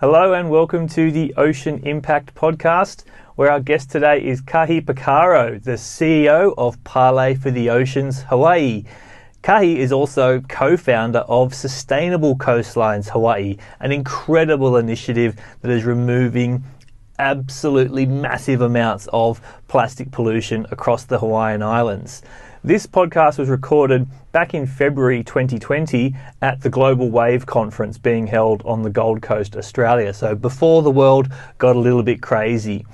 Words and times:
Hello 0.00 0.32
and 0.32 0.48
welcome 0.48 0.88
to 0.88 1.12
the 1.12 1.34
Ocean 1.36 1.78
Impact 1.84 2.34
Podcast, 2.34 3.04
where 3.34 3.50
our 3.52 3.60
guest 3.60 3.90
today 3.90 4.24
is 4.24 4.40
Kahi 4.40 4.82
Pacarro, 4.82 5.62
the 5.62 5.72
CEO 5.72 6.54
of 6.56 6.82
Parley 6.84 7.34
for 7.34 7.50
the 7.50 7.68
Oceans 7.68 8.22
Hawaii. 8.22 8.84
Kahi 9.42 9.76
is 9.76 9.92
also 9.92 10.40
co 10.40 10.78
founder 10.78 11.18
of 11.28 11.52
Sustainable 11.52 12.34
Coastlines 12.34 13.10
Hawaii, 13.10 13.58
an 13.80 13.92
incredible 13.92 14.78
initiative 14.78 15.38
that 15.60 15.70
is 15.70 15.84
removing 15.84 16.64
absolutely 17.18 18.06
massive 18.06 18.62
amounts 18.62 19.06
of 19.12 19.42
plastic 19.68 20.10
pollution 20.12 20.66
across 20.70 21.04
the 21.04 21.18
Hawaiian 21.18 21.62
Islands. 21.62 22.22
This 22.62 22.86
podcast 22.86 23.38
was 23.38 23.48
recorded 23.48 24.06
back 24.32 24.52
in 24.52 24.66
February 24.66 25.24
2020 25.24 26.14
at 26.42 26.60
the 26.60 26.68
Global 26.68 27.10
Wave 27.10 27.46
Conference 27.46 27.96
being 27.96 28.26
held 28.26 28.60
on 28.66 28.82
the 28.82 28.90
Gold 28.90 29.22
Coast, 29.22 29.56
Australia. 29.56 30.12
So 30.12 30.34
before 30.34 30.82
the 30.82 30.90
world 30.90 31.32
got 31.56 31.74
a 31.74 31.78
little 31.78 32.02
bit 32.02 32.20
crazy. 32.20 32.84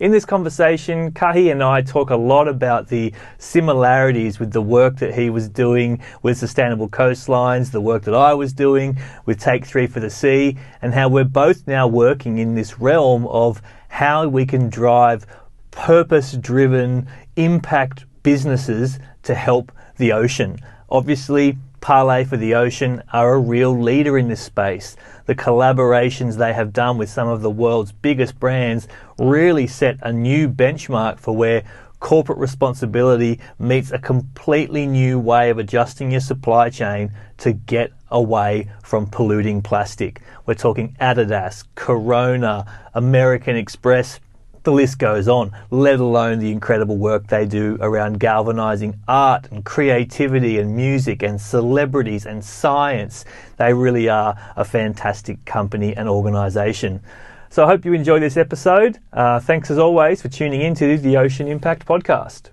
In 0.00 0.10
this 0.10 0.24
conversation, 0.24 1.12
Kahi 1.12 1.52
and 1.52 1.62
I 1.62 1.82
talk 1.82 2.10
a 2.10 2.16
lot 2.16 2.48
about 2.48 2.88
the 2.88 3.12
similarities 3.38 4.40
with 4.40 4.50
the 4.50 4.60
work 4.60 4.96
that 4.96 5.14
he 5.14 5.30
was 5.30 5.48
doing 5.48 6.02
with 6.22 6.36
Sustainable 6.36 6.88
Coastlines, 6.88 7.70
the 7.70 7.80
work 7.80 8.02
that 8.02 8.14
I 8.16 8.34
was 8.34 8.52
doing 8.52 8.98
with 9.24 9.38
Take 9.38 9.64
Three 9.64 9.86
for 9.86 10.00
the 10.00 10.10
Sea, 10.10 10.58
and 10.82 10.94
how 10.94 11.08
we're 11.08 11.22
both 11.22 11.68
now 11.68 11.86
working 11.86 12.38
in 12.38 12.56
this 12.56 12.80
realm 12.80 13.28
of 13.28 13.62
how 13.86 14.26
we 14.26 14.46
can 14.46 14.68
drive 14.68 15.26
purpose 15.70 16.32
driven 16.32 17.06
impact 17.36 18.04
businesses 18.24 18.98
to 19.24 19.34
help 19.34 19.72
the 19.96 20.12
ocean. 20.12 20.58
Obviously, 20.90 21.58
Parley 21.80 22.24
for 22.24 22.36
the 22.36 22.54
Ocean 22.54 23.02
are 23.12 23.34
a 23.34 23.40
real 23.40 23.76
leader 23.76 24.16
in 24.16 24.28
this 24.28 24.40
space. 24.40 24.96
The 25.26 25.34
collaborations 25.34 26.36
they 26.36 26.52
have 26.52 26.72
done 26.72 26.96
with 26.96 27.10
some 27.10 27.26
of 27.26 27.42
the 27.42 27.50
world's 27.50 27.90
biggest 27.90 28.38
brands 28.38 28.86
really 29.18 29.66
set 29.66 29.98
a 30.00 30.12
new 30.12 30.48
benchmark 30.48 31.18
for 31.18 31.36
where 31.36 31.64
corporate 31.98 32.38
responsibility 32.38 33.40
meets 33.58 33.90
a 33.90 33.98
completely 33.98 34.86
new 34.86 35.18
way 35.18 35.50
of 35.50 35.58
adjusting 35.58 36.12
your 36.12 36.20
supply 36.20 36.70
chain 36.70 37.10
to 37.38 37.52
get 37.52 37.92
away 38.10 38.70
from 38.82 39.06
polluting 39.06 39.62
plastic. 39.62 40.20
We're 40.46 40.54
talking 40.54 40.96
Adidas, 41.00 41.64
Corona, 41.74 42.64
American 42.94 43.56
Express, 43.56 44.20
the 44.64 44.72
list 44.72 44.98
goes 44.98 45.28
on, 45.28 45.52
let 45.70 46.00
alone 46.00 46.38
the 46.38 46.50
incredible 46.50 46.96
work 46.96 47.26
they 47.26 47.46
do 47.46 47.76
around 47.80 48.20
galvanizing 48.20 48.98
art 49.08 49.48
and 49.50 49.64
creativity 49.64 50.58
and 50.58 50.76
music 50.76 51.22
and 51.22 51.40
celebrities 51.40 52.26
and 52.26 52.44
science. 52.44 53.24
They 53.56 53.72
really 53.72 54.08
are 54.08 54.36
a 54.56 54.64
fantastic 54.64 55.44
company 55.44 55.96
and 55.96 56.08
organization. 56.08 57.02
So 57.50 57.64
I 57.64 57.66
hope 57.66 57.84
you 57.84 57.92
enjoy 57.92 58.18
this 58.20 58.36
episode. 58.36 58.98
Uh, 59.12 59.38
thanks 59.40 59.70
as 59.70 59.78
always 59.78 60.22
for 60.22 60.28
tuning 60.28 60.62
in 60.62 60.74
to 60.76 60.96
the 60.96 61.16
Ocean 61.16 61.48
Impact 61.48 61.86
Podcast. 61.86 62.50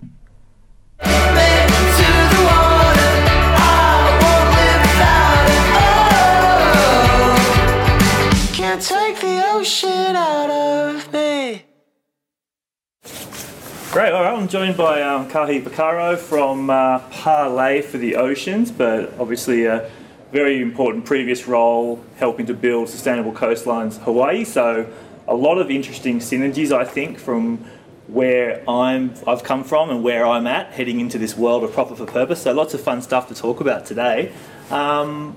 Great. 13.92 14.14
All 14.14 14.22
right. 14.22 14.38
I'm 14.38 14.48
joined 14.48 14.78
by 14.78 15.02
um, 15.02 15.28
Kahi 15.32 15.64
Pacarro 15.64 16.16
from 16.16 16.70
uh, 16.70 17.00
Parley 17.10 17.82
for 17.82 17.98
the 17.98 18.18
Oceans, 18.18 18.70
but 18.70 19.12
obviously 19.18 19.66
a 19.66 19.90
very 20.32 20.62
important 20.62 21.06
previous 21.06 21.48
role 21.48 22.00
helping 22.18 22.46
to 22.46 22.54
build 22.54 22.90
sustainable 22.90 23.32
coastlines 23.32 23.98
Hawaii. 23.98 24.44
So 24.44 24.86
a 25.28 25.34
lot 25.34 25.58
of 25.58 25.72
interesting 25.72 26.20
synergies, 26.20 26.72
I 26.72 26.86
think, 26.86 27.18
from 27.18 27.66
where 28.06 28.64
I'm 28.70 29.16
I've 29.26 29.44
come 29.44 29.64
from 29.64 29.90
and 29.90 30.04
where 30.04 30.24
I'm 30.24 30.46
at 30.46 30.72
heading 30.72 31.00
into 31.00 31.18
this 31.18 31.36
world 31.36 31.64
of 31.64 31.74
profit 31.74 31.98
for 31.98 32.06
purpose. 32.06 32.44
So 32.44 32.54
lots 32.54 32.76
of 32.76 32.82
fun 32.82 33.02
stuff 33.02 33.28
to 33.30 33.34
talk 33.34 33.60
about 33.60 33.88
today. 33.88 34.32
Um, 34.70 35.36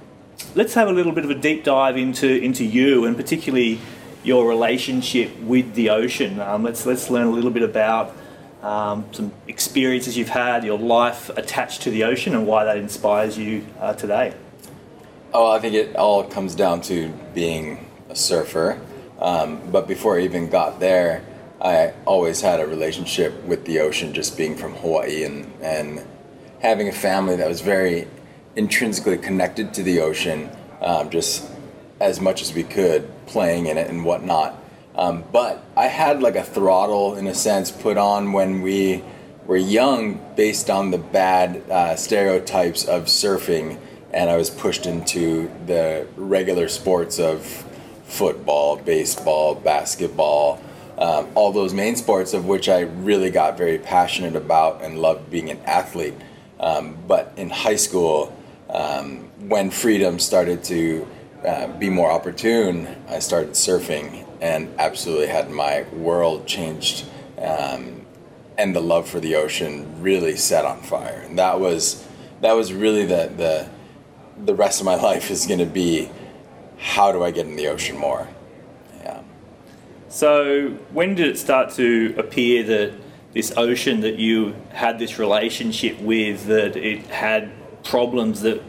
let's 0.54 0.74
have 0.74 0.88
a 0.88 0.92
little 0.92 1.12
bit 1.12 1.24
of 1.24 1.30
a 1.30 1.34
deep 1.34 1.64
dive 1.64 1.96
into 1.96 2.28
into 2.28 2.66
you 2.66 3.06
and 3.06 3.16
particularly 3.16 3.80
your 4.22 4.46
relationship 4.46 5.40
with 5.40 5.72
the 5.72 5.88
ocean. 5.88 6.38
Um, 6.38 6.62
let's 6.64 6.84
let's 6.84 7.08
learn 7.08 7.28
a 7.28 7.32
little 7.32 7.50
bit 7.50 7.62
about 7.62 8.14
um, 8.62 9.04
some 9.12 9.32
experiences 9.48 10.16
you've 10.16 10.28
had, 10.28 10.64
your 10.64 10.78
life 10.78 11.28
attached 11.30 11.82
to 11.82 11.90
the 11.90 12.04
ocean, 12.04 12.34
and 12.34 12.46
why 12.46 12.64
that 12.64 12.76
inspires 12.76 13.36
you 13.36 13.66
uh, 13.80 13.92
today. 13.94 14.34
Oh, 15.34 15.50
I 15.50 15.58
think 15.58 15.74
it 15.74 15.96
all 15.96 16.24
comes 16.24 16.54
down 16.54 16.80
to 16.82 17.08
being 17.34 17.86
a 18.08 18.16
surfer. 18.16 18.80
Um, 19.18 19.60
but 19.70 19.88
before 19.88 20.18
I 20.18 20.22
even 20.22 20.48
got 20.48 20.80
there, 20.80 21.24
I 21.60 21.94
always 22.06 22.40
had 22.40 22.60
a 22.60 22.66
relationship 22.66 23.42
with 23.44 23.64
the 23.64 23.80
ocean, 23.80 24.12
just 24.12 24.36
being 24.36 24.56
from 24.56 24.74
Hawaii 24.74 25.24
and, 25.24 25.50
and 25.62 26.04
having 26.60 26.88
a 26.88 26.92
family 26.92 27.36
that 27.36 27.48
was 27.48 27.60
very 27.60 28.08
intrinsically 28.56 29.18
connected 29.18 29.72
to 29.74 29.82
the 29.82 30.00
ocean, 30.00 30.50
um, 30.80 31.08
just 31.08 31.48
as 32.00 32.20
much 32.20 32.42
as 32.42 32.52
we 32.52 32.64
could, 32.64 33.08
playing 33.26 33.66
in 33.66 33.78
it 33.78 33.88
and 33.88 34.04
whatnot. 34.04 34.61
Um, 34.94 35.24
but 35.32 35.64
I 35.76 35.86
had 35.86 36.22
like 36.22 36.36
a 36.36 36.42
throttle 36.42 37.14
in 37.14 37.26
a 37.26 37.34
sense 37.34 37.70
put 37.70 37.96
on 37.96 38.32
when 38.32 38.60
we 38.62 39.02
were 39.46 39.56
young 39.56 40.20
based 40.36 40.70
on 40.70 40.90
the 40.90 40.98
bad 40.98 41.62
uh, 41.70 41.96
stereotypes 41.96 42.84
of 42.84 43.04
surfing, 43.04 43.78
and 44.12 44.28
I 44.28 44.36
was 44.36 44.50
pushed 44.50 44.86
into 44.86 45.50
the 45.66 46.06
regular 46.16 46.68
sports 46.68 47.18
of 47.18 47.44
football, 48.04 48.76
baseball, 48.76 49.54
basketball, 49.54 50.62
um, 50.98 51.26
all 51.34 51.52
those 51.52 51.72
main 51.72 51.96
sports 51.96 52.34
of 52.34 52.44
which 52.46 52.68
I 52.68 52.80
really 52.80 53.30
got 53.30 53.56
very 53.56 53.78
passionate 53.78 54.36
about 54.36 54.82
and 54.82 54.98
loved 54.98 55.30
being 55.30 55.50
an 55.50 55.58
athlete. 55.60 56.14
Um, 56.60 56.98
but 57.08 57.32
in 57.36 57.48
high 57.48 57.76
school, 57.76 58.36
um, 58.68 59.30
when 59.48 59.70
freedom 59.70 60.18
started 60.18 60.62
to 60.64 61.08
uh, 61.44 61.66
be 61.78 61.88
more 61.88 62.10
opportune, 62.10 62.86
I 63.08 63.18
started 63.18 63.52
surfing 63.52 64.26
and 64.42 64.68
absolutely 64.78 65.28
had 65.28 65.50
my 65.50 65.82
world 65.92 66.46
changed 66.48 67.06
um, 67.38 68.04
and 68.58 68.74
the 68.74 68.80
love 68.80 69.08
for 69.08 69.20
the 69.20 69.36
ocean 69.36 70.02
really 70.02 70.34
set 70.36 70.64
on 70.64 70.82
fire. 70.82 71.22
And 71.24 71.38
that 71.38 71.60
was 71.60 72.06
that 72.40 72.52
was 72.52 72.72
really 72.72 73.06
the 73.06 73.32
the 73.36 73.70
the 74.44 74.54
rest 74.54 74.80
of 74.80 74.84
my 74.84 74.96
life 75.10 75.30
is 75.30 75.46
going 75.46 75.60
to 75.60 75.66
be 75.66 76.10
how 76.76 77.12
do 77.12 77.22
I 77.22 77.30
get 77.30 77.46
in 77.46 77.54
the 77.54 77.68
ocean 77.68 77.96
more? 77.96 78.28
Yeah. 79.04 79.22
So 80.08 80.70
when 80.90 81.14
did 81.14 81.28
it 81.28 81.38
start 81.38 81.70
to 81.74 82.12
appear 82.18 82.64
that 82.64 82.94
this 83.32 83.52
ocean 83.56 84.00
that 84.00 84.18
you 84.18 84.56
had 84.72 84.98
this 84.98 85.20
relationship 85.20 86.00
with 86.00 86.46
that 86.46 86.76
it 86.76 87.06
had 87.06 87.52
problems 87.84 88.40
that 88.40 88.60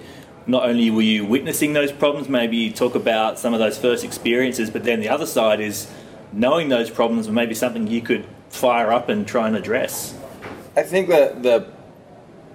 not 0.46 0.66
only 0.68 0.90
were 0.90 1.02
you 1.02 1.26
witnessing 1.26 1.74
those 1.74 1.92
problems, 1.92 2.28
maybe 2.28 2.58
you 2.58 2.72
talk 2.72 2.96
about 2.96 3.40
some 3.40 3.54
of 3.54 3.60
those 3.60 3.78
first 3.78 4.04
experiences, 4.04 4.70
but 4.70 4.84
then 4.84 5.00
the 5.00 5.10
other 5.10 5.26
side 5.26 5.60
is 5.62 5.90
knowing 6.32 6.70
those 6.70 6.90
problems 6.90 7.28
were 7.28 7.34
maybe 7.34 7.56
something 7.56 7.88
you 7.88 8.02
could 8.02 8.26
fire 8.50 8.92
up 8.92 9.10
and 9.10 9.28
try 9.28 9.48
and 9.48 9.56
address. 9.56 10.16
I 10.76 10.84
think 10.84 11.08
that 11.10 11.44
the 11.44 11.68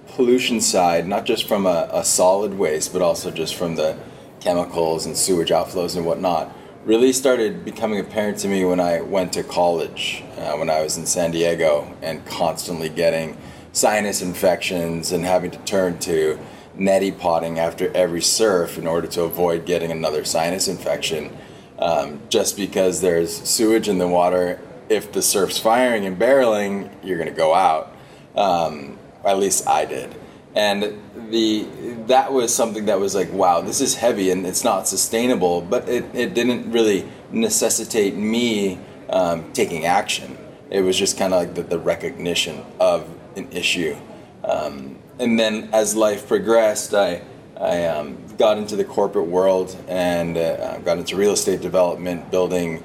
pollution 0.07 0.61
side, 0.61 1.07
not 1.07 1.25
just 1.25 1.47
from 1.47 1.65
a, 1.65 1.89
a 1.91 2.03
solid 2.03 2.57
waste, 2.57 2.93
but 2.93 3.01
also 3.01 3.31
just 3.31 3.55
from 3.55 3.75
the 3.75 3.97
chemicals 4.39 5.05
and 5.05 5.17
sewage 5.17 5.49
outflows 5.49 5.95
and 5.95 6.05
whatnot, 6.05 6.53
really 6.85 7.11
started 7.11 7.65
becoming 7.65 7.99
apparent 7.99 8.37
to 8.39 8.47
me 8.47 8.63
when 8.65 8.79
I 8.79 9.01
went 9.01 9.33
to 9.33 9.43
college, 9.43 10.23
uh, 10.37 10.55
when 10.55 10.69
I 10.69 10.81
was 10.81 10.97
in 10.97 11.05
San 11.05 11.31
Diego, 11.31 11.95
and 12.01 12.25
constantly 12.25 12.89
getting 12.89 13.37
sinus 13.71 14.21
infections 14.21 15.11
and 15.11 15.25
having 15.25 15.51
to 15.51 15.57
turn 15.59 15.99
to 15.99 16.39
neti 16.79 17.15
potting 17.15 17.59
after 17.59 17.95
every 17.95 18.21
surf 18.21 18.77
in 18.77 18.87
order 18.87 19.07
to 19.07 19.23
avoid 19.23 19.65
getting 19.65 19.91
another 19.91 20.23
sinus 20.23 20.67
infection. 20.67 21.35
Um, 21.77 22.21
just 22.29 22.57
because 22.57 23.01
there's 23.01 23.33
sewage 23.47 23.87
in 23.87 23.99
the 23.99 24.07
water, 24.07 24.59
if 24.89 25.11
the 25.11 25.21
surf's 25.21 25.59
firing 25.59 26.05
and 26.05 26.17
barreling, 26.17 26.89
you're 27.03 27.17
going 27.17 27.29
to 27.29 27.35
go 27.35 27.53
out. 27.53 27.95
Um, 28.35 28.97
at 29.23 29.37
least 29.37 29.67
I 29.67 29.85
did. 29.85 30.15
And 30.55 30.99
the 31.29 31.67
that 32.07 32.33
was 32.33 32.53
something 32.53 32.85
that 32.85 32.99
was 32.99 33.13
like, 33.13 33.31
wow, 33.31 33.61
this 33.61 33.81
is 33.81 33.95
heavy 33.95 34.31
and 34.31 34.45
it's 34.45 34.63
not 34.63 34.87
sustainable. 34.87 35.61
But 35.61 35.87
it, 35.87 36.05
it 36.13 36.33
didn't 36.33 36.71
really 36.71 37.07
necessitate 37.31 38.15
me 38.15 38.79
um, 39.09 39.51
taking 39.53 39.85
action. 39.85 40.37
It 40.69 40.81
was 40.81 40.97
just 40.97 41.17
kind 41.17 41.33
of 41.33 41.39
like 41.39 41.55
the, 41.55 41.63
the 41.63 41.79
recognition 41.79 42.63
of 42.79 43.07
an 43.35 43.51
issue. 43.51 43.95
Um, 44.43 44.98
and 45.19 45.39
then 45.39 45.69
as 45.73 45.95
life 45.95 46.27
progressed, 46.27 46.93
I 46.93 47.21
I 47.59 47.85
um, 47.87 48.17
got 48.37 48.57
into 48.57 48.77
the 48.77 48.85
corporate 48.85 49.27
world 49.27 49.75
and 49.89 50.37
uh, 50.37 50.77
got 50.79 50.97
into 50.97 51.17
real 51.17 51.33
estate 51.33 51.59
development, 51.59 52.31
building 52.31 52.81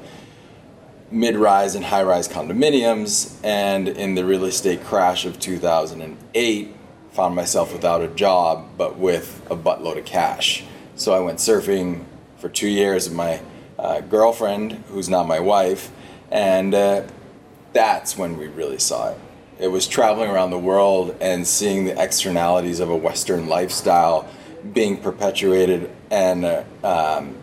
mid-rise 1.13 1.77
and 1.77 1.85
high-rise 1.85 2.27
condominiums. 2.27 3.39
And 3.45 3.87
in 3.87 4.17
the 4.17 4.25
real 4.25 4.45
estate 4.47 4.83
crash 4.83 5.27
of 5.27 5.39
2008, 5.39 6.77
found 7.13 7.37
myself 7.37 7.73
without 7.73 8.03
a 8.03 8.09
job, 8.09 8.71
but 8.77 8.99
with 8.99 9.47
a 9.49 9.57
buttload 9.57 9.97
of 9.97 10.05
cash. 10.05 10.65
So 10.97 11.15
I 11.15 11.21
went 11.21 11.39
surfing 11.39 12.05
for 12.39 12.49
two 12.49 12.69
years. 12.69 13.09
With 13.09 13.17
my 13.17 13.35
uh, 13.35 13.83
uh, 13.83 14.01
girlfriend, 14.01 14.73
who's 14.89 15.09
not 15.09 15.29
my 15.29 15.39
wife, 15.39 15.93
and 16.33 16.75
uh, 16.75 17.03
that's 17.73 18.19
when 18.19 18.37
we 18.37 18.49
really 18.49 18.79
saw 18.79 19.11
it. 19.11 19.19
It 19.59 19.69
was 19.69 19.87
traveling 19.87 20.31
around 20.31 20.51
the 20.51 20.59
world 20.59 21.17
and 21.21 21.47
seeing 21.47 21.85
the 21.85 22.03
externalities 22.03 22.81
of 22.81 22.91
a 22.91 22.97
Western 22.97 23.47
lifestyle 23.47 24.29
being 24.73 24.97
perpetuated 24.97 25.91
and 26.11 26.45
uh, 26.45 26.65
um, 26.83 27.37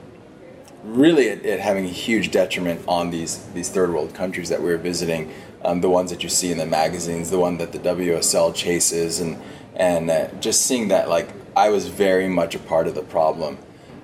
really 0.83 1.27
it, 1.27 1.45
it, 1.45 1.59
having 1.59 1.85
a 1.85 1.89
huge 1.89 2.31
detriment 2.31 2.81
on 2.87 3.11
these 3.11 3.37
these 3.53 3.69
third 3.69 3.93
world 3.93 4.13
countries 4.13 4.49
that 4.49 4.61
we 4.61 4.69
were 4.69 4.77
visiting, 4.77 5.31
um, 5.63 5.81
the 5.81 5.89
ones 5.89 6.09
that 6.11 6.23
you 6.23 6.29
see 6.29 6.51
in 6.51 6.57
the 6.57 6.65
magazines, 6.65 7.29
the 7.29 7.39
one 7.39 7.57
that 7.57 7.71
the 7.71 7.79
WSL 7.79 8.53
chases, 8.53 9.19
and 9.19 9.39
and 9.75 10.09
uh, 10.09 10.27
just 10.39 10.65
seeing 10.65 10.89
that 10.89 11.07
like 11.07 11.29
I 11.55 11.69
was 11.69 11.87
very 11.87 12.27
much 12.27 12.55
a 12.55 12.59
part 12.59 12.87
of 12.87 12.95
the 12.95 13.03
problem. 13.03 13.57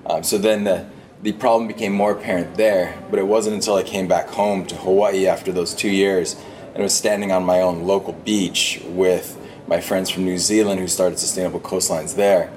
Um, 0.06 0.22
so 0.22 0.38
then 0.38 0.64
the 0.64 0.88
the 1.20 1.32
problem 1.32 1.66
became 1.66 1.92
more 1.92 2.12
apparent 2.12 2.56
there, 2.56 2.96
but 3.10 3.18
it 3.18 3.26
wasn't 3.26 3.56
until 3.56 3.74
I 3.74 3.82
came 3.82 4.06
back 4.06 4.28
home 4.28 4.64
to 4.66 4.76
Hawaii 4.76 5.26
after 5.26 5.52
those 5.52 5.74
two 5.74 5.90
years 5.90 6.36
and 6.78 6.84
was 6.84 6.94
standing 6.94 7.32
on 7.32 7.44
my 7.44 7.60
own 7.60 7.82
local 7.82 8.14
beach 8.14 8.80
with 8.86 9.36
my 9.66 9.82
friends 9.82 10.08
from 10.08 10.24
New 10.24 10.38
Zealand 10.38 10.78
who 10.78 10.86
started 10.86 11.18
sustainable 11.18 11.60
coastlines 11.60 12.14
there. 12.14 12.50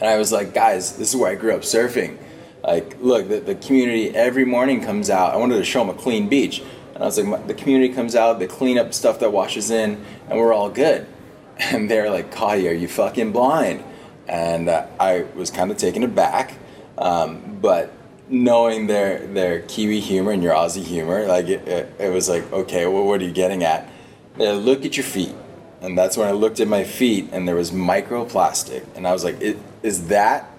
And 0.00 0.10
I 0.10 0.18
was 0.18 0.32
like, 0.32 0.52
guys, 0.52 0.96
this 0.96 1.14
is 1.14 1.16
where 1.16 1.30
I 1.30 1.36
grew 1.36 1.54
up 1.54 1.62
surfing 1.62 2.18
like, 2.62 3.00
look, 3.00 3.28
the, 3.28 3.40
the 3.40 3.54
community 3.54 4.14
every 4.14 4.44
morning 4.44 4.82
comes 4.82 5.10
out. 5.10 5.32
I 5.34 5.36
wanted 5.36 5.56
to 5.56 5.64
show 5.64 5.80
them 5.84 5.90
a 5.90 5.98
clean 5.98 6.28
beach. 6.28 6.62
And 6.94 7.02
I 7.02 7.06
was 7.06 7.18
like, 7.18 7.46
the 7.46 7.54
community 7.54 7.92
comes 7.94 8.14
out, 8.14 8.38
they 8.38 8.46
clean 8.46 8.78
up 8.78 8.92
stuff 8.92 9.20
that 9.20 9.32
washes 9.32 9.70
in, 9.70 10.04
and 10.28 10.38
we're 10.38 10.52
all 10.52 10.70
good. 10.70 11.06
And 11.62 11.90
they're 11.90 12.08
like, 12.08 12.40
are 12.40 12.56
you 12.56 12.88
fucking 12.88 13.32
blind? 13.32 13.84
And 14.26 14.70
uh, 14.70 14.86
I 14.98 15.26
was 15.34 15.50
kind 15.50 15.70
of 15.70 15.76
taken 15.76 16.02
aback. 16.02 16.54
Um, 16.96 17.58
but 17.60 17.92
knowing 18.30 18.86
their, 18.86 19.26
their 19.26 19.60
Kiwi 19.60 20.00
humor 20.00 20.30
and 20.30 20.42
your 20.42 20.54
Aussie 20.54 20.84
humor, 20.84 21.26
like, 21.26 21.48
it, 21.48 21.66
it, 21.68 21.92
it 21.98 22.08
was 22.12 22.28
like, 22.28 22.50
okay, 22.52 22.86
well, 22.86 23.04
what 23.04 23.20
are 23.20 23.24
you 23.24 23.32
getting 23.32 23.64
at? 23.64 23.90
They 24.36 24.52
look 24.52 24.84
at 24.84 24.96
your 24.96 25.04
feet. 25.04 25.34
And 25.82 25.96
that's 25.96 26.16
when 26.16 26.28
I 26.28 26.32
looked 26.32 26.60
at 26.60 26.68
my 26.68 26.84
feet, 26.84 27.30
and 27.32 27.48
there 27.48 27.54
was 27.54 27.70
microplastic. 27.70 28.84
And 28.96 29.06
I 29.06 29.12
was 29.12 29.24
like, 29.24 29.40
is 29.82 30.08
that 30.08 30.50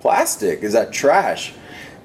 plastic? 0.00 0.62
Is 0.62 0.74
that 0.74 0.92
trash? 0.92 1.52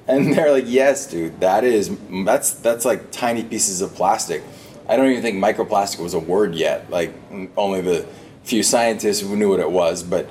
And 0.07 0.33
they're 0.33 0.51
like, 0.51 0.65
yes, 0.67 1.05
dude, 1.07 1.39
that 1.41 1.63
is 1.63 1.95
that's 2.25 2.53
that's 2.53 2.85
like 2.85 3.11
tiny 3.11 3.43
pieces 3.43 3.81
of 3.81 3.93
plastic. 3.93 4.41
I 4.87 4.95
don't 4.95 5.07
even 5.07 5.21
think 5.21 5.43
microplastic 5.43 5.99
was 5.99 6.13
a 6.13 6.19
word 6.19 6.55
yet. 6.55 6.89
Like 6.89 7.13
only 7.55 7.81
the 7.81 8.05
few 8.43 8.63
scientists 8.63 9.23
knew 9.23 9.49
what 9.49 9.59
it 9.59 9.69
was, 9.69 10.01
but 10.01 10.29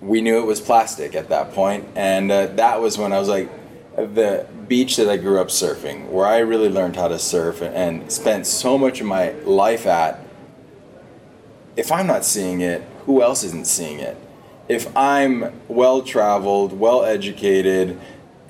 we 0.00 0.20
knew 0.20 0.38
it 0.38 0.46
was 0.46 0.60
plastic 0.60 1.14
at 1.14 1.28
that. 1.30 1.56
And 1.96 2.30
uh, 2.30 2.46
that 2.46 2.80
was 2.80 2.98
when 2.98 3.12
I 3.12 3.18
was 3.18 3.28
like, 3.28 3.48
the 4.06 4.46
beach 4.68 4.96
that 4.96 5.08
I 5.08 5.16
grew 5.16 5.40
up 5.40 5.48
surfing, 5.48 6.08
where 6.08 6.26
I 6.26 6.38
really 6.38 6.68
learned 6.68 6.96
how 6.96 7.08
to 7.08 7.18
surf 7.18 7.62
and 7.62 8.10
spent 8.10 8.46
so 8.46 8.78
much 8.78 9.00
of 9.00 9.06
my 9.06 9.32
life 9.44 9.86
at. 9.86 10.24
If 11.76 11.92
I'm 11.92 12.06
not 12.06 12.24
seeing 12.24 12.60
it, 12.60 12.82
who 13.06 13.22
else 13.22 13.44
isn't 13.44 13.66
seeing 13.66 14.00
it? 14.00 14.16
if 14.68 14.94
I'm 14.96 15.52
well 15.66 16.02
traveled, 16.02 16.78
well 16.78 17.04
educated, 17.04 17.98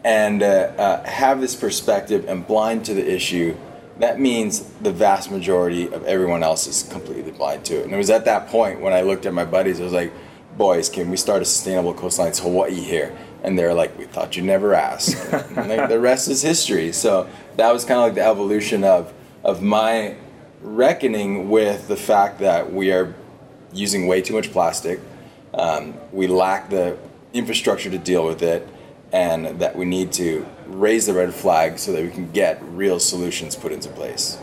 and 0.04 0.42
uh, 0.42 0.46
uh, 0.46 1.04
have 1.08 1.40
this 1.40 1.54
perspective 1.54 2.28
and 2.28 2.46
blind 2.46 2.84
to 2.86 2.94
the 2.94 3.08
issue, 3.08 3.56
that 3.98 4.20
means 4.20 4.60
the 4.80 4.92
vast 4.92 5.30
majority 5.30 5.92
of 5.92 6.04
everyone 6.04 6.42
else 6.42 6.66
is 6.66 6.84
completely 6.84 7.32
blind 7.32 7.64
to 7.66 7.80
it. 7.80 7.84
And 7.84 7.92
it 7.92 7.96
was 7.96 8.10
at 8.10 8.24
that 8.26 8.48
point 8.48 8.80
when 8.80 8.92
I 8.92 9.02
looked 9.02 9.26
at 9.26 9.34
my 9.34 9.44
buddies, 9.44 9.80
I 9.80 9.84
was 9.84 9.92
like, 9.92 10.12
boys, 10.56 10.88
can 10.88 11.10
we 11.10 11.16
start 11.16 11.42
a 11.42 11.44
sustainable 11.44 11.94
coastline? 11.94 12.32
coastlines 12.32 12.42
Hawaii 12.42 12.74
here? 12.74 13.16
And 13.42 13.58
they're 13.58 13.74
like, 13.74 13.96
we 13.96 14.04
thought 14.04 14.36
you'd 14.36 14.46
never 14.46 14.74
ask. 14.74 15.16
like, 15.56 15.88
the 15.88 16.00
rest 16.00 16.28
is 16.28 16.42
history. 16.42 16.92
So 16.92 17.28
that 17.56 17.72
was 17.72 17.84
kind 17.84 17.98
of 17.98 18.06
like 18.06 18.14
the 18.14 18.24
evolution 18.24 18.84
of, 18.84 19.12
of 19.44 19.62
my 19.62 20.16
reckoning 20.60 21.48
with 21.48 21.86
the 21.88 21.96
fact 21.96 22.40
that 22.40 22.72
we 22.72 22.92
are 22.92 23.14
using 23.72 24.06
way 24.06 24.20
too 24.20 24.34
much 24.34 24.50
plastic 24.50 25.00
um, 25.54 25.94
we 26.12 26.26
lack 26.26 26.70
the 26.70 26.96
infrastructure 27.32 27.90
to 27.90 27.98
deal 27.98 28.24
with 28.24 28.42
it, 28.42 28.66
and 29.12 29.60
that 29.60 29.76
we 29.76 29.84
need 29.84 30.12
to 30.12 30.46
raise 30.66 31.06
the 31.06 31.14
red 31.14 31.32
flag 31.32 31.78
so 31.78 31.92
that 31.92 32.02
we 32.02 32.10
can 32.10 32.30
get 32.30 32.62
real 32.62 33.00
solutions 33.00 33.56
put 33.56 33.72
into 33.72 33.88
place. 33.88 34.38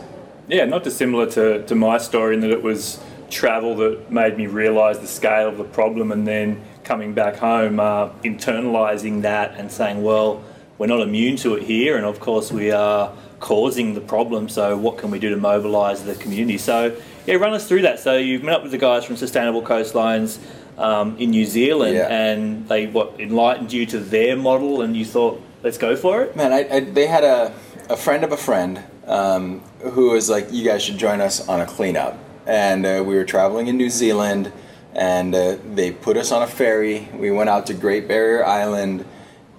Yeah, 0.48 0.64
not 0.64 0.84
dissimilar 0.84 1.26
to, 1.30 1.64
to 1.66 1.74
my 1.74 1.98
story 1.98 2.34
in 2.34 2.40
that 2.40 2.50
it 2.50 2.62
was 2.62 3.00
travel 3.30 3.74
that 3.76 4.10
made 4.10 4.36
me 4.36 4.46
realise 4.46 4.98
the 4.98 5.06
scale 5.06 5.48
of 5.48 5.58
the 5.58 5.64
problem, 5.64 6.12
and 6.12 6.26
then 6.26 6.62
coming 6.86 7.12
back 7.12 7.36
home, 7.36 7.78
uh, 7.78 8.08
internalising 8.22 9.22
that 9.22 9.56
and 9.58 9.70
saying, 9.70 10.02
well, 10.02 10.42
we're 10.78 10.86
not 10.86 11.00
immune 11.00 11.36
to 11.36 11.54
it 11.56 11.64
here, 11.64 11.96
and 11.96 12.06
of 12.06 12.20
course 12.20 12.52
we 12.52 12.70
are 12.70 13.12
causing 13.40 13.94
the 13.94 14.00
problem. 14.00 14.48
So 14.48 14.76
what 14.78 14.96
can 14.96 15.10
we 15.10 15.18
do 15.18 15.30
to 15.30 15.36
mobilise 15.36 16.04
the 16.04 16.14
community? 16.14 16.58
So 16.58 16.96
yeah, 17.26 17.34
run 17.34 17.52
us 17.52 17.68
through 17.68 17.82
that. 17.82 17.98
So 17.98 18.16
you've 18.16 18.42
met 18.42 18.56
up 18.56 18.62
with 18.62 18.72
the 18.72 18.78
guys 18.78 19.04
from 19.04 19.16
Sustainable 19.16 19.62
Coastlines 19.62 20.38
um, 20.78 21.16
in 21.18 21.30
New 21.30 21.44
Zealand, 21.44 21.96
yeah. 21.96 22.08
and 22.08 22.68
they 22.68 22.86
what 22.86 23.18
enlightened 23.18 23.72
you 23.72 23.84
to 23.86 23.98
their 23.98 24.36
model, 24.36 24.82
and 24.82 24.96
you 24.96 25.04
thought, 25.04 25.42
let's 25.62 25.78
go 25.78 25.96
for 25.96 26.22
it. 26.22 26.36
Man, 26.36 26.52
I, 26.52 26.76
I, 26.76 26.80
they 26.80 27.06
had 27.06 27.24
a 27.24 27.52
a 27.88 27.96
friend 27.96 28.24
of 28.24 28.32
a 28.32 28.36
friend 28.36 28.82
um, 29.06 29.60
who 29.80 30.10
was 30.10 30.28
like, 30.28 30.48
you 30.50 30.64
guys 30.64 30.82
should 30.82 30.98
join 30.98 31.20
us 31.20 31.48
on 31.48 31.60
a 31.60 31.66
cleanup, 31.66 32.18
and 32.46 32.84
uh, 32.84 33.02
we 33.06 33.14
were 33.14 33.24
traveling 33.24 33.68
in 33.68 33.76
New 33.76 33.90
Zealand, 33.90 34.52
and 34.96 35.34
uh, 35.34 35.58
they 35.74 35.92
put 35.92 36.16
us 36.16 36.32
on 36.32 36.42
a 36.42 36.46
ferry. 36.46 37.08
We 37.12 37.30
went 37.30 37.50
out 37.50 37.66
to 37.66 37.74
Great 37.74 38.08
Barrier 38.08 38.44
Island, 38.44 39.04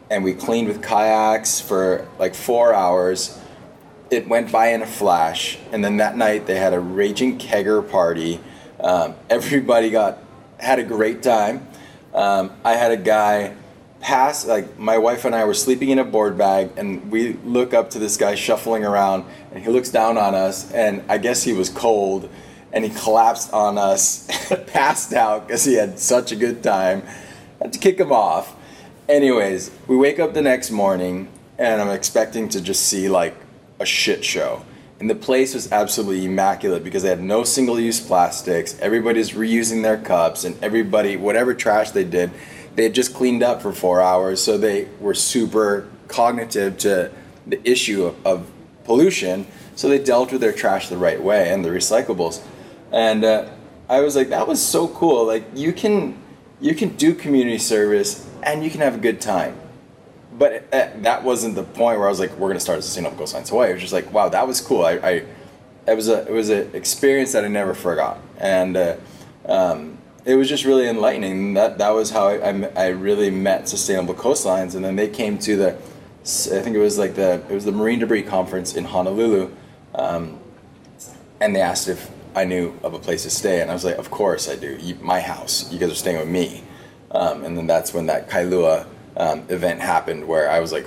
and 0.09 0.23
we 0.23 0.33
cleaned 0.33 0.67
with 0.67 0.81
kayaks 0.81 1.61
for 1.61 2.07
like 2.17 2.33
four 2.33 2.73
hours. 2.73 3.39
It 4.09 4.27
went 4.27 4.51
by 4.51 4.69
in 4.69 4.81
a 4.81 4.87
flash, 4.87 5.59
and 5.71 5.85
then 5.85 5.97
that 5.97 6.17
night 6.17 6.47
they 6.47 6.55
had 6.55 6.73
a 6.73 6.79
raging 6.79 7.37
kegger 7.37 7.87
party. 7.87 8.39
Um, 8.79 9.13
everybody 9.29 9.91
got 9.91 10.23
had 10.57 10.79
a 10.79 10.83
great 10.83 11.21
time. 11.21 11.67
Um, 12.15 12.51
I 12.65 12.73
had 12.73 12.91
a 12.91 12.97
guy 12.97 13.55
pass, 13.99 14.43
like 14.43 14.79
my 14.79 14.97
wife 14.97 15.23
and 15.23 15.35
I 15.35 15.45
were 15.45 15.53
sleeping 15.53 15.89
in 15.89 15.99
a 15.99 16.03
board 16.03 16.35
bag, 16.35 16.71
and 16.77 17.11
we 17.11 17.33
look 17.43 17.75
up 17.75 17.91
to 17.91 17.99
this 17.99 18.17
guy 18.17 18.33
shuffling 18.33 18.83
around, 18.83 19.25
and 19.51 19.63
he 19.63 19.69
looks 19.69 19.89
down 19.89 20.17
on 20.17 20.33
us, 20.33 20.71
and 20.71 21.03
I 21.07 21.19
guess 21.19 21.43
he 21.43 21.53
was 21.53 21.69
cold, 21.69 22.27
and 22.73 22.83
he 22.83 22.89
collapsed 22.89 23.53
on 23.53 23.77
us, 23.77 24.27
passed 24.67 25.13
out 25.13 25.47
because 25.47 25.65
he 25.65 25.75
had 25.75 25.99
such 25.99 26.31
a 26.31 26.35
good 26.35 26.63
time. 26.63 27.03
I 27.59 27.65
had 27.65 27.73
to 27.73 27.79
kick 27.79 27.99
him 27.99 28.11
off. 28.11 28.55
Anyways, 29.09 29.71
we 29.87 29.95
wake 29.95 30.19
up 30.19 30.33
the 30.33 30.41
next 30.41 30.69
morning, 30.69 31.29
and 31.57 31.81
I'm 31.81 31.89
expecting 31.89 32.49
to 32.49 32.61
just 32.61 32.83
see 32.83 33.09
like 33.09 33.35
a 33.79 33.85
shit 33.85 34.23
show 34.25 34.63
and 34.99 35.09
the 35.09 35.15
place 35.15 35.53
was 35.53 35.71
absolutely 35.71 36.25
immaculate 36.25 36.83
because 36.83 37.03
they 37.03 37.09
had 37.09 37.21
no 37.21 37.43
single 37.43 37.79
use 37.79 37.99
plastics. 37.99 38.77
Everybody's 38.79 39.31
reusing 39.31 39.83
their 39.83 39.97
cups, 39.97 40.43
and 40.43 40.61
everybody, 40.63 41.17
whatever 41.17 41.53
trash 41.53 41.91
they 41.91 42.03
did, 42.03 42.31
they 42.75 42.83
had 42.83 42.95
just 42.95 43.13
cleaned 43.13 43.43
up 43.43 43.61
for 43.61 43.71
four 43.71 44.01
hours. 44.01 44.41
So 44.41 44.57
they 44.57 44.87
were 44.99 45.13
super 45.13 45.87
cognitive 46.07 46.77
to 46.79 47.11
the 47.45 47.69
issue 47.69 48.05
of, 48.05 48.25
of 48.25 48.51
pollution. 48.85 49.45
So 49.75 49.87
they 49.87 49.99
dealt 49.99 50.31
with 50.31 50.41
their 50.41 50.53
trash 50.53 50.89
the 50.89 50.97
right 50.97 51.21
way 51.21 51.51
and 51.51 51.63
the 51.63 51.69
recyclables. 51.69 52.41
And 52.91 53.23
uh, 53.23 53.49
I 53.89 54.01
was 54.01 54.15
like, 54.15 54.29
that 54.29 54.47
was 54.47 54.65
so 54.65 54.87
cool. 54.87 55.25
Like 55.25 55.45
you 55.53 55.73
can 55.73 56.17
you 56.59 56.73
can 56.73 56.95
do 56.95 57.13
community 57.13 57.59
service 57.59 58.27
and 58.43 58.63
you 58.63 58.69
can 58.69 58.81
have 58.81 58.95
a 58.95 58.99
good 58.99 59.21
time 59.21 59.55
but 60.37 60.67
uh, 60.71 60.89
that 60.97 61.23
wasn't 61.23 61.55
the 61.55 61.63
point 61.63 61.97
where 61.97 62.07
I 62.07 62.09
was 62.09 62.19
like, 62.19 62.31
we're 62.37 62.49
gonna 62.49 62.59
start 62.59 62.79
a 62.79 62.81
sustainable 62.81 63.17
coastlines 63.17 63.49
Hawaii. 63.49 63.71
It 63.71 63.73
was 63.73 63.81
just 63.81 63.93
like, 63.93 64.11
wow, 64.13 64.29
that 64.29 64.47
was 64.47 64.61
cool. 64.61 64.85
I, 64.85 64.93
I 64.93 65.23
it 65.87 65.95
was 65.95 66.09
a 66.09 66.27
it 66.27 66.31
was 66.31 66.49
an 66.49 66.75
experience 66.75 67.31
that 67.31 67.43
I 67.43 67.47
never 67.47 67.73
forgot, 67.73 68.19
and 68.37 68.77
uh, 68.77 68.95
um, 69.45 69.97
it 70.25 70.35
was 70.35 70.49
just 70.49 70.65
really 70.65 70.87
enlightening. 70.87 71.55
That 71.55 71.77
that 71.79 71.89
was 71.89 72.11
how 72.11 72.27
I, 72.27 72.49
I, 72.49 72.71
I, 72.75 72.87
really 72.87 73.31
met 73.31 73.67
sustainable 73.67 74.13
coastlines, 74.13 74.75
and 74.75 74.83
then 74.83 74.95
they 74.95 75.07
came 75.07 75.39
to 75.39 75.55
the 75.55 75.69
I 75.69 76.61
think 76.61 76.75
it 76.75 76.79
was 76.79 76.97
like 76.97 77.15
the 77.15 77.41
it 77.49 77.53
was 77.53 77.65
the 77.65 77.71
marine 77.71 77.99
debris 77.99 78.23
conference 78.23 78.75
in 78.75 78.83
Honolulu, 78.83 79.49
um, 79.95 80.39
and 81.39 81.55
they 81.55 81.61
asked 81.61 81.87
if 81.87 82.11
I 82.37 82.45
knew 82.45 82.79
of 82.83 82.93
a 82.93 82.99
place 82.99 83.23
to 83.23 83.31
stay, 83.31 83.61
and 83.61 83.71
I 83.71 83.73
was 83.73 83.83
like, 83.83 83.97
of 83.97 84.11
course 84.11 84.47
I 84.47 84.55
do. 84.55 84.77
You, 84.79 84.95
my 85.01 85.19
house. 85.19 85.71
You 85.71 85.79
guys 85.79 85.91
are 85.91 85.95
staying 85.95 86.19
with 86.19 86.29
me, 86.29 86.63
um, 87.09 87.43
and 87.43 87.57
then 87.57 87.65
that's 87.65 87.95
when 87.95 88.05
that 88.05 88.29
Kailua 88.29 88.85
um, 89.17 89.43
event 89.49 89.81
happened 89.81 90.27
where 90.27 90.47
I 90.49 90.59
was 90.59 90.71
like, 90.71 90.85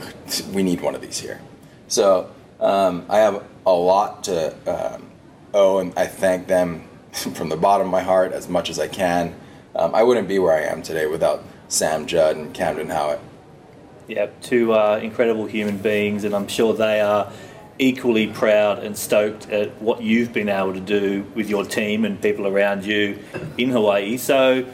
we 0.52 0.62
need 0.62 0.80
one 0.80 0.94
of 0.94 1.00
these 1.00 1.18
here. 1.18 1.40
So 1.88 2.30
um, 2.60 3.04
I 3.08 3.18
have 3.18 3.44
a 3.66 3.72
lot 3.72 4.22
to 4.24 4.54
um, 4.68 5.10
owe, 5.52 5.78
and 5.78 5.92
I 5.96 6.06
thank 6.06 6.46
them 6.46 6.88
from 7.12 7.48
the 7.48 7.56
bottom 7.56 7.88
of 7.88 7.90
my 7.90 8.02
heart 8.02 8.30
as 8.30 8.48
much 8.48 8.70
as 8.70 8.78
I 8.78 8.86
can. 8.86 9.34
Um, 9.74 9.92
I 9.92 10.04
wouldn't 10.04 10.28
be 10.28 10.38
where 10.38 10.56
I 10.56 10.62
am 10.62 10.82
today 10.82 11.06
without 11.06 11.42
Sam 11.66 12.06
Judd 12.06 12.36
and 12.36 12.54
Camden 12.54 12.90
Howitt. 12.90 13.20
Yeah, 14.06 14.28
two 14.40 14.72
uh, 14.72 15.00
incredible 15.02 15.46
human 15.46 15.78
beings, 15.78 16.22
and 16.22 16.34
I'm 16.34 16.48
sure 16.48 16.74
they 16.74 17.00
are 17.00 17.32
equally 17.80 18.26
proud 18.28 18.78
and 18.80 18.96
stoked 18.96 19.48
at 19.50 19.80
what 19.80 20.02
you've 20.02 20.32
been 20.32 20.48
able 20.48 20.74
to 20.74 20.80
do 20.80 21.24
with 21.34 21.48
your 21.48 21.64
team 21.64 22.04
and 22.04 22.20
people 22.20 22.46
around 22.46 22.84
you 22.84 23.18
in 23.58 23.70
Hawaii. 23.70 24.16
So, 24.16 24.66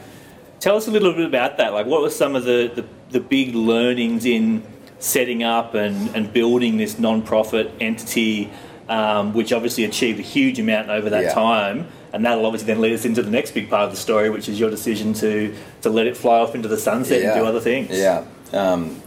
tell 0.59 0.75
us 0.75 0.87
a 0.87 0.91
little 0.91 1.13
bit 1.13 1.25
about 1.25 1.57
that. 1.57 1.73
Like, 1.73 1.85
what 1.85 2.01
were 2.01 2.09
some 2.09 2.35
of 2.35 2.43
the, 2.43 2.71
the 2.75 2.85
the 3.09 3.19
big 3.21 3.55
learnings 3.55 4.25
in 4.25 4.61
setting 4.99 5.41
up 5.41 5.73
and, 5.73 6.13
and 6.15 6.33
building 6.33 6.75
this 6.75 6.99
non-profit 6.99 7.71
entity, 7.79 8.49
um, 8.89 9.33
which 9.33 9.53
obviously 9.53 9.85
achieved 9.85 10.19
a 10.19 10.23
huge 10.23 10.59
amount 10.59 10.89
over 10.89 11.09
that 11.09 11.23
Yeah. 11.23 11.33
time. 11.33 11.87
And 12.11 12.25
that'll 12.25 12.45
obviously 12.45 12.67
then 12.67 12.81
lead 12.81 12.93
us 12.93 13.05
into 13.05 13.21
the 13.21 13.29
next 13.29 13.51
big 13.51 13.69
part 13.69 13.83
of 13.85 13.91
the 13.91 13.97
story, 13.97 14.29
which 14.29 14.49
is 14.49 14.59
your 14.59 14.69
decision 14.69 15.13
to, 15.15 15.55
to 15.83 15.89
let 15.89 16.05
it 16.07 16.17
fly 16.17 16.39
off 16.39 16.55
into 16.55 16.67
the 16.67 16.77
sunset 16.77 17.21
and 17.21 17.33
do 17.39 17.45
other 17.45 17.59
things. 17.61 17.91
Yeah. 17.91 18.25
Um, 18.51 19.01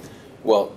well, 0.44 0.72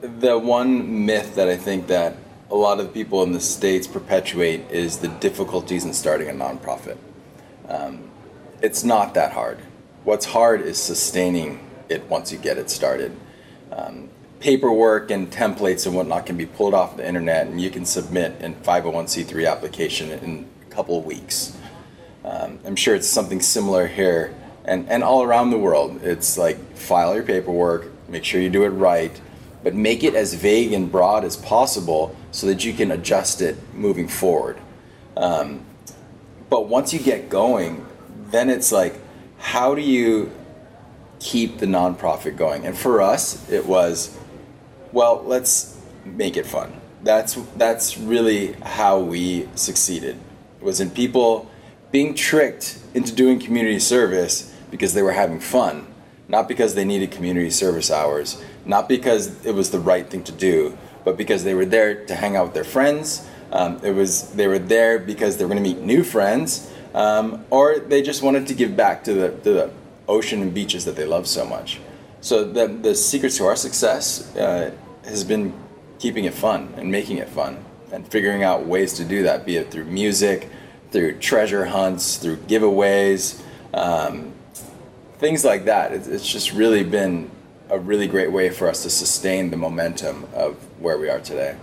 the 0.00 0.38
one 0.38 1.04
myth 1.06 1.34
that 1.34 1.48
I 1.48 1.56
think 1.56 1.88
that 1.88 2.16
a 2.52 2.54
lot 2.54 2.78
of 2.78 2.92
people 2.92 3.22
in 3.22 3.32
the 3.32 3.40
states 3.40 3.86
perpetuate 3.86 4.70
is 4.70 4.98
the 4.98 5.08
difficulties 5.08 5.86
in 5.86 5.94
starting 5.94 6.28
a 6.28 6.32
nonprofit. 6.32 6.98
Um, 7.66 8.10
it's 8.60 8.84
not 8.84 9.14
that 9.14 9.32
hard. 9.32 9.58
What's 10.04 10.26
hard 10.26 10.60
is 10.60 10.76
sustaining 10.76 11.66
it 11.88 12.04
once 12.10 12.30
you 12.30 12.36
get 12.36 12.58
it 12.58 12.68
started. 12.68 13.16
Um, 13.72 14.10
paperwork 14.38 15.10
and 15.10 15.30
templates 15.30 15.86
and 15.86 15.96
whatnot 15.96 16.26
can 16.26 16.36
be 16.36 16.44
pulled 16.44 16.74
off 16.74 16.98
the 16.98 17.08
internet, 17.08 17.46
and 17.46 17.58
you 17.58 17.70
can 17.70 17.86
submit 17.86 18.38
an 18.42 18.56
501c3 18.56 19.50
application 19.50 20.10
in 20.10 20.46
a 20.60 20.70
couple 20.70 20.98
of 20.98 21.06
weeks. 21.06 21.56
Um, 22.22 22.58
I'm 22.66 22.76
sure 22.76 22.94
it's 22.94 23.08
something 23.08 23.40
similar 23.40 23.86
here 23.86 24.34
and, 24.66 24.86
and 24.90 25.02
all 25.02 25.22
around 25.22 25.52
the 25.52 25.58
world. 25.58 26.02
It's 26.02 26.36
like 26.36 26.58
file 26.76 27.14
your 27.14 27.24
paperwork, 27.24 27.90
make 28.10 28.24
sure 28.24 28.42
you 28.42 28.50
do 28.50 28.64
it 28.64 28.70
right, 28.70 29.18
but 29.62 29.74
make 29.74 30.02
it 30.02 30.14
as 30.14 30.34
vague 30.34 30.72
and 30.72 30.90
broad 30.90 31.24
as 31.24 31.36
possible 31.36 32.14
so 32.30 32.46
that 32.46 32.64
you 32.64 32.72
can 32.72 32.90
adjust 32.90 33.40
it 33.40 33.56
moving 33.74 34.08
forward. 34.08 34.58
Um, 35.16 35.64
but 36.50 36.68
once 36.68 36.92
you 36.92 36.98
get 36.98 37.28
going, 37.28 37.86
then 38.30 38.50
it's 38.50 38.72
like, 38.72 38.98
how 39.38 39.74
do 39.74 39.82
you 39.82 40.30
keep 41.20 41.58
the 41.58 41.66
nonprofit 41.66 42.36
going? 42.36 42.66
And 42.66 42.76
for 42.76 43.00
us, 43.00 43.48
it 43.50 43.66
was, 43.66 44.16
well, 44.92 45.22
let's 45.24 45.78
make 46.04 46.36
it 46.36 46.46
fun. 46.46 46.80
That's 47.02 47.34
that's 47.56 47.98
really 47.98 48.52
how 48.62 49.00
we 49.00 49.48
succeeded. 49.54 50.18
Was 50.60 50.80
in 50.80 50.90
people 50.90 51.50
being 51.90 52.14
tricked 52.14 52.78
into 52.94 53.12
doing 53.12 53.40
community 53.40 53.80
service 53.80 54.54
because 54.70 54.94
they 54.94 55.02
were 55.02 55.12
having 55.12 55.40
fun, 55.40 55.86
not 56.28 56.48
because 56.48 56.74
they 56.74 56.84
needed 56.84 57.10
community 57.10 57.50
service 57.50 57.90
hours, 57.90 58.42
not 58.64 58.88
because 58.88 59.44
it 59.44 59.54
was 59.54 59.70
the 59.70 59.78
right 59.78 60.08
thing 60.08 60.24
to 60.24 60.32
do, 60.32 60.76
but 61.04 61.16
because 61.16 61.44
they 61.44 61.54
were 61.54 61.64
there 61.64 62.04
to 62.06 62.14
hang 62.14 62.36
out 62.36 62.44
with 62.46 62.54
their 62.54 62.64
friends. 62.64 63.26
Um, 63.50 63.80
it 63.82 63.92
was 63.92 64.30
they 64.30 64.46
were 64.46 64.58
there 64.58 64.98
because 64.98 65.36
they 65.36 65.44
were 65.44 65.50
going 65.50 65.62
to 65.62 65.68
meet 65.68 65.80
new 65.80 66.02
friends, 66.02 66.72
um, 66.94 67.44
or 67.50 67.78
they 67.78 68.02
just 68.02 68.22
wanted 68.22 68.46
to 68.46 68.54
give 68.54 68.76
back 68.76 69.04
to 69.04 69.12
the, 69.12 69.28
to 69.30 69.52
the 69.52 69.70
ocean 70.08 70.42
and 70.42 70.54
beaches 70.54 70.84
that 70.84 70.96
they 70.96 71.04
love 71.04 71.26
so 71.26 71.44
much. 71.44 71.80
So 72.20 72.44
the 72.44 72.66
the 72.68 72.94
secret 72.94 73.32
to 73.32 73.44
our 73.46 73.56
success 73.56 74.34
uh, 74.36 74.70
has 75.04 75.24
been 75.24 75.52
keeping 75.98 76.24
it 76.24 76.34
fun 76.34 76.72
and 76.76 76.90
making 76.90 77.18
it 77.18 77.28
fun 77.28 77.64
and 77.92 78.08
figuring 78.08 78.42
out 78.42 78.66
ways 78.66 78.94
to 78.94 79.04
do 79.04 79.22
that, 79.24 79.44
be 79.44 79.56
it 79.56 79.70
through 79.70 79.84
music, 79.84 80.48
through 80.90 81.18
treasure 81.18 81.66
hunts, 81.66 82.16
through 82.16 82.36
giveaways, 82.36 83.40
um, 83.74 84.32
things 85.18 85.44
like 85.44 85.66
that. 85.66 85.92
It's, 85.92 86.08
it's 86.08 86.26
just 86.26 86.52
really 86.52 86.84
been 86.84 87.30
a 87.72 87.78
really 87.78 88.06
great 88.06 88.30
way 88.30 88.50
for 88.50 88.68
us 88.68 88.82
to 88.82 88.90
sustain 88.90 89.50
the 89.50 89.56
momentum 89.56 90.26
of 90.34 90.56
where 90.78 90.98
we 90.98 91.08
are 91.08 91.18
today. 91.20 91.56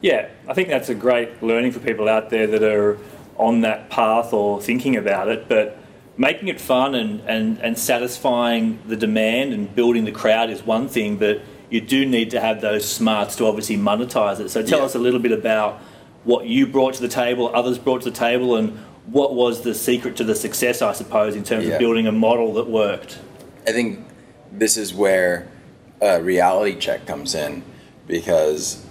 Yeah, 0.00 0.28
I 0.48 0.52
think 0.52 0.68
that's 0.68 0.88
a 0.88 0.96
great 0.96 1.40
learning 1.42 1.70
for 1.70 1.78
people 1.78 2.08
out 2.08 2.28
there 2.28 2.48
that 2.48 2.62
are 2.64 2.98
on 3.36 3.60
that 3.60 3.88
path 3.88 4.32
or 4.32 4.60
thinking 4.60 4.96
about 4.96 5.28
it. 5.28 5.48
But 5.48 5.78
making 6.16 6.48
it 6.48 6.60
fun 6.60 6.96
and, 6.96 7.20
and, 7.20 7.58
and 7.60 7.78
satisfying 7.78 8.80
the 8.88 8.96
demand 8.96 9.52
and 9.54 9.72
building 9.72 10.04
the 10.04 10.10
crowd 10.12 10.50
is 10.50 10.64
one 10.64 10.88
thing, 10.88 11.16
but 11.16 11.40
you 11.70 11.80
do 11.80 12.04
need 12.04 12.32
to 12.32 12.40
have 12.40 12.60
those 12.60 12.84
smarts 12.86 13.36
to 13.36 13.46
obviously 13.46 13.76
monetize 13.76 14.40
it. 14.40 14.50
So 14.50 14.60
tell 14.60 14.80
Yeah. 14.80 14.86
us 14.86 14.96
a 14.96 14.98
little 14.98 15.20
bit 15.20 15.32
about 15.32 15.78
what 16.24 16.46
you 16.46 16.66
brought 16.66 16.94
to 16.94 17.00
the 17.00 17.08
table, 17.08 17.50
others 17.54 17.78
brought 17.78 18.02
to 18.02 18.10
the 18.10 18.16
table, 18.16 18.56
and 18.56 18.76
what 19.06 19.34
was 19.34 19.62
the 19.62 19.72
secret 19.74 20.16
to 20.16 20.24
the 20.24 20.34
success, 20.34 20.82
I 20.82 20.92
suppose, 20.92 21.36
in 21.36 21.44
terms 21.44 21.66
Yeah. 21.66 21.74
of 21.74 21.78
building 21.78 22.08
a 22.08 22.12
model 22.12 22.52
that 22.54 22.68
worked. 22.68 23.18
I 23.68 23.72
think 23.72 24.00
this 24.52 24.76
is 24.76 24.92
where 24.92 25.48
a 26.00 26.22
reality 26.22 26.78
check 26.78 27.06
comes 27.06 27.34
in 27.34 27.62
because 28.06 28.84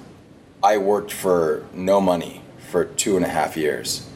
I 0.63 0.77
worked 0.77 1.11
for 1.11 1.65
no 1.73 2.01
money 2.01 2.41
for 2.69 2.85
two 2.85 3.15
and 3.15 3.25
a 3.25 3.29
half 3.29 3.55
years. 3.55 4.07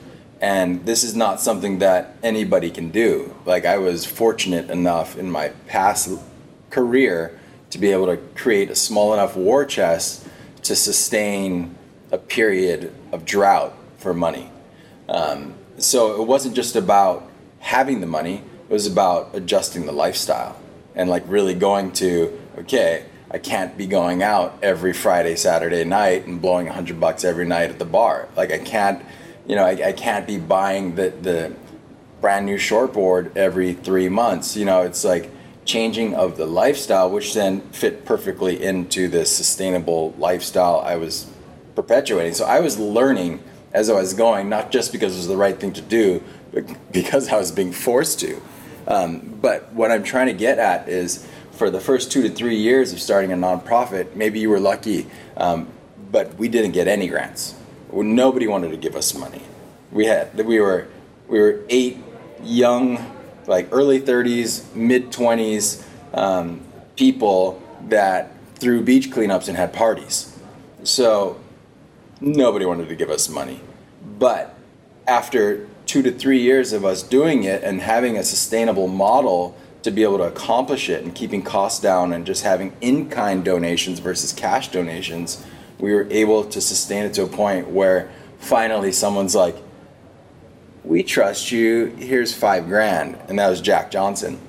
And 0.41 0.85
this 0.85 1.03
is 1.03 1.15
not 1.15 1.39
something 1.39 1.79
that 1.79 2.17
anybody 2.23 2.69
can 2.69 2.89
do. 2.89 3.35
Like, 3.45 3.65
I 3.65 3.77
was 3.77 4.05
fortunate 4.05 4.69
enough 4.69 5.17
in 5.17 5.31
my 5.31 5.49
past 5.67 6.09
career 6.69 7.39
to 7.69 7.77
be 7.77 7.91
able 7.91 8.07
to 8.07 8.17
create 8.35 8.69
a 8.69 8.75
small 8.75 9.13
enough 9.13 9.35
war 9.35 9.65
chest 9.65 10.27
to 10.63 10.75
sustain 10.75 11.75
a 12.11 12.17
period 12.17 12.93
of 13.11 13.25
drought 13.25 13.75
for 13.97 14.13
money. 14.13 14.51
Um, 15.07 15.55
so 15.77 16.21
it 16.21 16.25
wasn't 16.25 16.55
just 16.55 16.75
about 16.75 17.29
having 17.59 18.01
the 18.01 18.07
money, 18.07 18.43
it 18.69 18.73
was 18.73 18.87
about 18.87 19.29
adjusting 19.33 19.85
the 19.85 19.91
lifestyle 19.91 20.57
and 20.95 21.09
like 21.09 21.23
really 21.27 21.53
going 21.53 21.91
to, 21.93 22.39
okay, 22.59 23.05
I 23.29 23.37
can't 23.37 23.77
be 23.77 23.87
going 23.87 24.23
out 24.23 24.59
every 24.61 24.93
Friday, 24.93 25.35
Saturday 25.35 25.83
night 25.83 26.25
and 26.25 26.41
blowing 26.41 26.67
hundred 26.67 26.99
bucks 26.99 27.23
every 27.23 27.45
night 27.45 27.69
at 27.69 27.79
the 27.79 27.85
bar. 27.85 28.29
Like 28.35 28.51
I 28.51 28.59
can't, 28.59 29.03
you 29.47 29.55
know, 29.55 29.65
I, 29.65 29.87
I 29.87 29.91
can't 29.91 30.25
be 30.25 30.37
buying 30.37 30.95
the, 30.95 31.09
the 31.09 31.53
brand 32.21 32.45
new 32.45 32.57
shortboard 32.57 33.35
every 33.35 33.73
three 33.73 34.09
months. 34.09 34.55
You 34.55 34.65
know, 34.65 34.83
it's 34.83 35.03
like 35.03 35.31
changing 35.65 36.13
of 36.15 36.37
the 36.37 36.45
lifestyle, 36.45 37.09
which 37.09 37.33
then 37.33 37.61
fit 37.71 38.05
perfectly 38.05 38.63
into 38.63 39.07
this 39.07 39.35
sustainable 39.35 40.13
lifestyle 40.17 40.79
I 40.79 40.95
was 40.95 41.29
perpetuating. 41.75 42.33
So 42.33 42.45
I 42.45 42.61
was 42.61 42.79
learning 42.79 43.43
as 43.73 43.89
I 43.89 43.93
was 43.93 44.13
going, 44.13 44.47
not 44.47 44.71
just 44.71 44.93
because 44.93 45.13
it 45.13 45.17
was 45.17 45.27
the 45.27 45.35
right 45.35 45.59
thing 45.59 45.73
to 45.73 45.81
do, 45.81 46.23
but 46.53 46.65
because 46.91 47.29
I 47.29 47.37
was 47.37 47.51
being 47.51 47.73
forced 47.73 48.19
to. 48.21 48.41
Um, 48.87 49.37
but 49.41 49.71
what 49.73 49.91
I'm 49.91 50.03
trying 50.03 50.27
to 50.27 50.33
get 50.33 50.59
at 50.59 50.87
is 50.87 51.27
for 51.51 51.69
the 51.69 51.79
first 51.79 52.11
two 52.11 52.21
to 52.23 52.29
three 52.29 52.57
years 52.57 52.93
of 52.93 52.99
starting 52.99 53.31
a 53.31 53.35
nonprofit, 53.35 54.15
maybe 54.15 54.39
you 54.39 54.49
were 54.49 54.59
lucky, 54.59 55.07
um, 55.37 55.67
but 56.11 56.35
we 56.35 56.47
didn't 56.47 56.71
get 56.71 56.87
any 56.87 57.07
grants. 57.07 57.55
Nobody 57.91 58.47
wanted 58.47 58.71
to 58.71 58.77
give 58.77 58.95
us 58.95 59.13
money. 59.13 59.41
We 59.91 60.05
had 60.05 60.35
we 60.35 60.59
were 60.59 60.87
we 61.27 61.39
were 61.39 61.63
eight 61.69 61.97
young, 62.43 63.13
like 63.47 63.69
early 63.71 64.01
30s, 64.01 64.75
mid 64.75 65.11
20s 65.11 65.85
um, 66.13 66.61
people 66.95 67.61
that 67.87 68.31
threw 68.55 68.81
beach 68.81 69.11
cleanups 69.11 69.47
and 69.47 69.57
had 69.57 69.73
parties. 69.73 70.37
So 70.83 71.39
nobody 72.19 72.65
wanted 72.65 72.89
to 72.89 72.95
give 72.95 73.09
us 73.09 73.29
money. 73.29 73.61
But 74.19 74.55
after 75.07 75.67
two 75.85 76.01
to 76.01 76.11
three 76.11 76.39
years 76.39 76.73
of 76.73 76.83
us 76.85 77.03
doing 77.03 77.43
it 77.43 77.63
and 77.63 77.81
having 77.81 78.17
a 78.17 78.23
sustainable 78.23 78.87
model 78.87 79.55
to 79.83 79.91
be 79.91 80.03
able 80.03 80.17
to 80.17 80.23
accomplish 80.23 80.89
it 80.89 81.03
and 81.03 81.13
keeping 81.13 81.43
costs 81.43 81.79
down 81.79 82.11
and 82.11 82.25
just 82.25 82.43
having 82.43 82.73
in 82.81 83.09
kind 83.09 83.45
donations 83.45 83.99
versus 83.99 84.33
cash 84.33 84.69
donations, 84.69 85.45
we 85.79 85.93
were 85.93 86.07
able 86.09 86.43
to 86.43 86.59
sustain 86.59 87.05
it 87.05 87.13
to 87.13 87.23
a 87.23 87.27
point 87.27 87.69
where 87.69 88.09
finally 88.39 88.91
someone's 88.91 89.35
like, 89.35 89.55
We 90.83 91.03
trust 91.03 91.51
you, 91.51 91.87
here's 91.97 92.33
five 92.33 92.67
grand. 92.67 93.17
And 93.27 93.37
that 93.39 93.49
was 93.49 93.61
Jack 93.61 93.91
Johnson 93.91 94.39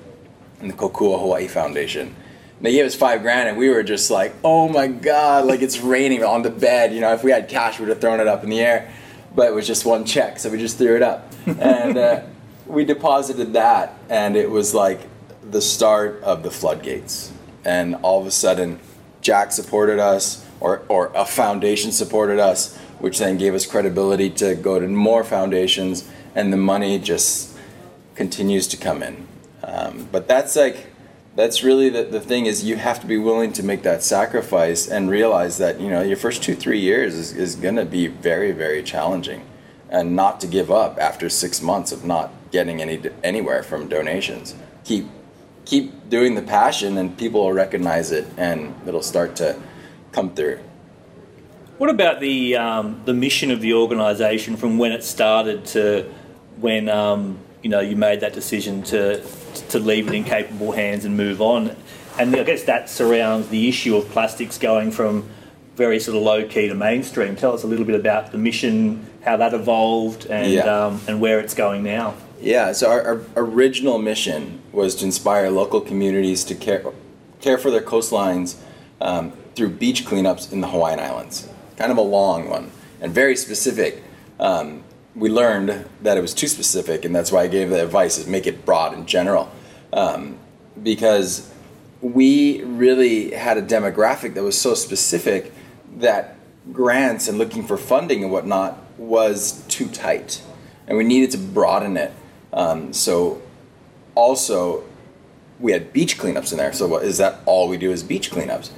and 0.61 0.71
the 0.71 0.75
Kokua 0.75 1.21
Hawaii 1.21 1.49
Foundation. 1.49 2.15
And 2.57 2.65
they 2.65 2.73
gave 2.73 2.87
us 2.87 2.95
five 2.95 3.21
grand, 3.21 3.51
and 3.51 3.59
we 3.59 3.69
were 3.69 3.83
just 3.83 4.11
like, 4.11 4.35
oh 4.43 4.69
my 4.69 4.87
God, 4.87 5.45
like 5.45 5.61
it's 5.61 5.79
raining 5.79 6.25
on 6.25 6.43
the 6.43 6.51
bed. 6.51 6.95
You 6.95 7.01
know, 7.01 7.13
if 7.13 7.23
we 7.23 7.31
had 7.31 7.49
cash, 7.49 7.79
we'd 7.79 7.91
have 7.91 8.01
thrown 8.01 8.21
it 8.21 8.27
up 8.27 8.43
in 8.43 8.51
the 8.51 8.61
air. 8.61 8.93
But 9.37 9.49
it 9.49 9.55
was 9.55 9.67
just 9.67 9.85
one 9.85 10.05
check, 10.05 10.41
so 10.41 10.51
we 10.51 10.59
just 10.59 10.79
threw 10.79 10.97
it 10.97 11.03
up. 11.03 11.33
And 11.47 11.97
uh, 11.97 12.23
we 12.67 12.85
deposited 12.85 13.53
that, 13.53 13.97
and 14.09 14.35
it 14.35 14.51
was 14.51 14.75
like 14.75 15.01
the 15.49 15.63
start 15.63 16.21
of 16.23 16.43
the 16.43 16.51
floodgates. 16.51 17.33
And 17.65 17.95
all 17.97 18.21
of 18.21 18.27
a 18.27 18.33
sudden, 18.33 18.81
Jack 19.21 19.53
supported 19.53 19.99
us, 19.99 20.45
or, 20.59 20.83
or 20.89 21.13
a 21.15 21.25
foundation 21.25 21.93
supported 21.93 22.39
us, 22.39 22.77
which 22.99 23.19
then 23.19 23.37
gave 23.37 23.55
us 23.55 23.67
credibility 23.67 24.31
to 24.31 24.55
go 24.55 24.81
to 24.81 24.89
more 24.89 25.23
foundations, 25.23 26.11
and 26.35 26.53
the 26.53 26.57
money 26.57 26.99
just 26.99 27.57
continues 28.15 28.67
to 28.69 28.77
come 28.77 29.03
in. 29.03 29.29
Um, 29.63 30.09
but 30.11 30.27
that's 30.27 30.57
like, 30.57 30.87
that's 31.37 31.63
really 31.63 31.91
the, 31.91 32.03
the 32.05 32.21
thing 32.21 32.47
is 32.47 32.65
you 32.65 32.77
have 32.77 32.99
to 33.01 33.07
be 33.07 33.19
willing 33.19 33.53
to 33.53 33.63
make 33.63 33.83
that 33.83 34.03
sacrifice 34.03 34.89
and 34.89 35.11
realize 35.11 35.59
that, 35.59 35.79
you 35.79 35.89
know, 35.91 36.03
your 36.03 36.17
first 36.17 36.43
two, 36.43 36.57
three 36.57 36.81
years 36.81 37.15
is, 37.15 37.33
is 37.33 37.55
going 37.55 37.77
to 37.77 37.85
be 37.85 38.07
very, 38.07 38.53
very 38.53 38.83
challenging. 38.83 39.45
And 39.91 40.17
not 40.17 40.41
to 40.41 40.47
give 40.47 40.71
up 40.71 40.99
after 40.99 41.29
six 41.29 41.61
months 41.63 41.93
of 41.93 42.05
not 42.05 42.33
getting 42.51 42.81
any 42.81 43.01
anywhere 43.23 43.63
from 43.63 43.89
donations. 43.89 44.57
Keep 44.85 45.07
keep 45.65 46.09
doing 46.09 46.35
the 46.35 46.43
passion 46.43 46.97
and 46.99 47.17
people 47.17 47.45
will 47.45 47.53
recognize 47.53 48.11
it 48.11 48.27
and 48.37 48.75
it'll 48.87 49.03
start 49.03 49.37
to 49.37 49.61
come 50.11 50.35
through. 50.35 50.59
What 51.79 51.91
about 51.91 52.21
the 52.21 52.57
um, 52.57 53.03
the 53.05 53.15
mission 53.15 53.53
of 53.53 53.61
the 53.61 53.75
organisation 53.75 54.57
from 54.57 54.79
when 54.79 54.91
it 54.91 55.05
started 55.05 55.67
to 55.67 56.13
when 56.59 56.89
um, 56.89 57.39
you 57.63 57.71
know 57.71 57.81
you 57.81 57.97
made 57.97 58.21
that 58.21 58.33
decision 58.33 58.83
to 58.85 59.23
to 59.69 59.79
leave 59.79 60.09
it 60.09 60.15
in 60.15 60.25
capable 60.25 60.73
hands 60.73 61.05
and 61.05 61.17
move 61.17 61.41
on? 61.41 61.77
and 62.19 62.35
I 62.35 62.45
guess 62.45 62.63
that 62.65 62.89
surrounds 62.89 63.49
the 63.49 63.69
issue 63.69 63.95
of 63.97 64.09
plastics 64.09 64.57
going 64.59 64.91
from 64.91 65.29
very 65.77 66.01
sort 66.01 66.17
of 66.17 66.23
low 66.23 66.47
key 66.49 66.69
to 66.69 66.75
mainstream. 66.75 67.37
Tell 67.37 67.53
us 67.53 67.63
a 67.63 67.67
little 67.67 67.85
bit 67.85 67.95
about 67.95 68.33
the 68.33 68.39
mission, 68.39 69.05
how 69.23 69.37
that 69.37 69.53
evolved, 69.53 70.25
and 70.27 70.51
Yeah. 70.51 70.63
um, 70.87 71.01
and 71.07 71.21
where 71.21 71.41
it's 71.41 71.53
going 71.53 71.83
now. 71.83 72.15
Yeah, 72.41 72.73
so 72.73 72.91
our, 72.91 73.03
our 73.07 73.21
original 73.37 73.99
mission 73.99 74.61
was 74.73 74.95
to 74.97 75.05
inspire 75.05 75.51
local 75.51 75.83
communities 75.83 76.45
to 76.45 76.55
care, 76.55 76.83
care 77.43 77.59
for 77.59 77.71
their 77.71 77.83
coastlines 77.83 78.57
um, 79.03 79.33
through 79.55 79.71
beach 79.71 80.07
cleanups 80.07 80.51
in 80.53 80.63
the 80.63 80.69
Hawaiian 80.69 81.01
Islands. 81.01 81.47
Kind 81.77 81.93
of 81.93 81.99
a 81.99 82.03
long 82.03 82.49
one 82.49 82.71
and 83.03 83.13
very 83.13 83.37
specific. 83.37 84.03
Um, 84.41 84.85
we 85.17 85.31
learned 85.31 85.87
that 86.03 86.19
it 86.19 86.21
was 86.21 86.35
too 86.35 86.47
specific, 86.47 87.05
and 87.05 87.15
that's 87.15 87.33
why 87.33 87.43
I 87.43 87.47
gave 87.47 87.71
the 87.71 87.83
advice 87.83 88.19
is 88.19 88.27
make 88.27 88.47
it 88.47 88.67
broad 88.67 88.93
and 88.93 89.07
general. 89.07 89.51
Um, 89.93 90.39
because 90.83 91.51
we 92.03 92.63
really 92.63 93.31
had 93.31 93.57
a 93.57 93.63
demographic 93.63 94.35
that 94.35 94.43
was 94.43 94.61
so 94.61 94.75
specific 94.75 95.53
that 95.97 96.37
grants 96.71 97.29
and 97.29 97.39
looking 97.39 97.67
for 97.67 97.79
funding 97.79 98.23
and 98.23 98.31
whatnot 98.31 98.79
was 98.99 99.65
too 99.69 99.89
tight, 99.89 100.43
and 100.87 100.99
we 100.99 101.05
needed 101.05 101.31
to 101.31 101.39
broaden 101.39 101.97
it. 101.97 102.13
Um, 102.53 102.93
so, 102.93 103.41
also, 104.15 104.85
we 105.59 105.73
had 105.73 105.93
beach 105.95 106.19
cleanups 106.19 106.53
in 106.53 106.59
there. 106.59 106.75
So, 106.75 106.87
what, 106.87 107.05
is 107.05 107.17
that 107.19 107.41
all 107.47 107.69
we 107.69 107.79
do 107.79 107.91
is 107.91 108.03
beach 108.03 108.31
cleanups? 108.31 108.71